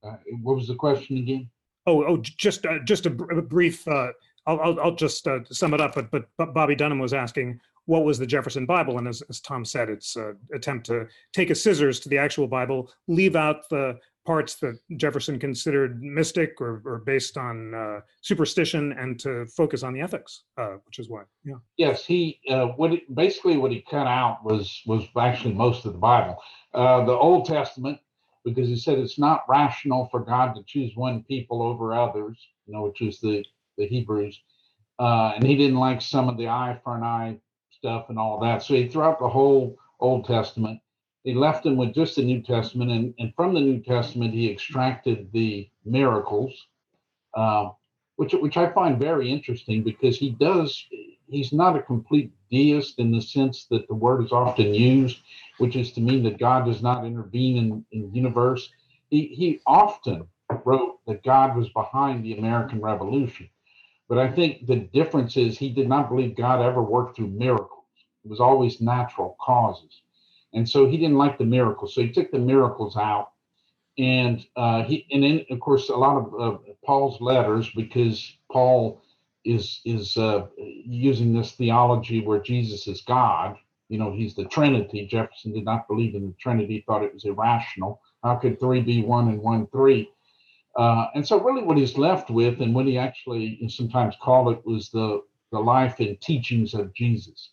Uh, 0.03 0.17
what 0.43 0.55
was 0.55 0.67
the 0.67 0.75
question 0.75 1.17
again? 1.17 1.49
Oh, 1.87 2.03
oh, 2.03 2.17
just 2.17 2.65
uh, 2.67 2.79
just 2.85 3.07
a, 3.07 3.09
br- 3.09 3.31
a 3.31 3.41
brief 3.41 3.87
uh, 3.87 4.11
I'll, 4.45 4.59
I'll, 4.59 4.79
I'll 4.79 4.95
just 4.95 5.27
uh, 5.27 5.39
sum 5.45 5.73
it 5.73 5.81
up. 5.81 5.95
But, 5.95 6.11
but 6.11 6.25
but 6.37 6.53
Bobby 6.53 6.75
Dunham 6.75 6.99
was 6.99 7.13
asking 7.13 7.59
what 7.85 8.05
was 8.05 8.19
the 8.19 8.27
Jefferson 8.27 8.65
Bible, 8.65 8.97
and 8.97 9.07
as, 9.07 9.21
as 9.29 9.39
Tom 9.39 9.65
said, 9.65 9.89
it's 9.89 10.15
an 10.15 10.37
attempt 10.53 10.85
to 10.87 11.07
take 11.33 11.49
a 11.49 11.55
scissors 11.55 11.99
to 12.01 12.09
the 12.09 12.17
actual 12.17 12.47
Bible, 12.47 12.91
leave 13.07 13.35
out 13.35 13.67
the 13.69 13.97
parts 14.25 14.55
that 14.55 14.77
Jefferson 14.97 15.39
considered 15.39 16.01
mystic 16.01 16.61
or, 16.61 16.81
or 16.85 16.99
based 16.99 17.37
on 17.37 17.73
uh, 17.73 17.99
superstition, 18.21 18.93
and 18.93 19.19
to 19.19 19.45
focus 19.47 19.83
on 19.83 19.93
the 19.93 20.01
ethics, 20.01 20.43
uh, 20.57 20.75
which 20.85 20.99
is 20.99 21.09
why. 21.09 21.23
Yeah. 21.43 21.55
Yes, 21.77 22.05
he 22.05 22.39
uh, 22.49 22.67
what 22.67 22.91
he, 22.91 23.03
basically 23.13 23.57
what 23.57 23.71
he 23.71 23.83
cut 23.89 24.07
out 24.07 24.43
was 24.43 24.81
was 24.85 25.03
actually 25.19 25.53
most 25.53 25.85
of 25.85 25.93
the 25.93 25.99
Bible, 25.99 26.37
uh, 26.73 27.03
the 27.05 27.13
Old 27.13 27.45
Testament, 27.45 27.99
because 28.45 28.67
he 28.67 28.77
said 28.77 28.99
it's 28.99 29.19
not 29.19 29.43
rational 29.49 30.07
for 30.11 30.19
God 30.19 30.53
to 30.53 30.63
choose 30.67 30.91
one 30.95 31.23
people 31.23 31.63
over 31.63 31.93
others, 31.93 32.37
you 32.67 32.73
know, 32.73 32.83
which 32.83 33.01
is 33.01 33.19
the 33.19 33.43
the 33.77 33.87
Hebrews, 33.87 34.39
uh, 34.99 35.33
and 35.35 35.43
he 35.43 35.55
didn't 35.55 35.79
like 35.79 36.01
some 36.01 36.29
of 36.29 36.37
the 36.37 36.47
eye 36.47 36.79
for 36.83 36.95
an 36.95 37.03
eye 37.03 37.39
stuff 37.81 38.05
and 38.09 38.19
all 38.19 38.39
that. 38.39 38.61
So 38.61 38.75
he 38.75 38.87
threw 38.87 39.01
out 39.01 39.19
the 39.19 39.27
whole 39.27 39.75
Old 39.99 40.25
Testament. 40.25 40.79
He 41.23 41.33
left 41.33 41.65
him 41.65 41.77
with 41.77 41.93
just 41.93 42.15
the 42.15 42.23
New 42.23 42.41
Testament, 42.41 42.91
and, 42.91 43.13
and 43.19 43.33
from 43.35 43.53
the 43.53 43.59
New 43.59 43.81
Testament, 43.81 44.33
he 44.33 44.51
extracted 44.51 45.31
the 45.31 45.69
miracles, 45.83 46.67
uh, 47.35 47.69
which 48.15 48.33
which 48.33 48.57
I 48.57 48.71
find 48.71 48.99
very 48.99 49.31
interesting 49.31 49.83
because 49.83 50.17
he 50.17 50.31
does. 50.31 50.85
He's 51.27 51.53
not 51.53 51.77
a 51.77 51.81
complete 51.81 52.31
deist 52.51 52.99
in 52.99 53.11
the 53.11 53.21
sense 53.21 53.65
that 53.71 53.87
the 53.87 53.95
word 53.95 54.23
is 54.25 54.31
often 54.31 54.73
used, 54.73 55.19
which 55.59 55.75
is 55.75 55.93
to 55.93 56.01
mean 56.01 56.23
that 56.23 56.39
God 56.39 56.65
does 56.65 56.81
not 56.81 57.05
intervene 57.05 57.57
in, 57.57 57.85
in 57.91 58.01
the 58.01 58.15
universe. 58.15 58.69
He, 59.09 59.27
he 59.27 59.61
often 59.65 60.27
wrote 60.65 60.99
that 61.07 61.23
God 61.23 61.55
was 61.55 61.69
behind 61.69 62.25
the 62.25 62.37
American 62.37 62.81
Revolution. 62.81 63.49
But 64.11 64.19
I 64.19 64.29
think 64.29 64.67
the 64.67 64.75
difference 64.75 65.37
is 65.37 65.57
he 65.57 65.69
did 65.69 65.87
not 65.87 66.09
believe 66.09 66.35
God 66.35 66.61
ever 66.61 66.83
worked 66.83 67.15
through 67.15 67.29
miracles. 67.29 67.85
It 68.25 68.29
was 68.29 68.41
always 68.41 68.81
natural 68.81 69.37
causes. 69.39 70.01
And 70.53 70.67
so 70.67 70.85
he 70.85 70.97
didn't 70.97 71.15
like 71.17 71.37
the 71.37 71.45
miracles. 71.45 71.95
So 71.95 72.01
he 72.01 72.11
took 72.11 72.29
the 72.29 72.37
miracles 72.37 72.97
out. 72.97 73.31
And 73.97 74.45
uh, 74.57 74.83
he, 74.83 75.07
and 75.11 75.23
then 75.23 75.45
of 75.49 75.61
course, 75.61 75.87
a 75.87 75.95
lot 75.95 76.17
of 76.17 76.41
uh, 76.41 76.57
Paul's 76.85 77.21
letters, 77.21 77.69
because 77.73 78.35
Paul 78.51 79.01
is 79.45 79.79
is 79.85 80.17
uh, 80.17 80.47
using 80.57 81.33
this 81.33 81.53
theology 81.53 82.19
where 82.25 82.41
Jesus 82.41 82.87
is 82.87 83.03
God. 83.03 83.55
You 83.87 83.97
know, 83.99 84.11
he's 84.11 84.35
the 84.35 84.45
Trinity. 84.45 85.07
Jefferson 85.07 85.53
did 85.53 85.63
not 85.65 85.87
believe 85.87 86.15
in 86.15 86.27
the 86.27 86.35
Trinity; 86.37 86.83
thought 86.85 87.03
it 87.03 87.13
was 87.13 87.23
irrational. 87.23 88.01
How 88.25 88.35
could 88.35 88.59
three 88.59 88.81
be 88.81 89.03
one 89.03 89.29
and 89.29 89.41
one 89.41 89.67
three? 89.67 90.11
Uh, 90.75 91.07
and 91.15 91.27
so, 91.27 91.41
really, 91.41 91.63
what 91.63 91.77
he's 91.77 91.97
left 91.97 92.29
with, 92.29 92.61
and 92.61 92.73
what 92.73 92.85
he 92.85 92.97
actually 92.97 93.67
sometimes 93.69 94.15
called 94.21 94.53
it, 94.53 94.65
was 94.65 94.89
the 94.89 95.21
the 95.51 95.59
life 95.59 95.99
and 95.99 96.19
teachings 96.21 96.73
of 96.73 96.93
Jesus. 96.93 97.51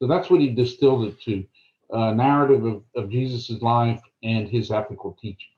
So 0.00 0.06
that's 0.06 0.28
what 0.28 0.40
he 0.40 0.50
distilled 0.50 1.06
it 1.06 1.20
to: 1.22 1.44
a 1.90 2.14
narrative 2.14 2.64
of, 2.64 2.82
of 2.94 3.10
Jesus's 3.10 3.62
life 3.62 4.02
and 4.22 4.48
his 4.48 4.70
ethical 4.70 5.16
teachings. 5.20 5.54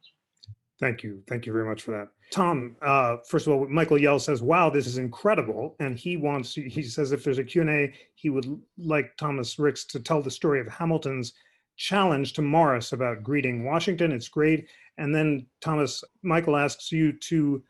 Thank 0.78 1.02
you, 1.02 1.22
thank 1.28 1.46
you 1.46 1.52
very 1.52 1.66
much 1.68 1.82
for 1.82 1.90
that, 1.90 2.08
Tom. 2.30 2.76
Uh, 2.80 3.16
first 3.26 3.46
of 3.46 3.52
all, 3.52 3.68
Michael 3.68 3.98
Yell 3.98 4.20
says, 4.20 4.40
"Wow, 4.40 4.70
this 4.70 4.86
is 4.86 4.96
incredible," 4.96 5.74
and 5.80 5.98
he 5.98 6.16
wants. 6.16 6.54
He 6.54 6.82
says 6.82 7.10
if 7.10 7.24
there's 7.24 7.38
a 7.38 7.44
Q 7.44 7.62
and 7.62 7.70
A, 7.70 7.92
he 8.14 8.30
would 8.30 8.46
like 8.78 9.16
Thomas 9.16 9.58
Ricks 9.58 9.84
to 9.86 9.98
tell 9.98 10.22
the 10.22 10.30
story 10.30 10.60
of 10.60 10.68
Hamilton's 10.68 11.32
challenge 11.76 12.34
to 12.34 12.42
Morris 12.42 12.92
about 12.92 13.22
greeting 13.22 13.64
Washington. 13.64 14.12
It's 14.12 14.28
great. 14.28 14.68
And 15.00 15.14
then 15.14 15.46
Thomas, 15.60 16.04
Michael 16.22 16.56
asks 16.56 16.92
you 16.92 17.12
to, 17.12 17.62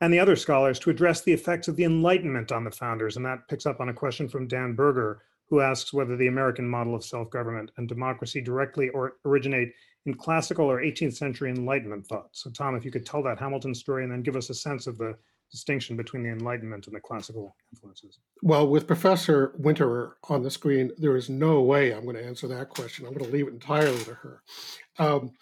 and 0.00 0.12
the 0.12 0.20
other 0.20 0.36
scholars, 0.36 0.78
to 0.80 0.90
address 0.90 1.22
the 1.22 1.32
effects 1.32 1.66
of 1.66 1.76
the 1.76 1.84
Enlightenment 1.84 2.52
on 2.52 2.62
the 2.62 2.70
founders. 2.70 3.16
And 3.16 3.24
that 3.24 3.48
picks 3.48 3.66
up 3.66 3.80
on 3.80 3.88
a 3.88 3.94
question 3.94 4.28
from 4.28 4.46
Dan 4.46 4.74
Berger, 4.74 5.22
who 5.48 5.60
asks 5.60 5.92
whether 5.92 6.16
the 6.16 6.26
American 6.26 6.68
model 6.68 6.94
of 6.94 7.04
self 7.04 7.30
government 7.30 7.70
and 7.78 7.88
democracy 7.88 8.40
directly 8.40 8.90
or 8.90 9.14
originate 9.24 9.72
in 10.06 10.14
classical 10.14 10.70
or 10.70 10.82
18th 10.82 11.14
century 11.14 11.50
Enlightenment 11.50 12.06
thought. 12.06 12.28
So, 12.32 12.50
Tom, 12.50 12.76
if 12.76 12.84
you 12.84 12.90
could 12.90 13.06
tell 13.06 13.22
that 13.22 13.38
Hamilton 13.38 13.74
story 13.74 14.02
and 14.04 14.12
then 14.12 14.22
give 14.22 14.36
us 14.36 14.50
a 14.50 14.54
sense 14.54 14.86
of 14.86 14.98
the 14.98 15.16
distinction 15.50 15.96
between 15.96 16.22
the 16.22 16.30
Enlightenment 16.30 16.86
and 16.86 16.96
the 16.96 17.00
classical 17.00 17.56
influences. 17.72 18.18
Well, 18.42 18.66
with 18.66 18.86
Professor 18.86 19.54
Winterer 19.60 20.14
on 20.28 20.42
the 20.42 20.50
screen, 20.50 20.90
there 20.98 21.16
is 21.16 21.30
no 21.30 21.62
way 21.62 21.92
I'm 21.92 22.04
going 22.04 22.16
to 22.16 22.24
answer 22.24 22.48
that 22.48 22.68
question. 22.68 23.06
I'm 23.06 23.14
going 23.14 23.26
to 23.26 23.32
leave 23.32 23.46
it 23.46 23.54
entirely 23.54 24.02
to 24.04 24.14
her. 24.14 24.42
Um, 24.98 25.32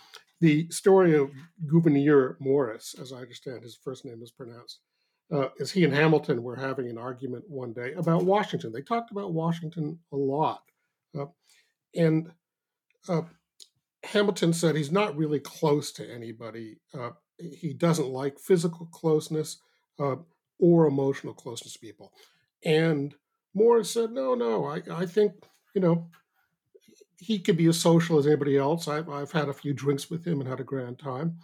the 0.43 0.69
story 0.71 1.17
of 1.17 1.31
Gouverneur 1.67 2.37
Morris, 2.41 2.97
as 3.01 3.13
I 3.13 3.19
understand 3.19 3.63
his 3.63 3.77
first 3.77 4.05
name 4.05 4.21
is 4.23 4.33
pronounced, 4.33 4.81
uh, 5.33 5.49
is 5.59 5.71
he 5.71 5.85
and 5.85 5.95
Hamilton 5.95 6.43
were 6.43 6.57
having 6.57 6.91
an 6.91 6.99
argument 6.99 7.45
one 7.49 7.73
day 7.73 7.93
about 7.93 8.25
Washington. 8.25 8.73
They 8.73 8.83
talked 8.83 9.13
about 9.13 9.33
Washington 9.33 10.01
a 10.11 10.17
lot. 10.17 10.63
Uh, 11.17 11.27
and 11.95 12.33
uh, 13.09 13.23
Hamilton 14.03 14.53
said 14.53 14.75
he's 14.75 14.91
not 14.91 15.17
really 15.17 15.39
close 15.39 15.93
to 15.93 16.13
anybody. 16.13 16.79
Uh, 16.93 17.11
he 17.39 17.73
doesn't 17.73 18.09
like 18.09 18.41
physical 18.41 18.87
closeness 18.87 19.59
uh, 20.01 20.17
or 20.59 20.87
emotional 20.89 21.35
closeness 21.35 21.75
to 21.75 21.79
people. 21.79 22.13
And 22.65 23.15
Morris 23.55 23.93
said, 23.93 24.11
no, 24.11 24.35
no, 24.35 24.65
I, 24.67 24.83
I 24.91 25.07
think, 25.07 25.35
you 25.75 25.81
know, 25.81 26.11
he 27.23 27.39
could 27.39 27.57
be 27.57 27.67
as 27.67 27.79
social 27.79 28.19
as 28.19 28.27
anybody 28.27 28.57
else. 28.57 28.89
I've, 28.89 29.09
I've 29.09 29.33
had 29.33 29.49
a 29.49 29.55
few 29.55 29.73
drinks 29.73 30.11
with 30.11 30.27
him 30.27 30.41
and 30.41 30.49
had 30.49 30.61
a 30.61 30.65
grand 30.65 30.99
time. 30.99 31.39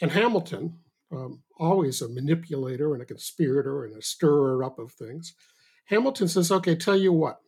And 0.00 0.10
Hamilton, 0.10 0.78
um, 1.10 1.42
always 1.58 2.02
a 2.02 2.08
manipulator 2.08 2.92
and 2.92 3.02
a 3.02 3.06
conspirator 3.06 3.84
and 3.84 3.96
a 3.96 4.02
stirrer 4.02 4.62
up 4.62 4.78
of 4.78 4.92
things, 4.92 5.34
Hamilton 5.86 6.28
says, 6.28 6.52
okay, 6.52 6.74
tell 6.74 6.96
you 6.96 7.12
what, 7.12 7.38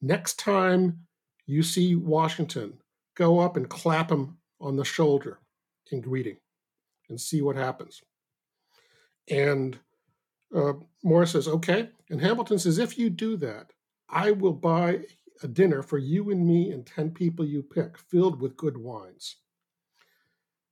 next 0.00 0.38
time 0.38 1.00
you 1.46 1.62
see 1.62 1.94
Washington, 1.94 2.74
go 3.16 3.38
up 3.38 3.56
and 3.56 3.68
clap 3.68 4.10
him 4.10 4.38
on 4.60 4.76
the 4.76 4.84
shoulder 4.84 5.38
in 5.90 6.00
greeting 6.00 6.36
and 7.08 7.20
see 7.20 7.42
what 7.42 7.56
happens. 7.56 8.02
And 9.30 9.78
uh, 10.54 10.74
Morris 11.02 11.32
says, 11.32 11.48
okay. 11.48 11.88
And 12.10 12.20
Hamilton 12.20 12.58
says, 12.58 12.78
if 12.78 12.98
you 12.98 13.08
do 13.08 13.36
that, 13.38 13.72
I 14.08 14.32
will 14.32 14.52
buy 14.52 15.00
a 15.44 15.48
dinner 15.48 15.82
for 15.82 15.98
you 15.98 16.30
and 16.30 16.46
me 16.46 16.70
and 16.70 16.86
10 16.86 17.10
people 17.12 17.44
you 17.44 17.62
pick, 17.62 17.98
filled 17.98 18.40
with 18.40 18.56
good 18.56 18.76
wines. 18.76 19.36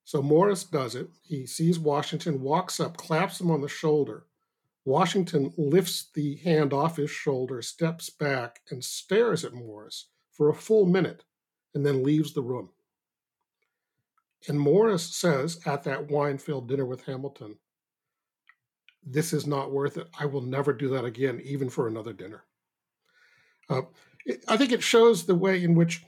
So 0.05 0.23
Morris 0.23 0.65
does 0.65 0.95
it. 0.95 1.09
He 1.23 1.47
sees 1.47 1.79
Washington, 1.79 2.43
walks 2.43 2.81
up, 2.81 2.97
claps 2.97 3.41
him 3.41 3.51
on 3.51 3.61
the 3.61 3.69
shoulder. 3.69 4.27
Washington 4.85 5.53
lifts 5.57 6.09
the 6.15 6.37
hand 6.37 6.73
off 6.73 6.97
his 6.97 7.11
shoulder, 7.11 7.63
steps 7.63 8.11
back, 8.11 8.61
and 8.71 8.85
stares 8.85 9.45
at 9.45 9.53
Morris 9.53 10.07
for 10.33 10.49
a 10.49 10.55
full 10.55 10.87
minute, 10.87 11.25
and 11.75 11.85
then 11.85 12.03
leaves 12.03 12.33
the 12.33 12.43
room. 12.43 12.71
And 14.49 14.59
Morris 14.59 15.15
says 15.15 15.61
at 15.67 15.85
that 15.85 16.11
wine 16.11 16.39
filled 16.39 16.69
dinner 16.69 16.87
with 16.87 17.05
Hamilton, 17.05 17.59
This 19.05 19.33
is 19.33 19.47
not 19.47 19.71
worth 19.71 19.97
it. 19.97 20.09
I 20.19 20.27
will 20.27 20.41
never 20.41 20.73
do 20.73 20.89
that 20.89 21.05
again, 21.05 21.41
even 21.45 21.69
for 21.69 21.87
another 21.87 22.13
dinner. 22.13 22.45
Uh, 23.69 23.83
I 24.49 24.57
think 24.57 24.73
it 24.73 24.83
shows 24.83 25.25
the 25.25 25.35
way 25.35 25.63
in 25.63 25.75
which 25.75 26.03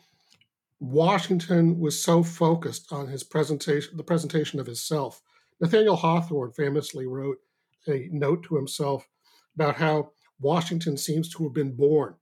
Washington 0.80 1.78
was 1.78 2.02
so 2.02 2.22
focused 2.22 2.92
on 2.92 3.06
his 3.06 3.22
presentation, 3.22 3.96
the 3.96 4.02
presentation 4.02 4.58
of 4.58 4.66
himself. 4.66 5.22
Nathaniel 5.60 5.96
Hawthorne 5.96 6.52
famously 6.52 7.06
wrote 7.06 7.38
a 7.86 8.08
note 8.10 8.42
to 8.44 8.56
himself 8.56 9.08
about 9.54 9.76
how 9.76 10.10
Washington 10.40 10.96
seems 10.96 11.28
to 11.30 11.44
have 11.44 11.52
been 11.52 11.76
born 11.76 12.16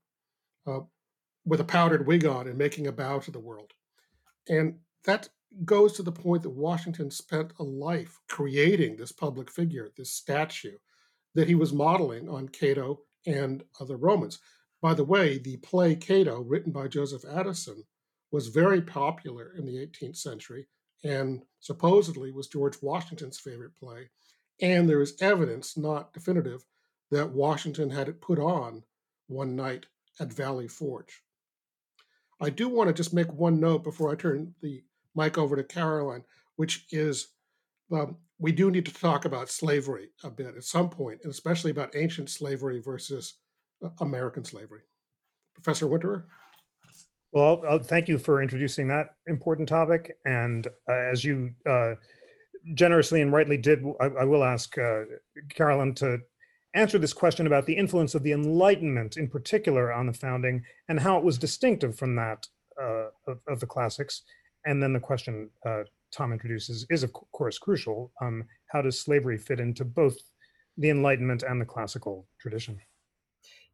uh, 0.67 0.81
with 1.45 1.59
a 1.59 1.65
powdered 1.65 2.05
wig 2.05 2.25
on 2.25 2.47
and 2.47 2.57
making 2.57 2.87
a 2.87 2.91
bow 2.91 3.19
to 3.19 3.31
the 3.31 3.39
world. 3.39 3.73
And 4.47 4.75
that 5.05 5.29
goes 5.65 5.93
to 5.93 6.03
the 6.03 6.11
point 6.11 6.43
that 6.43 6.51
Washington 6.51 7.09
spent 7.09 7.53
a 7.59 7.63
life 7.63 8.19
creating 8.27 8.95
this 8.95 9.11
public 9.11 9.49
figure, 9.49 9.89
this 9.97 10.11
statue 10.11 10.77
that 11.33 11.47
he 11.47 11.55
was 11.55 11.73
modeling 11.73 12.29
on 12.29 12.47
Cato 12.47 13.01
and 13.25 13.63
other 13.79 13.97
Romans. 13.97 14.39
By 14.81 14.93
the 14.93 15.03
way, 15.03 15.37
the 15.37 15.57
play 15.57 15.95
Cato, 15.95 16.41
written 16.41 16.71
by 16.71 16.87
Joseph 16.87 17.23
Addison, 17.25 17.83
was 18.31 18.47
very 18.47 18.81
popular 18.81 19.53
in 19.57 19.65
the 19.65 19.77
18th 19.77 20.17
century 20.17 20.67
and 21.03 21.43
supposedly 21.59 22.31
was 22.31 22.47
George 22.47 22.81
Washington's 22.81 23.39
favorite 23.39 23.75
play. 23.79 24.09
And 24.61 24.89
there 24.89 25.01
is 25.01 25.21
evidence, 25.21 25.77
not 25.77 26.13
definitive, 26.13 26.63
that 27.09 27.31
Washington 27.31 27.89
had 27.89 28.07
it 28.07 28.21
put 28.21 28.39
on 28.39 28.83
one 29.27 29.55
night 29.55 29.85
at 30.19 30.33
Valley 30.33 30.67
Forge. 30.67 31.21
I 32.39 32.49
do 32.49 32.67
want 32.69 32.87
to 32.87 32.93
just 32.93 33.13
make 33.13 33.31
one 33.31 33.59
note 33.59 33.83
before 33.83 34.11
I 34.11 34.15
turn 34.15 34.53
the 34.61 34.83
mic 35.15 35.37
over 35.37 35.55
to 35.55 35.63
Caroline, 35.63 36.23
which 36.55 36.85
is 36.91 37.27
um, 37.91 38.17
we 38.39 38.51
do 38.51 38.71
need 38.71 38.85
to 38.85 38.93
talk 38.93 39.25
about 39.25 39.49
slavery 39.49 40.09
a 40.23 40.29
bit 40.29 40.55
at 40.55 40.63
some 40.63 40.89
point, 40.89 41.19
and 41.23 41.31
especially 41.31 41.71
about 41.71 41.95
ancient 41.95 42.29
slavery 42.29 42.81
versus 42.81 43.35
American 43.99 44.43
slavery. 44.43 44.81
Professor 45.53 45.87
Winterer? 45.87 46.23
Well, 47.33 47.63
I'll, 47.67 47.79
thank 47.79 48.07
you 48.07 48.17
for 48.17 48.41
introducing 48.41 48.87
that 48.89 49.15
important 49.27 49.69
topic. 49.69 50.17
And 50.25 50.67
uh, 50.89 50.93
as 51.11 51.23
you 51.23 51.51
uh, 51.69 51.93
generously 52.73 53.21
and 53.21 53.31
rightly 53.31 53.57
did, 53.57 53.83
I, 53.99 54.05
I 54.05 54.23
will 54.25 54.43
ask 54.43 54.77
uh, 54.77 55.03
Carolyn 55.49 55.95
to 55.95 56.19
answer 56.73 56.97
this 56.97 57.13
question 57.13 57.47
about 57.47 57.65
the 57.65 57.75
influence 57.75 58.15
of 58.15 58.23
the 58.23 58.31
Enlightenment 58.33 59.17
in 59.17 59.27
particular 59.27 59.91
on 59.91 60.07
the 60.07 60.13
founding 60.13 60.63
and 60.89 60.99
how 60.99 61.17
it 61.17 61.23
was 61.23 61.37
distinctive 61.37 61.97
from 61.97 62.15
that 62.15 62.47
uh, 62.81 63.07
of, 63.27 63.39
of, 63.47 63.59
the 63.59 63.67
classics. 63.67 64.23
And 64.65 64.81
then 64.81 64.93
the 64.93 64.99
question 64.99 65.49
uh, 65.65 65.83
Tom 66.11 66.31
introduces 66.31 66.85
is, 66.89 67.03
of 67.03 67.11
course, 67.13 67.57
crucial. 67.57 68.11
Um, 68.21 68.45
how 68.67 68.81
does 68.81 68.99
slavery 68.99 69.37
fit 69.37 69.59
into 69.59 69.85
both 69.85 70.17
the 70.77 70.89
Enlightenment 70.89 71.43
and 71.43 71.59
the 71.59 71.65
classical 71.65 72.27
tradition? 72.39 72.79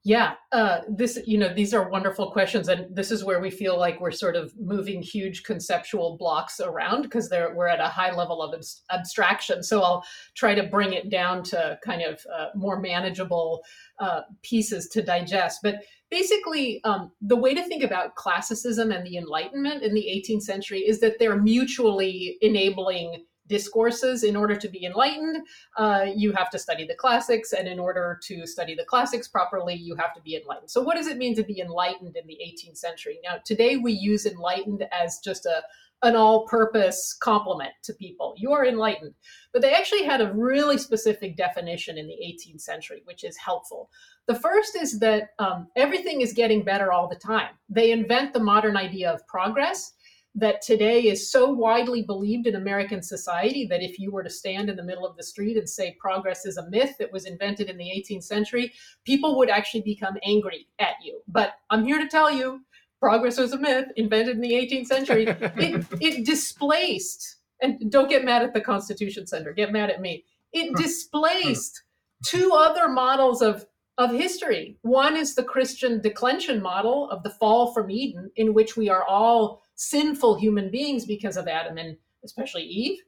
Yeah, 0.04 0.36
uh, 0.54 0.80
this 0.88 1.20
you 1.26 1.38
know 1.38 1.54
these 1.54 1.74
are 1.74 1.90
wonderful 1.90 2.32
questions, 2.32 2.70
and 2.70 2.96
this 2.96 3.12
is 3.12 3.26
where 3.26 3.42
we 3.42 3.50
feel 3.50 3.78
like 3.78 4.00
we're 4.00 4.12
sort 4.12 4.38
of 4.38 4.54
moving 4.58 5.02
huge 5.02 5.44
conceptual 5.44 6.16
blocks 6.18 6.62
around 6.62 7.02
because 7.02 7.30
we're 7.30 7.68
at 7.68 7.82
a 7.82 7.90
high 7.90 8.16
level 8.16 8.42
of 8.42 8.54
abstraction. 8.90 9.64
So 9.64 9.82
I'll 9.82 10.06
try 10.36 10.56
to 10.56 10.64
bring 10.64 10.94
it 10.94 11.10
down 11.10 11.44
to 11.46 11.78
kind 11.84 12.04
of 12.04 12.22
uh, 12.34 12.48
more 12.56 12.80
manageable 12.80 13.64
uh, 14.00 14.22
pieces 14.44 14.88
to 14.90 15.02
digest. 15.02 15.60
But 15.62 15.84
basically, 16.10 16.80
um, 16.86 17.12
the 17.20 17.36
way 17.36 17.54
to 17.54 17.64
think 17.64 17.84
about 17.84 18.16
classicism 18.16 18.92
and 18.92 19.06
the 19.06 19.18
Enlightenment 19.18 19.84
in 19.84 19.94
the 19.94 20.24
18th 20.26 20.44
century 20.44 20.80
is 20.88 21.02
that 21.02 21.20
they're 21.20 21.42
mutually 21.42 22.38
enabling 22.42 23.26
discourses. 23.48 24.24
In 24.24 24.36
order 24.36 24.56
to 24.56 24.68
be 24.68 24.86
enlightened, 24.86 25.46
uh, 25.78 26.06
you 26.16 26.32
have 26.34 26.50
to 26.52 26.60
study 26.60 26.86
the 26.86 26.96
classics, 26.96 27.54
and 27.54 27.68
in 27.68 27.80
order 27.80 28.20
to 28.24 28.46
study 28.46 28.76
the 28.76 28.86
classics 28.86 29.28
properly, 29.28 29.76
you 29.76 29.96
have 29.96 30.14
to 30.14 30.22
be 30.22 30.36
enlightened. 30.36 30.70
So, 30.70 30.82
what 30.82 30.96
does 30.96 31.08
it 31.08 31.18
mean 31.18 31.36
to 31.36 31.44
be 31.44 31.60
enlightened 31.60 32.16
in 32.16 32.28
the 32.28 32.38
18th 32.42 32.78
century? 32.78 33.20
Now, 33.24 33.38
today 33.44 33.78
we 33.78 33.94
use 33.94 34.26
enlightened 34.26 34.86
as 34.92 35.20
just 35.20 35.46
a 35.46 35.64
an 36.04 36.16
all-purpose 36.16 37.18
compliment 37.20 37.72
to 37.82 37.94
people. 37.94 38.36
You 38.38 38.52
are 38.52 38.66
enlightened, 38.66 39.16
but 39.52 39.64
they 39.64 39.74
actually 39.74 40.04
had 40.04 40.22
a 40.22 40.32
really 40.32 40.78
specific 40.78 41.36
definition 41.36 41.98
in 41.98 42.08
the 42.08 42.14
18th 42.14 42.62
century, 42.62 43.02
which 43.06 43.24
is 43.24 43.36
helpful. 43.36 43.90
The 44.28 44.36
first 44.36 44.76
is 44.76 45.00
that 45.00 45.30
um, 45.40 45.68
everything 45.76 46.22
is 46.22 46.34
getting 46.34 46.64
better 46.64 46.92
all 46.92 47.08
the 47.08 47.16
time. 47.16 47.56
They 47.68 47.92
invent 47.92 48.34
the 48.34 48.40
modern 48.40 48.78
idea 48.78 49.12
of 49.12 49.26
progress 49.26 49.94
that 50.38 50.62
today 50.62 51.02
is 51.02 51.32
so 51.32 51.50
widely 51.50 52.04
believed 52.04 52.46
in 52.46 52.56
American 52.56 53.02
society 53.02 53.66
that 53.66 53.82
if 53.82 53.98
you 53.98 54.12
were 54.12 54.22
to 54.22 54.30
stand 54.30 54.70
in 54.70 54.76
the 54.76 54.84
middle 54.84 55.06
of 55.06 55.18
the 55.18 55.24
street 55.24 55.58
and 55.58 55.68
say 55.68 55.98
progress 56.00 56.46
is 56.46 56.58
a 56.58 56.70
myth 56.70 56.96
that 57.00 57.12
was 57.12 57.26
invented 57.26 57.72
in 57.72 57.78
the 57.78 57.86
18th 57.86 58.24
century, 58.24 58.72
people 59.04 59.36
would 59.40 59.50
actually 59.50 59.82
become 59.82 60.16
angry 60.24 60.68
at 60.78 60.94
you. 61.04 61.20
But 61.28 61.54
I'm 61.72 61.84
here 61.84 61.98
to 61.98 62.08
tell 62.08 62.32
you, 62.32 62.62
progress 63.00 63.40
was 63.40 63.52
a 63.52 63.58
myth 63.58 63.88
invented 63.96 64.36
in 64.36 64.42
the 64.42 64.52
18th 64.52 64.86
century. 64.86 65.26
it, 65.28 65.86
it 66.00 66.24
displaced, 66.24 67.38
and 67.64 67.92
don't 67.92 68.10
get 68.10 68.24
mad 68.24 68.44
at 68.44 68.54
the 68.54 68.62
Constitution 68.62 69.26
Center, 69.26 69.54
get 69.54 69.72
mad 69.72 69.90
at 69.90 70.02
me. 70.02 70.24
It 70.54 70.76
displaced 70.78 71.82
two 72.24 72.52
other 72.54 72.88
models 72.88 73.42
of 73.42 73.66
of 73.98 74.12
history. 74.12 74.78
One 74.84 75.18
is 75.18 75.34
the 75.34 75.44
Christian 75.44 76.00
declension 76.00 76.62
model 76.62 77.10
of 77.10 77.24
the 77.24 77.32
fall 77.32 77.74
from 77.74 77.90
Eden, 77.90 78.30
in 78.36 78.54
which 78.54 78.78
we 78.78 78.90
are 78.90 79.04
all 79.04 79.64
sinful 79.78 80.38
human 80.38 80.70
beings 80.70 81.06
because 81.06 81.38
of 81.38 81.48
Adam 81.48 81.78
and 81.78 81.96
especially 82.26 82.64
Eve. 82.64 83.00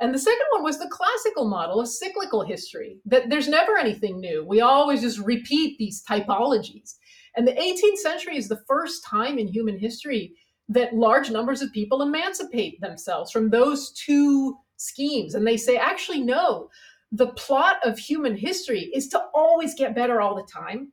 And 0.00 0.14
the 0.14 0.18
second 0.18 0.46
one 0.52 0.62
was 0.62 0.78
the 0.78 0.88
classical 0.90 1.48
model 1.48 1.80
of 1.80 1.88
cyclical 1.88 2.44
history, 2.44 2.98
that 3.04 3.30
there's 3.30 3.48
never 3.48 3.76
anything 3.76 4.20
new. 4.20 4.44
We 4.44 4.60
always 4.60 5.00
just 5.00 5.18
repeat 5.18 5.76
these 5.78 6.04
typologies. 6.04 6.94
And 7.36 7.46
the 7.46 7.52
18th 7.52 7.98
century 7.98 8.36
is 8.36 8.48
the 8.48 8.62
first 8.68 9.04
time 9.04 9.38
in 9.38 9.48
human 9.48 9.78
history 9.78 10.34
that 10.68 10.94
large 10.94 11.30
numbers 11.30 11.62
of 11.62 11.72
people 11.72 12.02
emancipate 12.02 12.80
themselves 12.80 13.30
from 13.30 13.50
those 13.50 13.92
two 13.92 14.56
schemes. 14.76 15.34
And 15.34 15.46
they 15.46 15.56
say, 15.56 15.76
actually, 15.76 16.20
no, 16.20 16.68
the 17.10 17.28
plot 17.28 17.76
of 17.84 17.98
human 17.98 18.36
history 18.36 18.90
is 18.94 19.08
to 19.08 19.22
always 19.34 19.74
get 19.74 19.94
better 19.94 20.20
all 20.20 20.36
the 20.36 20.48
time. 20.52 20.92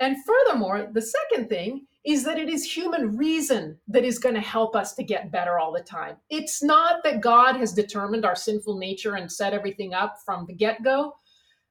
And 0.00 0.16
furthermore, 0.24 0.90
the 0.92 1.02
second 1.02 1.48
thing 1.48 1.86
is 2.04 2.24
that 2.24 2.38
it 2.38 2.48
is 2.48 2.64
human 2.64 3.16
reason 3.16 3.78
that 3.88 4.04
is 4.04 4.18
going 4.18 4.34
to 4.34 4.40
help 4.40 4.76
us 4.76 4.94
to 4.94 5.02
get 5.02 5.32
better 5.32 5.58
all 5.58 5.72
the 5.72 5.80
time. 5.80 6.16
It's 6.28 6.62
not 6.62 7.02
that 7.02 7.22
God 7.22 7.56
has 7.56 7.72
determined 7.72 8.26
our 8.26 8.36
sinful 8.36 8.78
nature 8.78 9.14
and 9.14 9.30
set 9.30 9.54
everything 9.54 9.94
up 9.94 10.16
from 10.24 10.44
the 10.46 10.54
get 10.54 10.82
go 10.84 11.14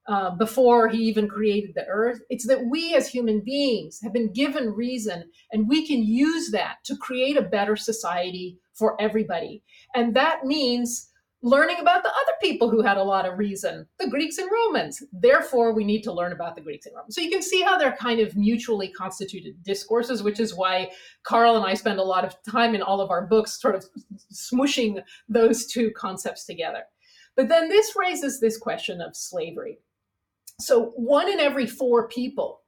uh, 0.08 0.32
before 0.32 0.90
he 0.90 0.98
even 1.04 1.28
created 1.28 1.76
the 1.76 1.86
earth. 1.86 2.20
It's 2.30 2.48
that 2.48 2.66
we 2.66 2.96
as 2.96 3.08
human 3.08 3.42
beings 3.42 4.00
have 4.02 4.12
been 4.12 4.34
given 4.34 4.74
reason 4.74 5.30
and 5.52 5.70
we 5.70 5.88
can 5.88 6.04
use 6.04 6.52
that 6.52 6.78
to 6.86 6.98
create 6.98 7.38
a 7.38 7.44
better 7.44 7.76
society 7.76 8.58
for 8.74 9.00
everybody. 9.00 9.64
And 9.94 10.16
that 10.16 10.46
means 10.46 11.12
learning 11.44 11.78
about 11.80 12.04
the 12.04 12.10
other 12.10 12.32
people 12.42 12.70
who 12.70 12.82
had 12.82 12.96
a 12.96 13.04
lot 13.04 13.28
of 13.28 13.38
reason, 13.38 13.86
the 14.00 14.08
Greeks 14.08 14.38
and 14.38 14.50
Romans. 14.50 15.04
Therefore, 15.12 15.74
we 15.74 15.84
need 15.84 16.02
to 16.04 16.14
learn 16.14 16.32
about 16.32 16.56
the 16.56 16.62
Greeks 16.62 16.86
and 16.86 16.96
Romans. 16.96 17.16
So 17.16 17.22
you 17.22 17.30
can 17.30 17.42
see 17.42 17.62
how 17.62 17.78
they're 17.78 17.98
kind 17.98 18.22
of 18.22 18.38
mutually 18.38 18.88
constituted 18.88 19.62
discourses, 19.62 20.24
which 20.24 20.40
is 20.40 20.56
why 20.56 20.90
Carl 21.24 21.58
and 21.58 21.66
I 21.66 21.74
spend 21.74 22.00
a 22.00 22.04
lot 22.04 22.24
of 22.24 22.36
time 22.50 22.76
in 22.76 22.82
all 22.82 23.02
of 23.02 23.12
our 23.12 23.28
books 23.28 23.62
sort 23.62 23.76
of 23.76 23.86
smushing 24.34 25.04
those 25.28 25.68
two 25.68 25.92
concepts 25.92 26.46
together. 26.46 26.84
But 27.36 27.50
then 27.50 27.68
this 27.68 27.94
raises 27.96 28.40
this 28.40 28.58
question 28.58 29.02
of 29.02 29.16
slavery. 29.16 29.80
So 30.62 30.94
one 30.96 31.30
in 31.30 31.42
every 31.42 31.68
four 31.68 32.08
people 32.08 32.62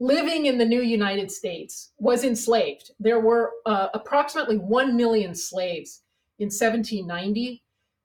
living 0.00 0.46
in 0.46 0.58
the 0.58 0.66
new 0.66 0.82
United 0.82 1.30
States 1.30 1.92
was 1.98 2.24
enslaved. 2.24 2.90
There 3.00 3.20
were 3.20 3.52
uh, 3.64 3.88
approximately 3.94 4.58
1 4.58 4.96
million 4.96 5.34
slaves 5.34 6.02
in 6.38 6.46
1790 6.46 7.62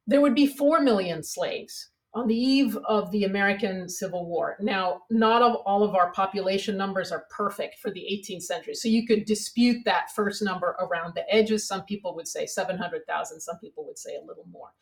there 0.07 0.21
would 0.21 0.35
be 0.35 0.47
4 0.47 0.81
million 0.81 1.23
slaves 1.23 1.89
on 2.15 2.27
the 2.27 2.35
eve 2.35 2.77
of 2.87 3.09
the 3.11 3.23
American 3.23 3.89
Civil 3.89 4.27
War. 4.27 4.55
Now, 4.59 5.01
not 5.09 5.41
all 5.41 5.83
of 5.83 5.95
our 5.95 6.11
population 6.11 6.77
numbers 6.77 7.11
are 7.11 7.25
perfect 7.35 7.79
for 7.79 7.89
the 7.89 8.01
18th 8.01 8.43
century. 8.43 8.75
So 8.75 8.87
you 8.87 9.07
could 9.07 9.25
dispute 9.25 9.83
that 9.85 10.11
first 10.15 10.43
number 10.43 10.75
around 10.79 11.15
the 11.15 11.25
edges. 11.33 11.67
Some 11.67 11.83
people 11.85 12.15
would 12.15 12.27
say 12.27 12.45
700,000, 12.45 13.39
some 13.39 13.57
people 13.57 13.85
would 13.87 13.97
say 13.97 14.15
a 14.15 14.25
little 14.25 14.45
more. 14.51 14.73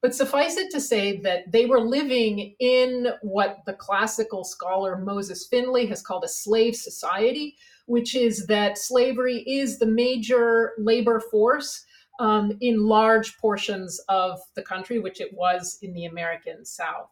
But 0.00 0.14
suffice 0.14 0.56
it 0.56 0.70
to 0.70 0.80
say 0.80 1.20
that 1.20 1.52
they 1.52 1.66
were 1.66 1.80
living 1.80 2.54
in 2.58 3.08
what 3.20 3.58
the 3.66 3.74
classical 3.74 4.44
scholar 4.44 4.96
Moses 4.96 5.46
Finley 5.46 5.84
has 5.88 6.00
called 6.00 6.24
a 6.24 6.28
slave 6.28 6.74
society, 6.74 7.56
which 7.84 8.14
is 8.14 8.46
that 8.46 8.78
slavery 8.78 9.44
is 9.46 9.78
the 9.78 9.84
major 9.84 10.72
labor 10.78 11.20
force 11.20 11.84
um, 12.20 12.52
in 12.60 12.86
large 12.86 13.38
portions 13.38 13.98
of 14.08 14.38
the 14.54 14.62
country, 14.62 14.98
which 14.98 15.20
it 15.20 15.32
was 15.32 15.78
in 15.80 15.94
the 15.94 16.04
American 16.04 16.64
South. 16.66 17.08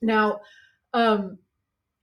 Now, 0.00 0.40
um, 0.94 1.38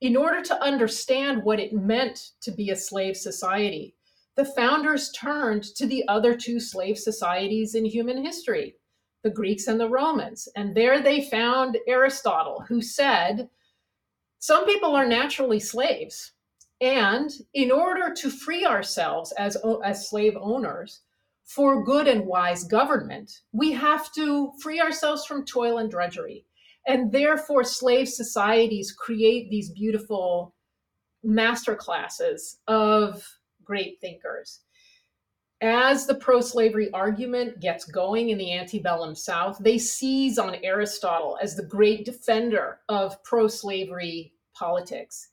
in 0.01 0.15
order 0.15 0.41
to 0.43 0.63
understand 0.63 1.43
what 1.43 1.59
it 1.59 1.73
meant 1.73 2.29
to 2.41 2.51
be 2.51 2.69
a 2.69 2.75
slave 2.75 3.17
society, 3.17 3.95
the 4.35 4.45
founders 4.45 5.11
turned 5.11 5.63
to 5.75 5.87
the 5.87 6.07
other 6.07 6.35
two 6.35 6.59
slave 6.59 6.97
societies 6.97 7.73
in 7.73 7.85
human 7.85 8.23
history, 8.23 8.75
the 9.23 9.29
Greeks 9.29 9.67
and 9.67 9.79
the 9.79 9.89
Romans. 9.89 10.47
And 10.55 10.75
there 10.75 11.01
they 11.01 11.21
found 11.21 11.79
Aristotle, 11.87 12.63
who 12.67 12.81
said, 12.81 13.49
Some 14.37 14.65
people 14.65 14.95
are 14.95 15.07
naturally 15.07 15.59
slaves. 15.59 16.33
And 16.79 17.31
in 17.53 17.71
order 17.71 18.13
to 18.13 18.29
free 18.29 18.65
ourselves 18.65 19.31
as, 19.33 19.57
as 19.83 20.09
slave 20.09 20.35
owners, 20.39 21.01
for 21.55 21.83
good 21.83 22.07
and 22.07 22.25
wise 22.25 22.63
government, 22.63 23.41
we 23.51 23.71
have 23.71 24.11
to 24.13 24.51
free 24.61 24.79
ourselves 24.79 25.25
from 25.25 25.45
toil 25.45 25.77
and 25.79 25.91
drudgery. 25.91 26.45
And 26.87 27.11
therefore, 27.11 27.63
slave 27.63 28.07
societies 28.07 28.91
create 28.91 29.49
these 29.49 29.69
beautiful 29.69 30.55
master 31.23 31.75
classes 31.75 32.59
of 32.67 33.27
great 33.63 33.99
thinkers. 34.01 34.61
As 35.61 36.07
the 36.07 36.15
pro 36.15 36.41
slavery 36.41 36.89
argument 36.91 37.59
gets 37.59 37.85
going 37.85 38.29
in 38.29 38.37
the 38.37 38.57
antebellum 38.57 39.13
South, 39.13 39.57
they 39.59 39.77
seize 39.77 40.39
on 40.39 40.55
Aristotle 40.63 41.37
as 41.41 41.55
the 41.55 41.65
great 41.65 42.03
defender 42.03 42.79
of 42.89 43.21
pro 43.23 43.47
slavery 43.47 44.33
politics 44.55 45.30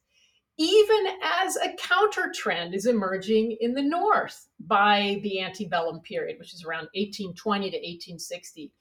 even 0.58 1.06
as 1.22 1.56
a 1.56 1.74
counter 1.78 2.32
trend 2.34 2.74
is 2.74 2.86
emerging 2.86 3.56
in 3.60 3.74
the 3.74 3.82
North 3.82 4.48
by 4.66 5.20
the 5.22 5.40
antebellum 5.40 6.00
period, 6.00 6.38
which 6.38 6.52
is 6.52 6.64
around 6.64 6.88
1820 6.94 7.70
to 7.70 7.76
1860, 7.76 8.72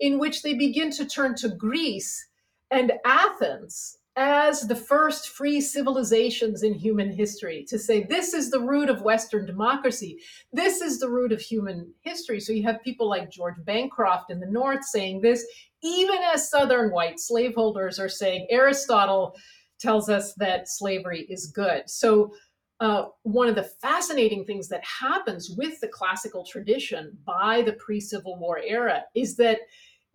in 0.00 0.18
which 0.18 0.42
they 0.42 0.54
begin 0.54 0.90
to 0.92 1.04
turn 1.04 1.34
to 1.34 1.48
Greece 1.48 2.28
and 2.70 2.92
Athens 3.04 3.98
as 4.16 4.62
the 4.62 4.76
first 4.76 5.28
free 5.30 5.60
civilizations 5.60 6.62
in 6.62 6.72
human 6.72 7.12
history 7.12 7.66
to 7.68 7.78
say 7.78 8.02
this 8.04 8.32
is 8.32 8.50
the 8.50 8.60
root 8.60 8.88
of 8.88 9.02
Western 9.02 9.44
democracy. 9.44 10.18
This 10.52 10.80
is 10.80 10.98
the 10.98 11.10
root 11.10 11.32
of 11.32 11.40
human 11.40 11.92
history. 12.00 12.40
So 12.40 12.52
you 12.52 12.62
have 12.62 12.82
people 12.82 13.08
like 13.10 13.30
George 13.30 13.56
Bancroft 13.64 14.30
in 14.30 14.40
the 14.40 14.46
North 14.46 14.84
saying 14.84 15.20
this, 15.20 15.44
even 15.82 16.16
as 16.32 16.48
Southern 16.48 16.90
white 16.92 17.20
slaveholders 17.20 17.98
are 17.98 18.08
saying 18.08 18.46
Aristotle 18.48 19.36
tells 19.78 20.08
us 20.08 20.34
that 20.34 20.68
slavery 20.68 21.26
is 21.28 21.46
good. 21.46 21.88
So, 21.88 22.32
uh, 22.78 23.06
one 23.22 23.48
of 23.48 23.54
the 23.54 23.62
fascinating 23.62 24.44
things 24.44 24.68
that 24.68 24.84
happens 24.84 25.50
with 25.56 25.80
the 25.80 25.88
classical 25.88 26.44
tradition 26.44 27.16
by 27.24 27.62
the 27.62 27.72
pre 27.72 28.00
Civil 28.00 28.38
War 28.38 28.58
era 28.58 29.04
is 29.14 29.36
that 29.36 29.60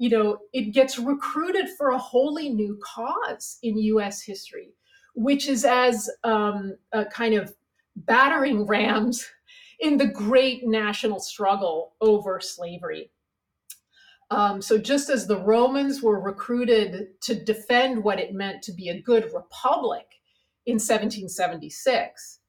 you 0.01 0.09
know, 0.09 0.39
it 0.51 0.74
gets 0.74 0.97
recruited 0.97 1.70
for 1.78 1.91
a 1.91 1.97
wholly 1.97 2.49
new 2.49 2.80
cause 2.84 3.59
in 3.62 3.78
US 3.78 4.20
history, 4.20 4.74
which 5.14 5.47
is 5.47 5.64
as 5.64 6.09
um, 6.24 6.76
a 6.91 7.05
kind 7.05 7.36
of 7.36 7.53
battering 7.95 8.66
rams 8.66 9.30
in 9.80 9.97
the 9.97 10.07
great 10.07 10.66
national 10.66 11.20
struggle 11.20 11.93
over 12.01 12.39
slavery. 12.39 13.12
Um, 14.32 14.61
so, 14.61 14.77
just 14.77 15.09
as 15.09 15.27
the 15.27 15.39
Romans 15.39 16.01
were 16.01 16.19
recruited 16.19 17.19
to 17.21 17.36
defend 17.36 18.01
what 18.01 18.17
it 18.17 18.34
meant 18.34 18.63
to 18.63 18.71
be 18.71 18.88
a 18.88 19.01
good 19.01 19.25
republic 19.34 20.05
in 20.65 20.75
1776, 20.75 22.39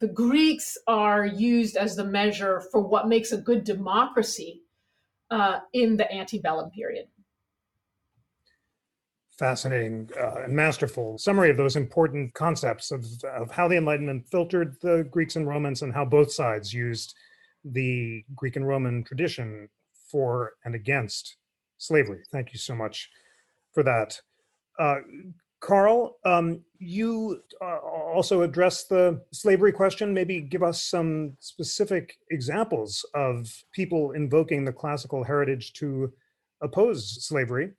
the 0.00 0.08
Greeks 0.08 0.76
are 0.88 1.24
used 1.24 1.76
as 1.76 1.94
the 1.94 2.04
measure 2.04 2.62
for 2.72 2.80
what 2.80 3.06
makes 3.06 3.30
a 3.30 3.36
good 3.36 3.62
democracy 3.62 4.62
uh, 5.30 5.60
in 5.72 5.96
the 5.96 6.12
antebellum 6.12 6.70
period. 6.70 7.06
Fascinating 9.38 10.10
uh, 10.20 10.42
and 10.42 10.52
masterful 10.52 11.16
summary 11.16 11.50
of 11.50 11.56
those 11.56 11.76
important 11.76 12.34
concepts 12.34 12.90
of, 12.90 13.06
of 13.24 13.52
how 13.52 13.68
the 13.68 13.76
Enlightenment 13.76 14.26
filtered 14.28 14.76
the 14.82 15.06
Greeks 15.10 15.36
and 15.36 15.46
Romans 15.46 15.82
and 15.82 15.94
how 15.94 16.04
both 16.04 16.32
sides 16.32 16.74
used 16.74 17.14
the 17.64 18.24
Greek 18.34 18.56
and 18.56 18.66
Roman 18.66 19.04
tradition 19.04 19.68
for 20.10 20.52
and 20.64 20.74
against 20.74 21.36
slavery. 21.78 22.22
Thank 22.32 22.52
you 22.52 22.58
so 22.58 22.74
much 22.74 23.10
for 23.72 23.82
that. 23.82 24.20
Uh, 24.78 24.96
Carl, 25.60 26.16
um, 26.24 26.62
you 26.78 27.42
uh, 27.60 27.78
also 27.78 28.42
addressed 28.42 28.88
the 28.88 29.20
slavery 29.32 29.72
question. 29.72 30.14
Maybe 30.14 30.40
give 30.40 30.62
us 30.62 30.82
some 30.82 31.36
specific 31.38 32.16
examples 32.30 33.04
of 33.14 33.52
people 33.72 34.12
invoking 34.12 34.64
the 34.64 34.72
classical 34.72 35.22
heritage 35.22 35.74
to 35.74 36.10
oppose 36.62 37.26
slavery. 37.26 37.72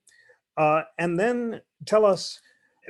Uh, 0.58 0.84
and 1.00 1.20
then 1.20 1.62
tell 1.86 2.06
us 2.06 2.40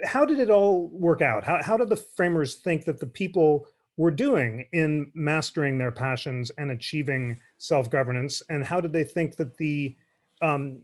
how 0.03 0.25
did 0.25 0.39
it 0.39 0.49
all 0.49 0.89
work 0.89 1.21
out? 1.21 1.43
How, 1.43 1.61
how 1.63 1.77
did 1.77 1.89
the 1.89 1.95
framers 1.95 2.55
think 2.55 2.85
that 2.85 2.99
the 2.99 3.07
people 3.07 3.67
were 3.97 4.11
doing 4.11 4.65
in 4.73 5.11
mastering 5.13 5.77
their 5.77 5.91
passions 5.91 6.51
and 6.57 6.71
achieving 6.71 7.39
self 7.61 7.89
governance? 7.89 8.41
And 8.49 8.63
how 8.63 8.81
did 8.81 8.93
they 8.93 9.03
think 9.03 9.35
that 9.37 9.57
the 9.57 9.95
um, 10.41 10.81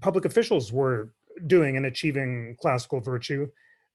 public 0.00 0.24
officials 0.24 0.72
were 0.72 1.12
doing 1.46 1.76
and 1.76 1.86
achieving 1.86 2.56
classical 2.60 3.00
virtue. 3.00 3.48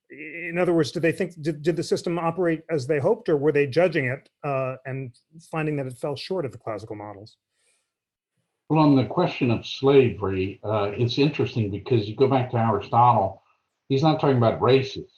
In 0.09 0.57
other 0.57 0.73
words, 0.73 0.91
did 0.91 1.01
they 1.01 1.11
think 1.11 1.39
did, 1.41 1.61
did 1.61 1.75
the 1.75 1.83
system 1.83 2.17
operate 2.17 2.63
as 2.69 2.87
they 2.87 2.99
hoped, 2.99 3.27
or 3.27 3.35
were 3.37 3.51
they 3.51 3.67
judging 3.67 4.05
it 4.05 4.29
uh, 4.43 4.75
and 4.85 5.11
finding 5.51 5.75
that 5.77 5.85
it 5.85 5.97
fell 5.97 6.15
short 6.15 6.45
of 6.45 6.51
the 6.51 6.57
classical 6.57 6.95
models? 6.95 7.37
Well, 8.69 8.79
on 8.79 8.95
the 8.95 9.05
question 9.05 9.51
of 9.51 9.65
slavery, 9.65 10.59
uh, 10.63 10.91
it's 10.95 11.17
interesting 11.17 11.71
because 11.71 12.07
you 12.07 12.15
go 12.15 12.27
back 12.27 12.51
to 12.51 12.57
Aristotle, 12.57 13.43
he's 13.89 14.03
not 14.03 14.19
talking 14.19 14.37
about 14.37 14.61
races. 14.61 15.09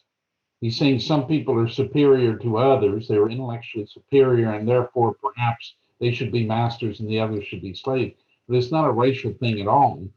He's 0.62 0.78
saying 0.78 1.00
some 1.00 1.26
people 1.26 1.58
are 1.58 1.70
superior 1.70 2.36
to 2.38 2.58
others, 2.58 3.08
they 3.08 3.16
are 3.16 3.30
intellectually 3.30 3.88
superior, 3.88 4.54
and 4.54 4.68
therefore 4.68 5.16
perhaps 5.16 5.76
they 6.00 6.12
should 6.14 6.32
be 6.32 6.46
masters 6.46 7.00
and 7.00 7.10
the 7.10 7.20
others 7.20 7.46
should 7.48 7.62
be 7.62 7.74
slaves. 7.74 8.16
But 8.48 8.58
it's 8.58 8.72
not 8.72 8.88
a 8.88 8.92
racial 8.92 9.34
thing 9.34 9.62
at 9.62 9.68
all. 9.68 10.08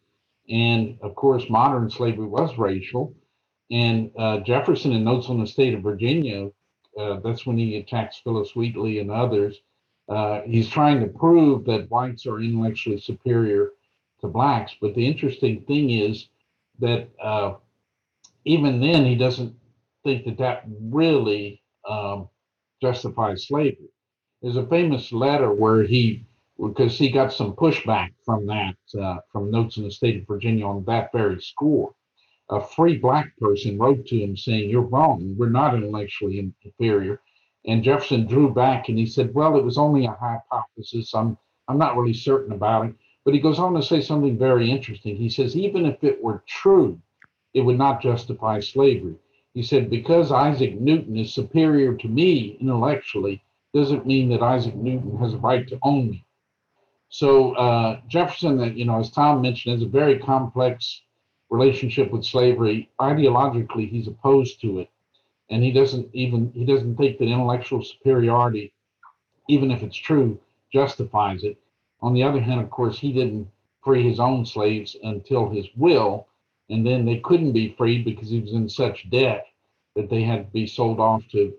And 0.51 0.99
of 1.03 1.15
course, 1.15 1.51
modern 1.51 1.91
slavery 1.91 2.27
was 2.27 2.59
racial. 2.59 3.15
And 3.71 4.11
uh, 4.19 4.41
Jefferson, 4.41 4.93
in 4.93 5.05
Notes 5.05 5.29
on 5.29 5.41
the 5.41 5.47
State 5.47 5.75
of 5.75 5.83
Virginia, 5.83 6.51
uh, 6.99 7.21
that's 7.25 7.47
when 7.47 7.59
he 7.59 7.77
attacks 7.79 8.21
Phillis 8.23 8.55
Wheatley 8.57 8.99
and 9.01 9.11
others. 9.11 9.61
Uh, 10.09 10.43
he's 10.43 10.69
trying 10.69 11.01
to 11.01 11.07
prove 11.07 11.65
that 11.67 11.91
whites 11.91 12.27
are 12.27 12.41
intellectually 12.41 13.01
superior 13.01 13.71
to 14.21 14.29
blacks. 14.29 14.75
But 14.81 14.95
the 14.95 15.07
interesting 15.07 15.63
thing 15.63 15.91
is 15.91 16.29
that 16.81 17.09
uh, 17.23 17.55
even 18.47 18.81
then, 18.81 19.07
he 19.07 19.17
doesn't 19.17 19.55
think 20.05 20.27
that 20.27 20.39
that 20.39 20.65
really 20.81 21.63
um, 21.89 22.29
justifies 22.83 23.49
slavery. 23.49 23.92
There's 24.43 24.57
a 24.57 24.67
famous 24.67 25.13
letter 25.13 25.53
where 25.53 25.85
he 25.85 26.27
because 26.59 26.99
he 26.99 27.11
got 27.11 27.33
some 27.33 27.55
pushback 27.55 28.13
from 28.25 28.45
that, 28.47 28.77
uh, 29.01 29.19
from 29.31 29.53
Notes 29.53 29.77
in 29.77 29.85
the 29.85 29.91
State 29.91 30.21
of 30.21 30.27
Virginia 30.27 30.67
on 30.67 30.85
that 30.85 31.13
very 31.13 31.41
score. 31.41 31.95
A 32.51 32.61
free 32.61 32.99
black 32.99 33.37
person 33.39 33.79
wrote 33.79 34.05
to 34.07 34.19
him 34.19 34.37
saying, 34.37 34.69
You're 34.69 34.83
wrong. 34.83 35.37
We're 35.39 35.49
not 35.49 35.75
intellectually 35.75 36.53
inferior. 36.65 37.21
And 37.67 37.85
Jefferson 37.85 38.27
drew 38.27 38.53
back 38.53 38.89
and 38.89 38.99
he 38.99 39.07
said, 39.07 39.33
Well, 39.33 39.57
it 39.57 39.65
was 39.65 39.79
only 39.79 40.07
a 40.07 40.13
hypothesis. 40.21 41.15
I'm, 41.15 41.39
I'm 41.69 41.79
not 41.79 41.97
really 41.97 42.15
certain 42.15 42.53
about 42.53 42.87
it. 42.87 42.95
But 43.25 43.35
he 43.35 43.41
goes 43.41 43.61
on 43.61 43.75
to 43.75 43.83
say 43.83 44.01
something 44.01 44.37
very 44.37 44.69
interesting. 44.69 45.17
He 45.17 45.31
says, 45.31 45.57
Even 45.57 45.87
if 45.87 46.03
it 46.03 46.23
were 46.23 46.43
true, 46.49 47.01
it 47.55 47.61
would 47.61 47.79
not 47.79 48.03
justify 48.03 48.59
slavery. 48.59 49.15
He 49.55 49.63
said, 49.63 49.89
Because 49.89 50.33
Isaac 50.33 50.81
Newton 50.81 51.17
is 51.17 51.33
superior 51.33 51.95
to 51.95 52.09
me 52.09 52.57
intellectually, 52.61 53.43
doesn't 53.75 54.07
mean 54.07 54.29
that 54.31 54.43
Isaac 54.43 54.75
Newton 54.75 55.17
has 55.19 55.35
a 55.35 55.39
right 55.39 55.67
to 55.69 55.79
own 55.83 56.11
me. 56.11 56.25
So 57.09 57.53
uh, 57.57 58.01
Jefferson, 58.09 58.61
uh, 58.61 58.65
you 58.65 58.85
know, 58.85 59.01
as 59.01 59.11
Tom 59.11 59.43
mentioned, 59.43 59.75
has 59.75 59.87
a 59.87 59.91
very 59.91 60.19
complex 60.19 61.03
relationship 61.51 62.11
with 62.11 62.25
slavery. 62.25 62.91
Ideologically, 63.01 63.89
he's 63.89 64.09
opposed 64.09 64.61
to 64.63 64.81
it, 64.81 64.89
and 65.51 65.63
he 65.63 65.73
doesn't 65.73 66.09
even 66.15 66.51
he 66.55 66.65
doesn't 66.65 66.97
think 66.97 67.19
that 67.19 67.27
intellectual 67.27 67.85
superiority, 67.85 68.73
even 69.49 69.71
if 69.71 69.83
it's 69.83 69.97
true, 69.97 70.41
justifies 70.73 71.45
it. 71.45 71.59
On 72.01 72.15
the 72.15 72.23
other 72.23 72.41
hand, 72.41 72.61
of 72.61 72.71
course, 72.71 72.99
he 72.99 73.13
didn't 73.13 73.49
free 73.85 74.09
his 74.09 74.21
own 74.21 74.47
slaves 74.47 74.97
until 75.03 75.51
his 75.51 75.67
will, 75.77 76.29
and 76.71 76.87
then 76.87 77.05
they 77.05 77.19
couldn't 77.19 77.53
be 77.53 77.75
freed 77.77 78.05
because 78.05 78.31
he 78.31 78.41
was 78.41 78.53
in 78.53 78.69
such 78.69 79.11
debt 79.11 79.47
that 79.97 80.09
they 80.09 80.23
had 80.23 80.47
to 80.47 80.53
be 80.53 80.67
sold 80.67 80.99
off 80.99 81.27
to 81.29 81.53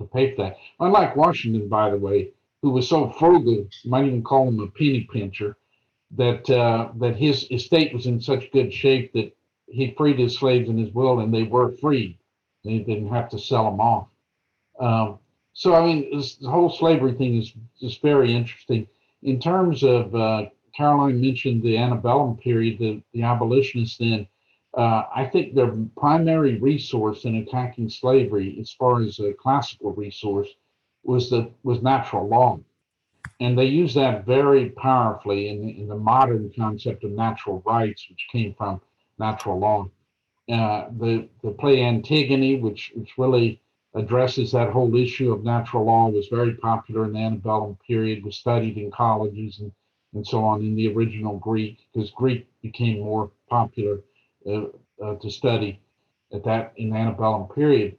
to 0.00 0.06
pay 0.06 0.34
for 0.34 0.42
that. 0.42 0.56
Unlike 0.80 1.16
Washington, 1.16 1.68
by 1.68 1.90
the 1.90 1.96
way, 1.96 2.30
who 2.62 2.70
was 2.70 2.88
so 2.88 3.10
frugal, 3.10 3.54
you 3.54 3.90
might 3.90 4.06
even 4.06 4.22
call 4.22 4.48
him 4.48 4.60
a 4.60 4.66
penny 4.66 5.08
pincher, 5.12 5.56
that 6.16 6.48
uh, 6.50 6.90
that 6.98 7.16
his 7.16 7.46
estate 7.50 7.94
was 7.94 8.06
in 8.06 8.20
such 8.20 8.50
good 8.52 8.72
shape 8.72 9.12
that 9.12 9.34
he 9.68 9.94
freed 9.96 10.18
his 10.18 10.36
slaves 10.36 10.68
in 10.68 10.76
his 10.76 10.92
will, 10.92 11.20
and 11.20 11.32
they 11.32 11.44
were 11.44 11.76
free. 11.76 12.18
They 12.64 12.78
didn't 12.78 13.08
have 13.08 13.28
to 13.30 13.38
sell 13.38 13.64
them 13.70 13.80
off. 13.80 14.08
Um, 14.80 15.18
so, 15.52 15.74
I 15.74 15.86
mean, 15.86 16.16
this, 16.16 16.36
the 16.36 16.50
whole 16.50 16.70
slavery 16.70 17.12
thing 17.12 17.36
is 17.36 17.52
just 17.80 18.02
very 18.02 18.34
interesting. 18.34 18.86
In 19.22 19.40
terms 19.40 19.82
of 19.82 20.14
uh, 20.14 20.46
Caroline 20.76 21.20
mentioned 21.20 21.62
the 21.62 21.78
antebellum 21.78 22.36
period, 22.36 22.78
the, 22.78 23.02
the 23.12 23.22
abolitionists 23.22 23.98
then. 23.98 24.26
Uh, 24.76 25.02
I 25.14 25.24
think 25.26 25.54
their 25.54 25.74
primary 25.96 26.58
resource 26.60 27.24
in 27.24 27.36
attacking 27.36 27.88
slavery, 27.88 28.56
as 28.60 28.70
far 28.72 29.02
as 29.02 29.18
a 29.18 29.32
classical 29.32 29.92
resource, 29.92 30.48
was 31.02 31.28
the 31.30 31.50
was 31.64 31.82
natural 31.82 32.28
law, 32.28 32.60
and 33.40 33.58
they 33.58 33.64
use 33.64 33.94
that 33.94 34.26
very 34.26 34.70
powerfully 34.70 35.48
in 35.48 35.66
the, 35.66 35.80
in 35.80 35.88
the 35.88 35.96
modern 35.96 36.52
concept 36.56 37.02
of 37.02 37.10
natural 37.10 37.62
rights, 37.66 38.06
which 38.08 38.28
came 38.30 38.54
from 38.54 38.80
natural 39.18 39.58
law. 39.58 39.90
Uh, 40.48 40.88
the 40.98 41.28
the 41.42 41.50
play 41.50 41.82
Antigone, 41.82 42.60
which 42.60 42.92
which 42.94 43.18
really 43.18 43.60
addresses 43.94 44.52
that 44.52 44.70
whole 44.70 44.94
issue 44.94 45.32
of 45.32 45.42
natural 45.42 45.84
law, 45.86 46.08
was 46.08 46.28
very 46.28 46.54
popular 46.54 47.06
in 47.06 47.12
the 47.12 47.18
antebellum 47.18 47.76
period. 47.84 48.24
Was 48.24 48.36
studied 48.36 48.78
in 48.78 48.90
colleges 48.92 49.58
and 49.58 49.72
and 50.12 50.26
so 50.26 50.44
on 50.44 50.60
in 50.60 50.76
the 50.76 50.92
original 50.92 51.38
Greek, 51.38 51.86
because 51.92 52.10
Greek 52.12 52.46
became 52.62 53.00
more 53.00 53.30
popular 53.48 54.00
to 54.46 55.30
study 55.30 55.80
at 56.32 56.44
that 56.44 56.72
in 56.76 56.90
the 56.90 56.96
antebellum 56.96 57.48
period. 57.48 57.96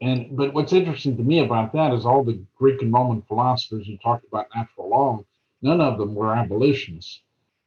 And 0.00 0.36
but 0.36 0.54
what's 0.54 0.72
interesting 0.72 1.16
to 1.16 1.22
me 1.22 1.40
about 1.40 1.72
that 1.72 1.92
is 1.92 2.06
all 2.06 2.22
the 2.22 2.40
Greek 2.56 2.82
and 2.82 2.92
Roman 2.92 3.22
philosophers 3.22 3.86
who 3.86 3.96
talked 3.98 4.26
about 4.26 4.46
natural 4.54 4.88
law, 4.90 5.24
none 5.60 5.80
of 5.80 5.98
them 5.98 6.14
were 6.14 6.34
abolitionists. 6.34 7.22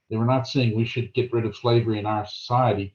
They 0.10 0.18
were 0.18 0.26
not 0.26 0.48
saying 0.48 0.76
we 0.76 0.86
should 0.86 1.14
get 1.14 1.34
rid 1.34 1.46
of 1.46 1.56
slavery 1.56 2.00
in 2.00 2.06
our 2.06 2.26
society. 2.26 2.94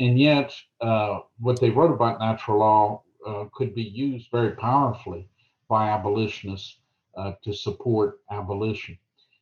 And 0.00 0.18
yet, 0.18 0.54
uh, 0.80 1.20
what 1.40 1.60
they 1.60 1.70
wrote 1.70 1.92
about 1.92 2.20
natural 2.20 2.58
law 2.58 3.02
uh, 3.26 3.46
could 3.52 3.74
be 3.74 3.82
used 3.82 4.28
very 4.30 4.52
powerfully 4.52 5.28
by 5.68 5.88
abolitionists 5.90 6.78
uh, 7.16 7.32
to 7.42 7.52
support 7.52 8.20
abolition. 8.30 8.96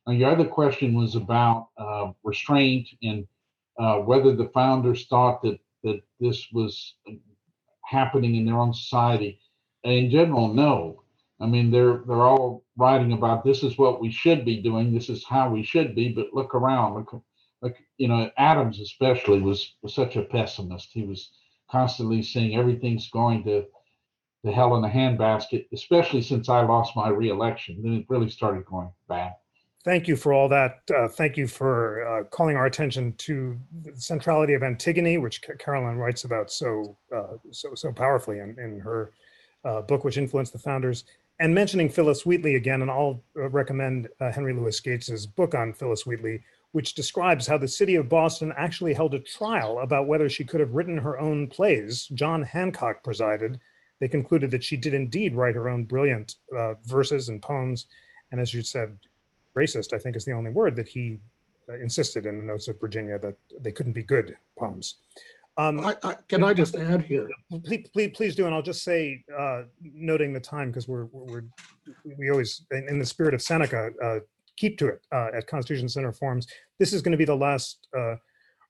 Now, 0.07 0.13
your 0.13 0.31
other 0.31 0.45
question 0.47 0.95
was 0.95 1.15
about 1.15 1.69
uh, 1.77 2.11
restraint 2.23 2.87
and 3.03 3.27
uh, 3.77 3.97
whether 3.99 4.35
the 4.35 4.49
founders 4.49 5.07
thought 5.07 5.41
that 5.43 5.59
that 5.83 6.01
this 6.19 6.47
was 6.51 6.95
happening 7.83 8.35
in 8.35 8.45
their 8.45 8.57
own 8.57 8.73
society. 8.73 9.39
In 9.83 10.09
general, 10.09 10.53
no. 10.53 11.03
I 11.39 11.45
mean, 11.45 11.71
they're 11.71 11.99
they're 12.07 12.25
all 12.25 12.63
writing 12.77 13.13
about 13.13 13.43
this 13.43 13.63
is 13.63 13.77
what 13.77 14.01
we 14.01 14.11
should 14.11 14.43
be 14.43 14.61
doing. 14.61 14.93
This 14.93 15.09
is 15.09 15.23
how 15.23 15.49
we 15.49 15.63
should 15.63 15.95
be. 15.95 16.09
But 16.09 16.33
look 16.33 16.55
around. 16.55 16.95
Look, 16.95 17.23
look. 17.61 17.75
You 17.97 18.07
know, 18.07 18.31
Adams 18.37 18.79
especially 18.79 19.41
was 19.41 19.75
was 19.81 19.93
such 19.93 20.15
a 20.15 20.23
pessimist. 20.23 20.89
He 20.91 21.03
was 21.03 21.31
constantly 21.69 22.23
saying 22.23 22.55
everything's 22.55 23.09
going 23.09 23.43
to 23.45 23.65
to 24.45 24.51
hell 24.51 24.75
in 24.77 24.83
a 24.83 24.89
handbasket. 24.89 25.67
Especially 25.71 26.21
since 26.21 26.49
I 26.49 26.61
lost 26.61 26.95
my 26.95 27.09
reelection, 27.09 27.81
then 27.83 27.93
it 27.93 28.05
really 28.09 28.29
started 28.29 28.65
going 28.65 28.91
bad. 29.07 29.33
Thank 29.87 30.09
you 30.09 30.17
for 30.17 30.33
all 30.33 30.49
that. 30.49 30.81
Uh, 30.93 31.07
thank 31.07 31.37
you 31.37 31.47
for 31.47 32.05
uh, 32.05 32.23
calling 32.25 32.57
our 32.57 32.65
attention 32.65 33.13
to 33.19 33.57
the 33.85 33.95
centrality 33.95 34.53
of 34.53 34.61
Antigone, 34.61 35.17
which 35.17 35.41
Ca- 35.41 35.53
Carolyn 35.59 35.97
writes 35.97 36.25
about 36.25 36.51
so 36.51 36.97
uh, 37.15 37.37
so 37.51 37.73
so 37.73 37.93
powerfully 37.93 38.39
in, 38.39 38.59
in 38.59 38.81
her 38.81 39.13
uh, 39.63 39.79
book, 39.79 40.03
which 40.03 40.17
influenced 40.17 40.51
the 40.51 40.59
founders, 40.59 41.05
and 41.39 41.55
mentioning 41.55 41.87
Phillis 41.87 42.25
Wheatley 42.25 42.55
again. 42.55 42.81
And 42.81 42.91
I'll 42.91 43.23
uh, 43.37 43.47
recommend 43.47 44.09
uh, 44.19 44.29
Henry 44.29 44.53
Louis 44.53 44.77
Gates's 44.81 45.25
book 45.25 45.55
on 45.55 45.71
Phillis 45.71 46.05
Wheatley, 46.05 46.43
which 46.73 46.93
describes 46.93 47.47
how 47.47 47.57
the 47.57 47.65
city 47.65 47.95
of 47.95 48.09
Boston 48.09 48.51
actually 48.57 48.93
held 48.93 49.13
a 49.13 49.19
trial 49.19 49.79
about 49.79 50.05
whether 50.05 50.27
she 50.27 50.43
could 50.43 50.59
have 50.59 50.73
written 50.73 50.97
her 50.97 51.17
own 51.17 51.47
plays. 51.47 52.07
John 52.13 52.43
Hancock 52.43 53.05
presided. 53.05 53.57
They 54.01 54.09
concluded 54.09 54.51
that 54.51 54.65
she 54.65 54.75
did 54.75 54.93
indeed 54.93 55.33
write 55.33 55.55
her 55.55 55.69
own 55.69 55.85
brilliant 55.85 56.35
verses 56.83 57.29
and 57.29 57.41
poems. 57.41 57.87
And 58.33 58.41
as 58.41 58.53
you 58.53 58.61
said, 58.63 58.97
racist, 59.61 59.93
I 59.93 59.99
think 59.99 60.15
is 60.15 60.25
the 60.25 60.33
only 60.33 60.51
word 60.51 60.75
that 60.75 60.87
he 60.87 61.19
uh, 61.69 61.77
insisted 61.85 62.25
in 62.25 62.37
the 62.39 62.45
Notes 62.45 62.67
of 62.67 62.79
Virginia 62.79 63.17
that 63.19 63.35
they 63.59 63.71
couldn't 63.71 63.93
be 63.93 64.03
good 64.03 64.37
poems. 64.57 64.97
Um, 65.57 65.79
I, 65.79 65.95
I, 66.03 66.15
can 66.27 66.43
I 66.43 66.53
just 66.53 66.75
add 66.75 67.01
here? 67.01 67.27
please, 67.65 67.87
please, 67.91 68.11
please 68.15 68.35
do, 68.35 68.45
and 68.45 68.53
I'll 68.53 68.61
just 68.61 68.83
say, 68.83 69.23
uh, 69.35 69.63
noting 69.81 70.31
the 70.31 70.39
time 70.39 70.69
because 70.69 70.87
we're, 70.87 71.07
we're 71.11 71.45
we 72.17 72.29
always, 72.29 72.65
in, 72.71 72.87
in 72.87 72.99
the 72.99 73.05
spirit 73.05 73.33
of 73.33 73.41
Seneca, 73.41 73.89
uh, 74.03 74.19
keep 74.55 74.77
to 74.77 74.87
it 74.87 75.01
uh, 75.11 75.29
at 75.35 75.47
Constitution 75.47 75.89
Center 75.89 76.13
forums. 76.13 76.47
This 76.77 76.93
is 76.93 77.01
going 77.01 77.13
to 77.13 77.17
be 77.17 77.25
the 77.25 77.35
last 77.35 77.87
uh, 77.97 78.15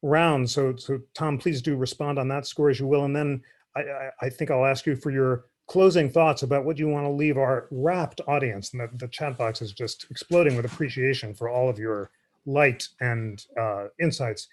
round, 0.02 0.50
so 0.50 0.76
so 0.78 1.00
Tom, 1.14 1.38
please 1.38 1.62
do 1.62 1.76
respond 1.76 2.20
on 2.20 2.28
that 2.30 2.46
score 2.46 2.70
as 2.70 2.80
you 2.80 2.88
will, 2.88 3.04
and 3.04 3.16
then 3.16 3.42
I, 3.76 3.82
I, 3.82 4.10
I 4.22 4.30
think 4.30 4.50
I'll 4.50 4.66
ask 4.66 4.86
you 4.86 4.96
for 4.96 5.12
your 5.12 5.46
closing 5.68 6.10
thoughts 6.10 6.44
about 6.44 6.66
what 6.66 6.78
you 6.78 6.88
want 6.88 7.06
to 7.06 7.12
leave 7.12 7.38
our 7.38 7.68
rapt 7.72 8.22
audience, 8.28 8.74
and 8.74 8.82
the, 8.82 8.90
the 8.98 9.08
chat 9.10 9.38
box 9.38 9.62
is 9.62 9.74
just 9.74 10.08
exploding 10.10 10.56
with 10.56 10.66
appreciation 10.66 11.34
for 11.34 11.50
all 11.50 11.70
of 11.70 11.78
your 11.78 12.10
light 12.46 12.88
and 13.02 13.46
uh, 13.60 13.88
insights 14.00 14.48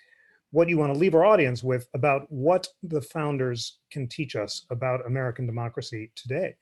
what 0.51 0.69
you 0.69 0.79
want 0.79 0.93
to 0.93 0.99
leave 0.99 1.15
our 1.15 1.25
audience 1.25 1.65
with 1.65 1.89
about 1.95 2.31
what 2.31 2.69
the 2.85 3.01
founders 3.01 3.79
can 3.91 4.07
teach 4.07 4.37
us 4.37 4.67
about 4.71 5.05
American 5.05 5.47
democracy 5.47 6.12
today. 6.15 6.55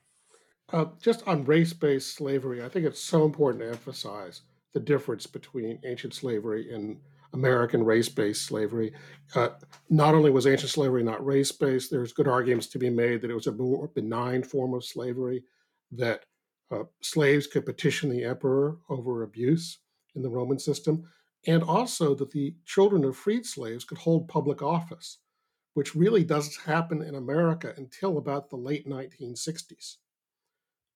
Uh, 0.72 0.86
just 1.00 1.26
on 1.28 1.44
race-based 1.44 2.14
slavery, 2.14 2.64
I 2.64 2.68
think 2.70 2.86
it's 2.86 3.00
so 3.00 3.26
important 3.26 3.62
to 3.62 3.68
emphasize 3.68 4.42
the 4.72 4.80
difference 4.80 5.26
between 5.26 5.78
ancient 5.84 6.14
slavery 6.14 6.72
and 6.74 6.98
American 7.32 7.84
race-based 7.84 8.44
slavery. 8.44 8.92
Uh, 9.34 9.50
not 9.88 10.14
only 10.14 10.30
was 10.30 10.46
ancient 10.46 10.70
slavery 10.70 11.02
not 11.02 11.24
race-based, 11.24 11.90
there's 11.90 12.12
good 12.12 12.28
arguments 12.28 12.66
to 12.68 12.78
be 12.78 12.90
made 12.90 13.20
that 13.20 13.30
it 13.30 13.34
was 13.34 13.46
a 13.46 13.52
more 13.52 13.88
benign 13.88 14.42
form 14.42 14.74
of 14.74 14.84
slavery, 14.84 15.42
that 15.90 16.24
uh, 16.70 16.84
slaves 17.02 17.46
could 17.46 17.66
petition 17.66 18.10
the 18.10 18.24
emperor 18.24 18.78
over 18.88 19.22
abuse 19.22 19.78
in 20.14 20.22
the 20.22 20.28
Roman 20.28 20.58
system 20.58 21.04
and 21.46 21.62
also 21.62 22.14
that 22.14 22.30
the 22.30 22.54
children 22.64 23.04
of 23.04 23.16
freed 23.16 23.44
slaves 23.44 23.84
could 23.84 23.98
hold 23.98 24.28
public 24.28 24.62
office, 24.62 25.18
which 25.74 25.94
really 25.94 26.24
doesn't 26.24 26.64
happen 26.64 27.02
in 27.02 27.16
America 27.16 27.74
until 27.76 28.18
about 28.18 28.48
the 28.48 28.56
late 28.56 28.88
1960s. 28.88 29.96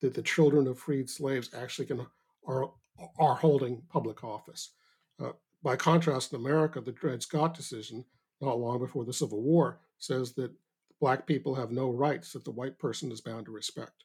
That 0.03 0.15
the 0.15 0.23
children 0.23 0.67
of 0.67 0.79
freed 0.79 1.09
slaves 1.09 1.51
actually 1.55 1.87
can 1.87 2.07
are 2.47 2.71
are 3.19 3.35
holding 3.35 3.83
public 3.89 4.23
office. 4.25 4.73
Uh, 5.19 5.33
by 5.63 5.77
contrast, 5.77 6.33
in 6.33 6.41
America, 6.41 6.81
the 6.81 6.93
Dred 6.93 7.23
Scott 7.23 7.55
decision, 7.55 8.05
not 8.41 8.59
long 8.59 8.79
before 8.79 9.05
the 9.05 9.13
Civil 9.13 9.43
War, 9.43 9.81
says 9.99 10.33
that 10.35 10.53
black 11.01 11.27
people 11.27 11.55
have 11.55 11.71
no 11.71 11.91
rights 11.91 12.33
that 12.33 12.45
the 12.45 12.51
white 12.51 12.79
person 12.79 13.11
is 13.11 13.21
bound 13.21 13.47
to 13.47 13.53
respect. 13.53 14.05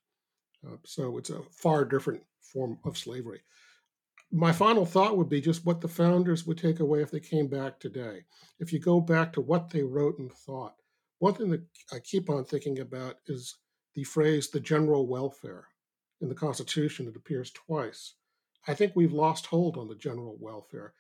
Uh, 0.66 0.78
so 0.86 1.18
it's 1.18 1.30
a 1.30 1.42
far 1.52 1.86
different 1.86 2.22
form 2.42 2.78
of 2.84 2.98
slavery 2.98 3.42
my 4.32 4.52
final 4.52 4.86
thought 4.86 5.18
would 5.18 5.30
be 5.30 5.42
just 5.42 5.66
what 5.66 5.82
the 5.82 5.88
founders 5.88 6.48
would 6.48 6.58
take 6.58 6.80
away 6.80 7.02
if 7.02 7.12
they 7.12 7.20
came 7.20 7.48
back 7.48 7.80
today. 7.80 8.24
If 8.60 8.72
you 8.72 8.80
go 8.80 9.02
back 9.02 9.34
to 9.34 9.42
what 9.42 9.70
they 9.70 9.84
wrote 9.84 10.20
and 10.20 10.32
thought, 10.32 10.76
one 11.20 11.34
thing 11.34 11.50
that 11.50 11.64
I 11.94 12.00
keep 12.00 12.30
on 12.30 12.46
thinking 12.46 12.80
about 12.80 13.18
is 13.28 13.58
the 13.94 14.04
phrase 14.04 14.50
the 14.50 14.60
general 14.60 15.06
welfare. 15.06 15.66
In 16.22 16.30
the 16.30 16.36
Constitution, 16.36 17.08
it 17.08 17.16
appears 17.16 17.52
twice. 17.52 18.14
I 18.68 18.74
think 18.74 18.94
we've 18.96 19.12
lost 19.12 19.48
hold 19.48 19.78
on 19.78 19.88
the 19.88 19.96
general 19.96 20.38
welfare, 20.40 20.94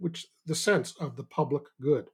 which 0.00 0.26
the 0.46 0.54
sense 0.54 0.94
of 1.00 1.16
the 1.16 1.24
public 1.24 1.64
good. 1.80 2.06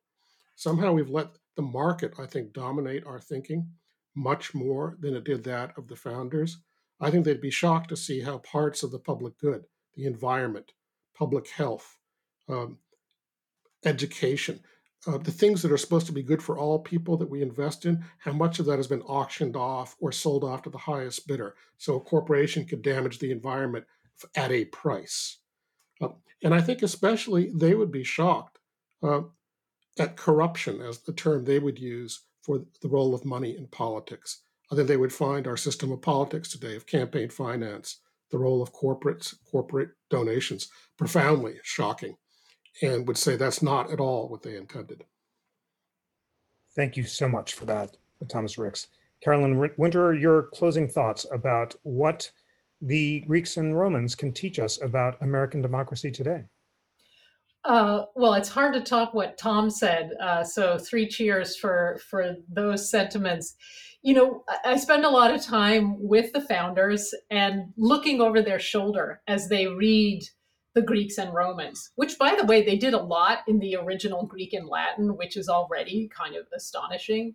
Somehow 0.56 0.92
we've 0.92 1.10
let 1.10 1.28
the 1.56 1.62
market, 1.62 2.14
I 2.18 2.26
think, 2.26 2.52
dominate 2.52 3.06
our 3.06 3.20
thinking 3.20 3.70
much 4.14 4.54
more 4.54 4.96
than 5.00 5.14
it 5.14 5.24
did 5.24 5.44
that 5.44 5.76
of 5.78 5.88
the 5.88 5.96
founders. 5.96 6.58
I 7.00 7.10
think 7.10 7.24
they'd 7.24 7.40
be 7.40 7.50
shocked 7.50 7.88
to 7.90 7.96
see 7.96 8.20
how 8.20 8.38
parts 8.38 8.82
of 8.82 8.90
the 8.90 8.98
public 8.98 9.38
good 9.38 9.64
the 9.96 10.06
environment, 10.06 10.72
public 11.16 11.48
health, 11.48 11.98
um, 12.48 12.78
education, 13.84 14.60
uh, 15.06 15.18
the 15.18 15.32
things 15.32 15.62
that 15.62 15.72
are 15.72 15.78
supposed 15.78 16.06
to 16.06 16.12
be 16.12 16.22
good 16.22 16.42
for 16.42 16.58
all 16.58 16.78
people 16.78 17.16
that 17.16 17.28
we 17.28 17.42
invest 17.42 17.86
in, 17.86 18.04
how 18.18 18.32
much 18.32 18.58
of 18.58 18.66
that 18.66 18.76
has 18.76 18.86
been 18.86 19.02
auctioned 19.02 19.56
off 19.56 19.96
or 19.98 20.12
sold 20.12 20.44
off 20.44 20.62
to 20.62 20.70
the 20.70 20.78
highest 20.78 21.26
bidder. 21.26 21.54
So 21.78 21.96
a 21.96 22.00
corporation 22.00 22.66
could 22.66 22.82
damage 22.82 23.18
the 23.18 23.30
environment 23.30 23.86
at 24.36 24.52
a 24.52 24.66
price. 24.66 25.38
Uh, 26.00 26.08
and 26.42 26.54
I 26.54 26.60
think 26.60 26.82
especially 26.82 27.50
they 27.54 27.74
would 27.74 27.92
be 27.92 28.04
shocked 28.04 28.58
uh, 29.02 29.22
at 29.98 30.16
corruption 30.16 30.80
as 30.80 30.98
the 30.98 31.12
term 31.12 31.44
they 31.44 31.58
would 31.58 31.78
use 31.78 32.22
for 32.42 32.62
the 32.82 32.88
role 32.88 33.14
of 33.14 33.24
money 33.24 33.56
in 33.56 33.66
politics. 33.68 34.42
I 34.72 34.76
think 34.76 34.88
they 34.88 34.96
would 34.96 35.12
find 35.12 35.46
our 35.46 35.56
system 35.56 35.90
of 35.92 36.00
politics 36.00 36.50
today, 36.50 36.76
of 36.76 36.86
campaign 36.86 37.28
finance, 37.28 38.00
the 38.30 38.38
role 38.38 38.62
of 38.62 38.72
corporates, 38.72 39.34
corporate 39.50 39.90
donations, 40.08 40.68
profoundly 40.96 41.56
shocking, 41.64 42.16
and 42.82 43.06
would 43.06 43.18
say 43.18 43.36
that's 43.36 43.62
not 43.62 43.90
at 43.90 44.00
all 44.00 44.28
what 44.28 44.42
they 44.42 44.56
intended. 44.56 45.04
Thank 46.76 46.96
you 46.96 47.02
so 47.02 47.28
much 47.28 47.54
for 47.54 47.64
that, 47.66 47.96
Thomas 48.28 48.56
Ricks. 48.56 48.86
Carolyn 49.22 49.56
Winterer, 49.76 50.18
your 50.18 50.44
closing 50.44 50.88
thoughts 50.88 51.26
about 51.32 51.74
what 51.82 52.30
the 52.80 53.20
Greeks 53.20 53.56
and 53.56 53.78
Romans 53.78 54.14
can 54.14 54.32
teach 54.32 54.58
us 54.58 54.80
about 54.80 55.20
American 55.20 55.60
democracy 55.62 56.10
today. 56.10 56.44
Uh, 57.64 58.06
well, 58.14 58.34
it's 58.34 58.48
hard 58.48 58.72
to 58.72 58.80
top 58.80 59.14
what 59.14 59.36
Tom 59.36 59.68
said. 59.68 60.12
Uh, 60.20 60.42
so 60.42 60.78
three 60.78 61.06
cheers 61.06 61.56
for 61.56 62.00
for 62.08 62.36
those 62.48 62.90
sentiments 62.90 63.54
you 64.02 64.14
know, 64.14 64.44
I 64.64 64.76
spend 64.76 65.04
a 65.04 65.10
lot 65.10 65.34
of 65.34 65.42
time 65.42 65.96
with 65.98 66.32
the 66.32 66.40
founders 66.40 67.12
and 67.30 67.72
looking 67.76 68.20
over 68.20 68.40
their 68.40 68.58
shoulder 68.58 69.20
as 69.26 69.48
they 69.48 69.66
read 69.66 70.22
the 70.74 70.80
Greeks 70.80 71.18
and 71.18 71.34
Romans, 71.34 71.90
which, 71.96 72.16
by 72.16 72.34
the 72.34 72.46
way, 72.46 72.64
they 72.64 72.76
did 72.76 72.94
a 72.94 73.02
lot 73.02 73.40
in 73.46 73.58
the 73.58 73.76
original 73.76 74.24
Greek 74.24 74.54
and 74.54 74.66
Latin, 74.66 75.16
which 75.16 75.36
is 75.36 75.48
already 75.48 76.08
kind 76.16 76.34
of 76.36 76.46
astonishing. 76.54 77.34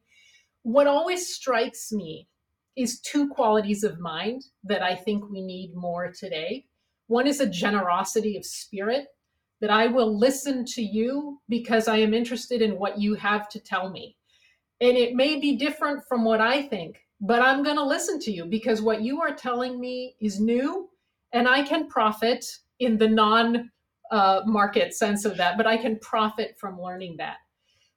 What 0.64 0.88
always 0.88 1.36
strikes 1.36 1.92
me 1.92 2.28
is 2.76 3.00
two 3.02 3.30
qualities 3.30 3.84
of 3.84 4.00
mind 4.00 4.44
that 4.64 4.82
I 4.82 4.96
think 4.96 5.30
we 5.30 5.42
need 5.42 5.74
more 5.76 6.12
today. 6.12 6.66
One 7.08 7.28
is 7.28 7.40
a 7.40 7.50
generosity 7.50 8.36
of 8.38 8.46
spirit, 8.46 9.08
that 9.62 9.70
I 9.70 9.88
will 9.88 10.18
listen 10.18 10.66
to 10.66 10.82
you 10.82 11.40
because 11.48 11.88
I 11.88 11.98
am 11.98 12.14
interested 12.14 12.62
in 12.62 12.78
what 12.78 13.00
you 13.00 13.16
have 13.16 13.48
to 13.50 13.60
tell 13.60 13.90
me 13.90 14.18
and 14.82 14.98
it 14.98 15.16
may 15.16 15.40
be 15.40 15.56
different 15.56 16.04
from 16.08 16.24
what 16.24 16.42
I 16.42 16.62
think, 16.62 17.02
but 17.22 17.42
I'm 17.42 17.64
going 17.64 17.78
to 17.78 17.84
listen 17.84 18.20
to 18.22 18.32
you 18.32 18.46
because 18.46 18.82
what 18.82 19.02
you 19.02 19.22
are 19.22 19.34
telling 19.34 19.80
me 19.80 20.16
is 20.20 20.40
new 20.40 20.90
and 21.34 21.48
I 21.48 21.64
can 21.64 21.88
profit 21.88 22.46
in 22.80 22.98
the 22.98 23.08
non 23.08 23.72
uh, 24.12 24.42
market 24.46 24.94
sense 24.94 25.26
of 25.26 25.38
that, 25.38 25.58
but 25.58 25.66
I 25.66 25.78
can 25.78 25.98
profit 26.00 26.56
from 26.60 26.80
learning 26.80 27.18
that. 27.18 27.38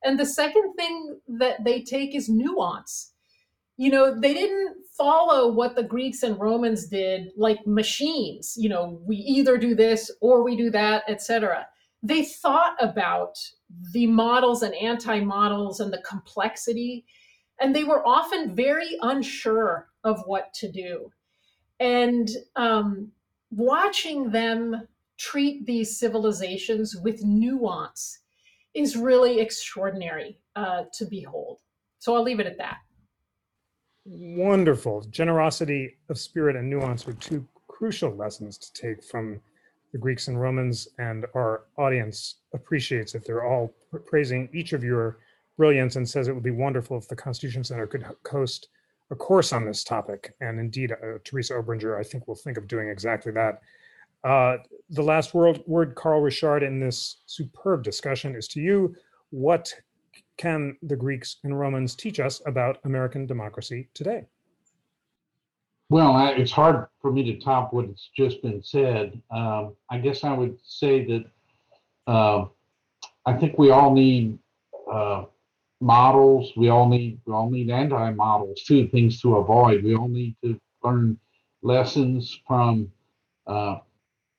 And 0.05 0.19
the 0.19 0.27
second 0.27 0.75
thing 0.75 1.21
that 1.29 1.65
they 1.65 1.83
take 1.83 2.15
is 2.15 2.29
nuance. 2.29 3.13
You 3.79 3.91
know, 3.91 4.21
they 4.21 4.35
didn't 4.35 4.77
follow 4.97 5.51
what 5.51 5.77
the 5.77 5.83
Greeks 5.83 6.23
and 6.23 6.39
Romans 6.39 6.89
did 6.89 7.31
like 7.37 7.67
machines. 7.67 8.55
You 8.59 8.69
know, 8.69 9.01
we 9.07 9.17
either 9.17 9.57
do 9.57 9.75
this 9.75 10.11
or 10.21 10.43
we 10.45 10.57
do 10.57 10.71
that, 10.71 11.05
etc 11.09 11.65
they 12.03 12.25
thought 12.25 12.77
about 12.81 13.39
the 13.93 14.07
models 14.07 14.63
and 14.63 14.75
anti 14.75 15.21
models 15.21 15.81
and 15.81 15.93
the 15.93 16.03
complexity, 16.03 17.05
and 17.61 17.75
they 17.75 17.85
were 17.85 18.07
often 18.07 18.55
very 18.55 18.97
unsure 19.03 19.89
of 20.05 20.23
what 20.27 20.53
to 20.55 20.71
do. 20.71 21.13
And 21.81 22.29
um, 22.57 23.13
watching 23.51 24.31
them 24.31 24.87
treat 25.17 25.67
these 25.67 25.99
civilizations 25.99 26.97
with 26.97 27.25
nuance 27.25 28.21
is 28.75 28.97
really 28.97 29.41
extraordinary 29.41 30.39
uh, 30.55 30.85
to 30.95 31.05
behold. 31.05 31.59
So 31.99 32.15
I'll 32.15 32.23
leave 32.23 32.39
it 32.39 32.47
at 32.47 32.59
that. 32.59 32.79
Wonderful. 34.11 35.03
Generosity 35.11 35.99
of 36.09 36.19
spirit 36.19 36.57
and 36.57 36.71
nuance 36.71 37.07
are 37.07 37.13
two 37.13 37.47
crucial 37.67 38.15
lessons 38.15 38.57
to 38.57 38.73
take 38.73 39.05
from 39.05 39.39
the 39.93 39.99
Greeks 39.99 40.29
and 40.29 40.41
Romans, 40.41 40.89
and 40.99 41.27
our 41.35 41.65
audience 41.77 42.37
appreciates 42.55 43.15
it. 43.15 43.27
They're 43.27 43.45
all 43.45 43.75
praising 44.07 44.49
each 44.55 44.73
of 44.73 44.83
your 44.83 45.19
brilliance 45.59 45.97
and 45.97 46.09
says 46.09 46.27
it 46.27 46.33
would 46.33 46.43
be 46.43 46.51
wonderful 46.51 46.97
if 46.97 47.07
the 47.07 47.17
Constitution 47.17 47.63
Center 47.63 47.87
could 47.87 48.07
host 48.31 48.69
a 49.11 49.15
course 49.15 49.53
on 49.53 49.67
this 49.67 49.85
topic. 49.85 50.35
And 50.41 50.59
indeed, 50.59 50.93
uh, 50.93 51.19
Teresa 51.25 51.55
Obringer, 51.55 52.01
I 52.01 52.03
think, 52.03 52.27
will 52.27 52.35
think 52.35 52.57
of 52.57 52.67
doing 52.67 52.89
exactly 52.89 53.33
that. 53.33 53.61
Uh, 54.25 54.57
the 54.89 55.03
last 55.03 55.35
word, 55.35 55.61
word, 55.67 55.95
Carl 55.95 56.23
Richard, 56.23 56.63
in 56.63 56.81
this 56.81 57.19
superb 57.27 57.83
discussion 57.83 58.35
is 58.37 58.49
to 58.49 58.61
you. 58.61 58.95
What 59.31 59.75
can 60.39 60.77
the 60.83 60.97
Greeks 60.97 61.37
and 61.45 61.59
Romans 61.59 61.95
teach 61.95 62.21
us 62.21 62.41
about 62.47 62.79
American 62.85 63.27
democracy 63.27 63.89
today? 63.93 64.25
Well, 65.91 66.35
it's 66.37 66.53
hard 66.53 66.87
for 67.01 67.11
me 67.11 67.25
to 67.25 67.39
top 67.45 67.73
what's 67.73 68.11
just 68.17 68.43
been 68.43 68.63
said. 68.63 69.21
Um, 69.31 69.75
I 69.91 69.99
guess 69.99 70.23
I 70.23 70.33
would 70.33 70.59
say 70.63 71.05
that 71.07 71.25
uh, 72.07 72.47
I 73.27 73.33
think 73.35 73.59
we 73.59 73.71
all 73.71 73.93
need 73.93 74.39
uh, 74.91 75.25
models. 75.81 76.53
We 76.57 76.69
all 76.69 76.89
need 76.89 77.21
we 77.25 77.33
all 77.33 77.51
need 77.51 77.71
anti-models 77.71 78.63
too, 78.65 78.89
things 78.89 79.21
to 79.23 79.37
avoid. 79.37 79.83
We 79.83 79.95
all 79.97 80.09
need 80.09 80.37
to 80.45 80.61
learn 80.83 81.19
lessons 81.63 82.39
from 82.47 82.93
uh, 83.47 83.79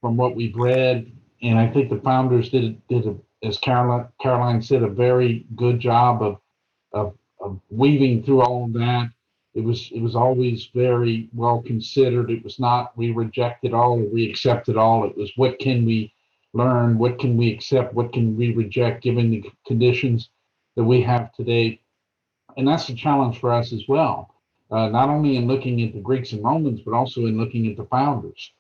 from 0.02 0.18
what 0.18 0.36
we've 0.36 0.56
read, 0.56 1.12
and 1.41 1.58
I 1.58 1.68
think 1.68 1.89
the 1.89 2.02
founders 2.02 2.50
did 2.50 2.80
did 2.88 3.08
a, 3.08 3.16
as 3.44 3.58
Caroline 3.58 4.08
Caroline 4.22 4.62
said 4.62 4.84
a 4.84 4.90
very 4.90 5.46
good 5.56 5.80
job 5.80 6.22
of, 6.22 6.40
of 6.94 7.16
of 7.40 7.60
weaving 7.70 8.24
through 8.24 8.42
all 8.42 8.66
of 8.66 8.74
that 8.74 9.10
it 9.54 9.64
was 9.64 9.92
it 9.92 10.02
was 10.02 10.16
always 10.16 10.70
very 10.74 11.28
well 11.34 11.62
considered. 11.62 12.30
It 12.30 12.44
was 12.44 12.60
not 12.60 12.96
we 12.98 13.12
rejected 13.12 13.74
all 13.74 14.00
or 14.00 14.06
we 14.06 14.30
accepted 14.30 14.78
all. 14.78 15.06
It 15.06 15.18
was 15.18 15.32
what 15.36 15.60
can 15.60 15.86
we 15.86 16.14
learn, 16.54 16.98
what 16.98 17.20
can 17.20 17.36
we 17.36 17.52
accept, 17.52 17.94
what 17.94 18.14
can 18.14 18.38
we 18.38 18.54
reject 18.54 19.04
given 19.04 19.32
the 19.32 19.44
conditions 19.66 20.30
that 20.76 20.84
we 20.84 21.02
have 21.02 21.34
today. 21.34 21.82
And 22.58 22.68
that's 22.68 22.90
a 22.90 22.96
challenge 22.96 23.40
for 23.40 23.52
us 23.52 23.74
as 23.74 23.84
well. 23.88 24.34
Uh, 24.72 24.88
not 24.90 25.10
only 25.10 25.36
in 25.36 25.48
looking 25.48 25.82
at 25.82 25.94
the 25.94 26.00
Greeks 26.00 26.32
and 26.32 26.44
Romans, 26.44 26.82
but 26.82 26.94
also 26.94 27.26
in 27.26 27.38
looking 27.38 27.68
at 27.68 27.76
the 27.76 27.86
founders. 27.86 28.52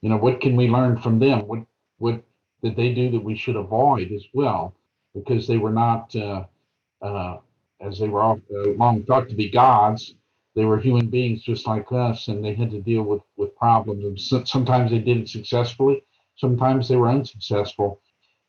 You 0.00 0.08
know, 0.08 0.16
what 0.16 0.40
can 0.40 0.56
we 0.56 0.68
learn 0.68 0.98
from 0.98 1.18
them? 1.18 1.46
What 1.46 1.60
what 1.98 2.22
did 2.62 2.76
they 2.76 2.92
do 2.92 3.10
that 3.10 3.22
we 3.22 3.36
should 3.36 3.56
avoid 3.56 4.12
as 4.12 4.24
well? 4.32 4.74
Because 5.14 5.46
they 5.46 5.58
were 5.58 5.72
not, 5.72 6.14
uh, 6.16 6.44
uh, 7.02 7.38
as 7.80 7.98
they 7.98 8.08
were 8.08 8.20
all, 8.20 8.40
uh, 8.54 8.70
long 8.70 9.04
thought 9.04 9.28
to 9.28 9.34
be 9.34 9.50
gods, 9.50 10.14
they 10.54 10.64
were 10.64 10.78
human 10.78 11.08
beings 11.08 11.42
just 11.42 11.66
like 11.66 11.92
us, 11.92 12.28
and 12.28 12.44
they 12.44 12.54
had 12.54 12.70
to 12.72 12.80
deal 12.80 13.02
with 13.02 13.22
with 13.36 13.56
problems. 13.56 14.04
And 14.04 14.20
so, 14.20 14.44
sometimes 14.44 14.90
they 14.90 14.98
did 14.98 15.18
it 15.18 15.28
successfully, 15.28 16.02
sometimes 16.36 16.88
they 16.88 16.96
were 16.96 17.08
unsuccessful. 17.08 18.00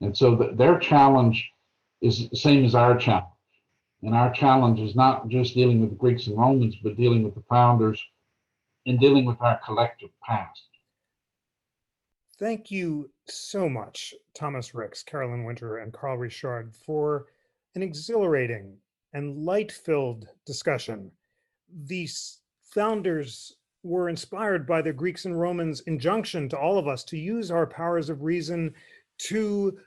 And 0.01 0.15
so 0.15 0.35
the, 0.35 0.51
their 0.53 0.79
challenge 0.79 1.51
is 2.01 2.29
the 2.29 2.37
same 2.37 2.63
as 2.65 2.75
our 2.75 2.97
challenge. 2.97 3.25
And 4.01 4.15
our 4.15 4.31
challenge 4.31 4.79
is 4.79 4.95
not 4.95 5.27
just 5.27 5.55
dealing 5.55 5.81
with 5.81 5.89
the 5.89 5.95
Greeks 5.97 6.27
and 6.27 6.37
Romans, 6.37 6.75
but 6.81 6.95
dealing 6.95 7.23
with 7.23 7.35
the 7.35 7.43
founders 7.49 8.01
and 8.85 8.99
dealing 8.99 9.25
with 9.25 9.41
our 9.41 9.59
collective 9.65 10.09
past. 10.23 10.68
Thank 12.39 12.71
you 12.71 13.09
so 13.27 13.67
much, 13.67 14.13
Thomas 14.33 14.73
Ricks, 14.73 15.03
Carolyn 15.03 15.43
Winterer, 15.43 15.83
and 15.83 15.91
Carl 15.91 16.17
Richard, 16.17 16.73
for 16.73 17.25
an 17.75 17.83
exhilarating 17.83 18.77
and 19.13 19.43
light 19.45 19.71
filled 19.71 20.27
discussion 20.45 21.11
these 21.85 22.39
founders 22.61 23.55
were 23.83 24.09
inspired 24.09 24.67
by 24.67 24.81
the 24.81 24.93
Greeks 24.93 25.25
and 25.25 25.39
Romans 25.39 25.81
injunction 25.81 26.49
to 26.49 26.57
all 26.57 26.77
of 26.77 26.87
us 26.87 27.03
to 27.05 27.17
use 27.17 27.51
our 27.51 27.67
powers 27.67 28.09
of 28.09 28.23
reason 28.23 28.73
to 29.17 29.77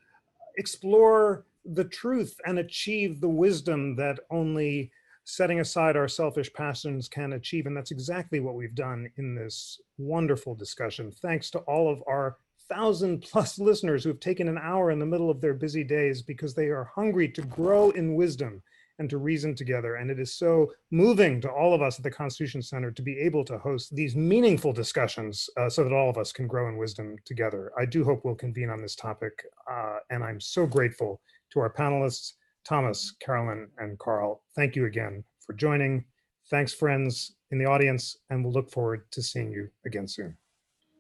explore 0.57 1.45
the 1.65 1.85
truth 1.85 2.41
and 2.47 2.59
achieve 2.59 3.21
the 3.21 3.29
wisdom 3.29 3.97
that 3.97 4.19
only 4.31 4.91
setting 5.25 5.61
aside 5.61 5.97
our 5.97 6.09
selfish 6.09 6.53
passions 6.53 7.09
can 7.09 7.35
achieve. 7.35 7.67
And 7.67 7.77
that's 7.77 7.91
exactly 7.91 8.41
what 8.41 8.55
we've 8.55 8.75
done 8.75 9.09
in 9.17 9.35
this 9.35 9.81
wonderful 9.99 10.55
discussion. 10.55 11.11
Thanks 11.11 11.51
to 11.51 11.59
all 11.61 11.91
of 11.93 12.03
our 12.07 12.37
thousand 12.69 13.23
plus 13.23 13.59
listeners 13.59 14.03
who 14.03 14.11
have 14.11 14.21
taken 14.21 14.49
an 14.49 14.59
hour 14.59 14.91
in 14.91 14.99
the 14.99 15.07
middle 15.07 15.31
of 15.31 15.41
their 15.41 15.55
busy 15.55 15.85
days 15.85 16.23
because 16.23 16.55
they 16.55 16.67
are 16.67 16.91
hungry 16.95 17.29
to 17.29 17.43
grow 17.43 17.91
in 17.91 18.15
wisdom 18.15 18.63
and 18.99 19.09
to 19.11 19.19
reason 19.19 19.55
together. 19.55 19.97
And 19.97 20.11
it 20.11 20.19
is 20.19 20.35
so 20.35 20.73
moving 20.91 21.41
to 21.41 21.51
all 21.51 21.75
of 21.75 21.83
us 21.83 21.99
at 21.99 22.05
the 22.05 22.11
Constitution 22.11 22.63
Center 22.63 22.91
to 22.91 23.03
be 23.03 23.19
able 23.19 23.45
to 23.47 23.59
host 23.59 23.95
these 23.95 24.15
meaningful 24.15 24.73
discussions 24.73 25.49
uh, 25.57 25.69
so 25.69 25.83
that 25.83 25.93
all 25.93 26.11
of 26.11 26.19
us 26.19 26.33
can 26.33 26.47
grow 26.47 26.69
in 26.69 26.77
wisdom 26.77 27.17
together. 27.25 27.73
I 27.79 27.87
do 27.87 28.05
hope 28.05 28.25
we'll 28.25 28.35
convene 28.35 28.71
on 28.71 28.83
this 28.83 28.95
topic. 28.95 29.45
Uh, 29.71 29.99
and 30.11 30.23
I'm 30.23 30.41
so 30.41 30.67
grateful 30.67 31.21
to 31.53 31.61
our 31.61 31.73
panelists, 31.73 32.35
Thomas, 32.65 33.15
Carolyn, 33.21 33.69
and 33.79 33.99
Carl. 33.99 34.43
Thank 34.57 34.77
you 34.77 34.87
again 34.87 35.25
for 35.45 35.53
joining. 35.55 36.05
Thanks, 36.51 36.73
friends 36.73 37.35
in 37.51 37.59
the 37.59 37.67
audience, 37.67 38.17
and 38.31 38.45
we'll 38.45 38.53
look 38.53 38.71
forward 38.71 39.11
to 39.13 39.23
seeing 39.23 39.51
you 39.51 39.69
again 39.87 40.09
soon. 40.09 40.37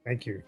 Thank 0.04 0.26
you. 0.26 0.42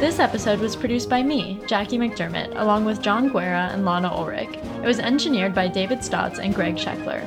This 0.00 0.18
episode 0.18 0.58
was 0.58 0.74
produced 0.74 1.08
by 1.08 1.22
me, 1.22 1.60
Jackie 1.68 1.98
McDermott, 1.98 2.60
along 2.60 2.84
with 2.84 3.00
John 3.00 3.28
Guerra 3.28 3.68
and 3.72 3.84
Lana 3.84 4.08
Ulrich. 4.08 4.48
It 4.52 4.86
was 4.86 4.98
engineered 4.98 5.54
by 5.54 5.68
David 5.68 6.02
Stotts 6.02 6.40
and 6.40 6.54
Greg 6.54 6.74
Scheckler. 6.74 7.22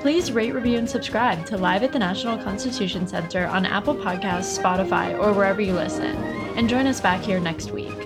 Please 0.00 0.32
rate, 0.32 0.52
review, 0.52 0.78
and 0.78 0.88
subscribe 0.88 1.46
to 1.46 1.56
Live 1.56 1.82
at 1.82 1.92
the 1.92 1.98
National 1.98 2.38
Constitution 2.38 3.06
Center 3.06 3.46
on 3.46 3.64
Apple 3.64 3.94
Podcasts, 3.94 4.60
Spotify, 4.60 5.16
or 5.18 5.32
wherever 5.32 5.60
you 5.60 5.74
listen, 5.74 6.16
and 6.56 6.68
join 6.68 6.86
us 6.86 7.00
back 7.00 7.22
here 7.22 7.40
next 7.40 7.70
week. 7.70 8.05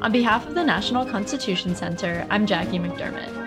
On 0.00 0.12
behalf 0.12 0.46
of 0.46 0.54
the 0.54 0.62
National 0.62 1.04
Constitution 1.04 1.74
Center, 1.74 2.24
I'm 2.30 2.46
Jackie 2.46 2.78
McDermott. 2.78 3.37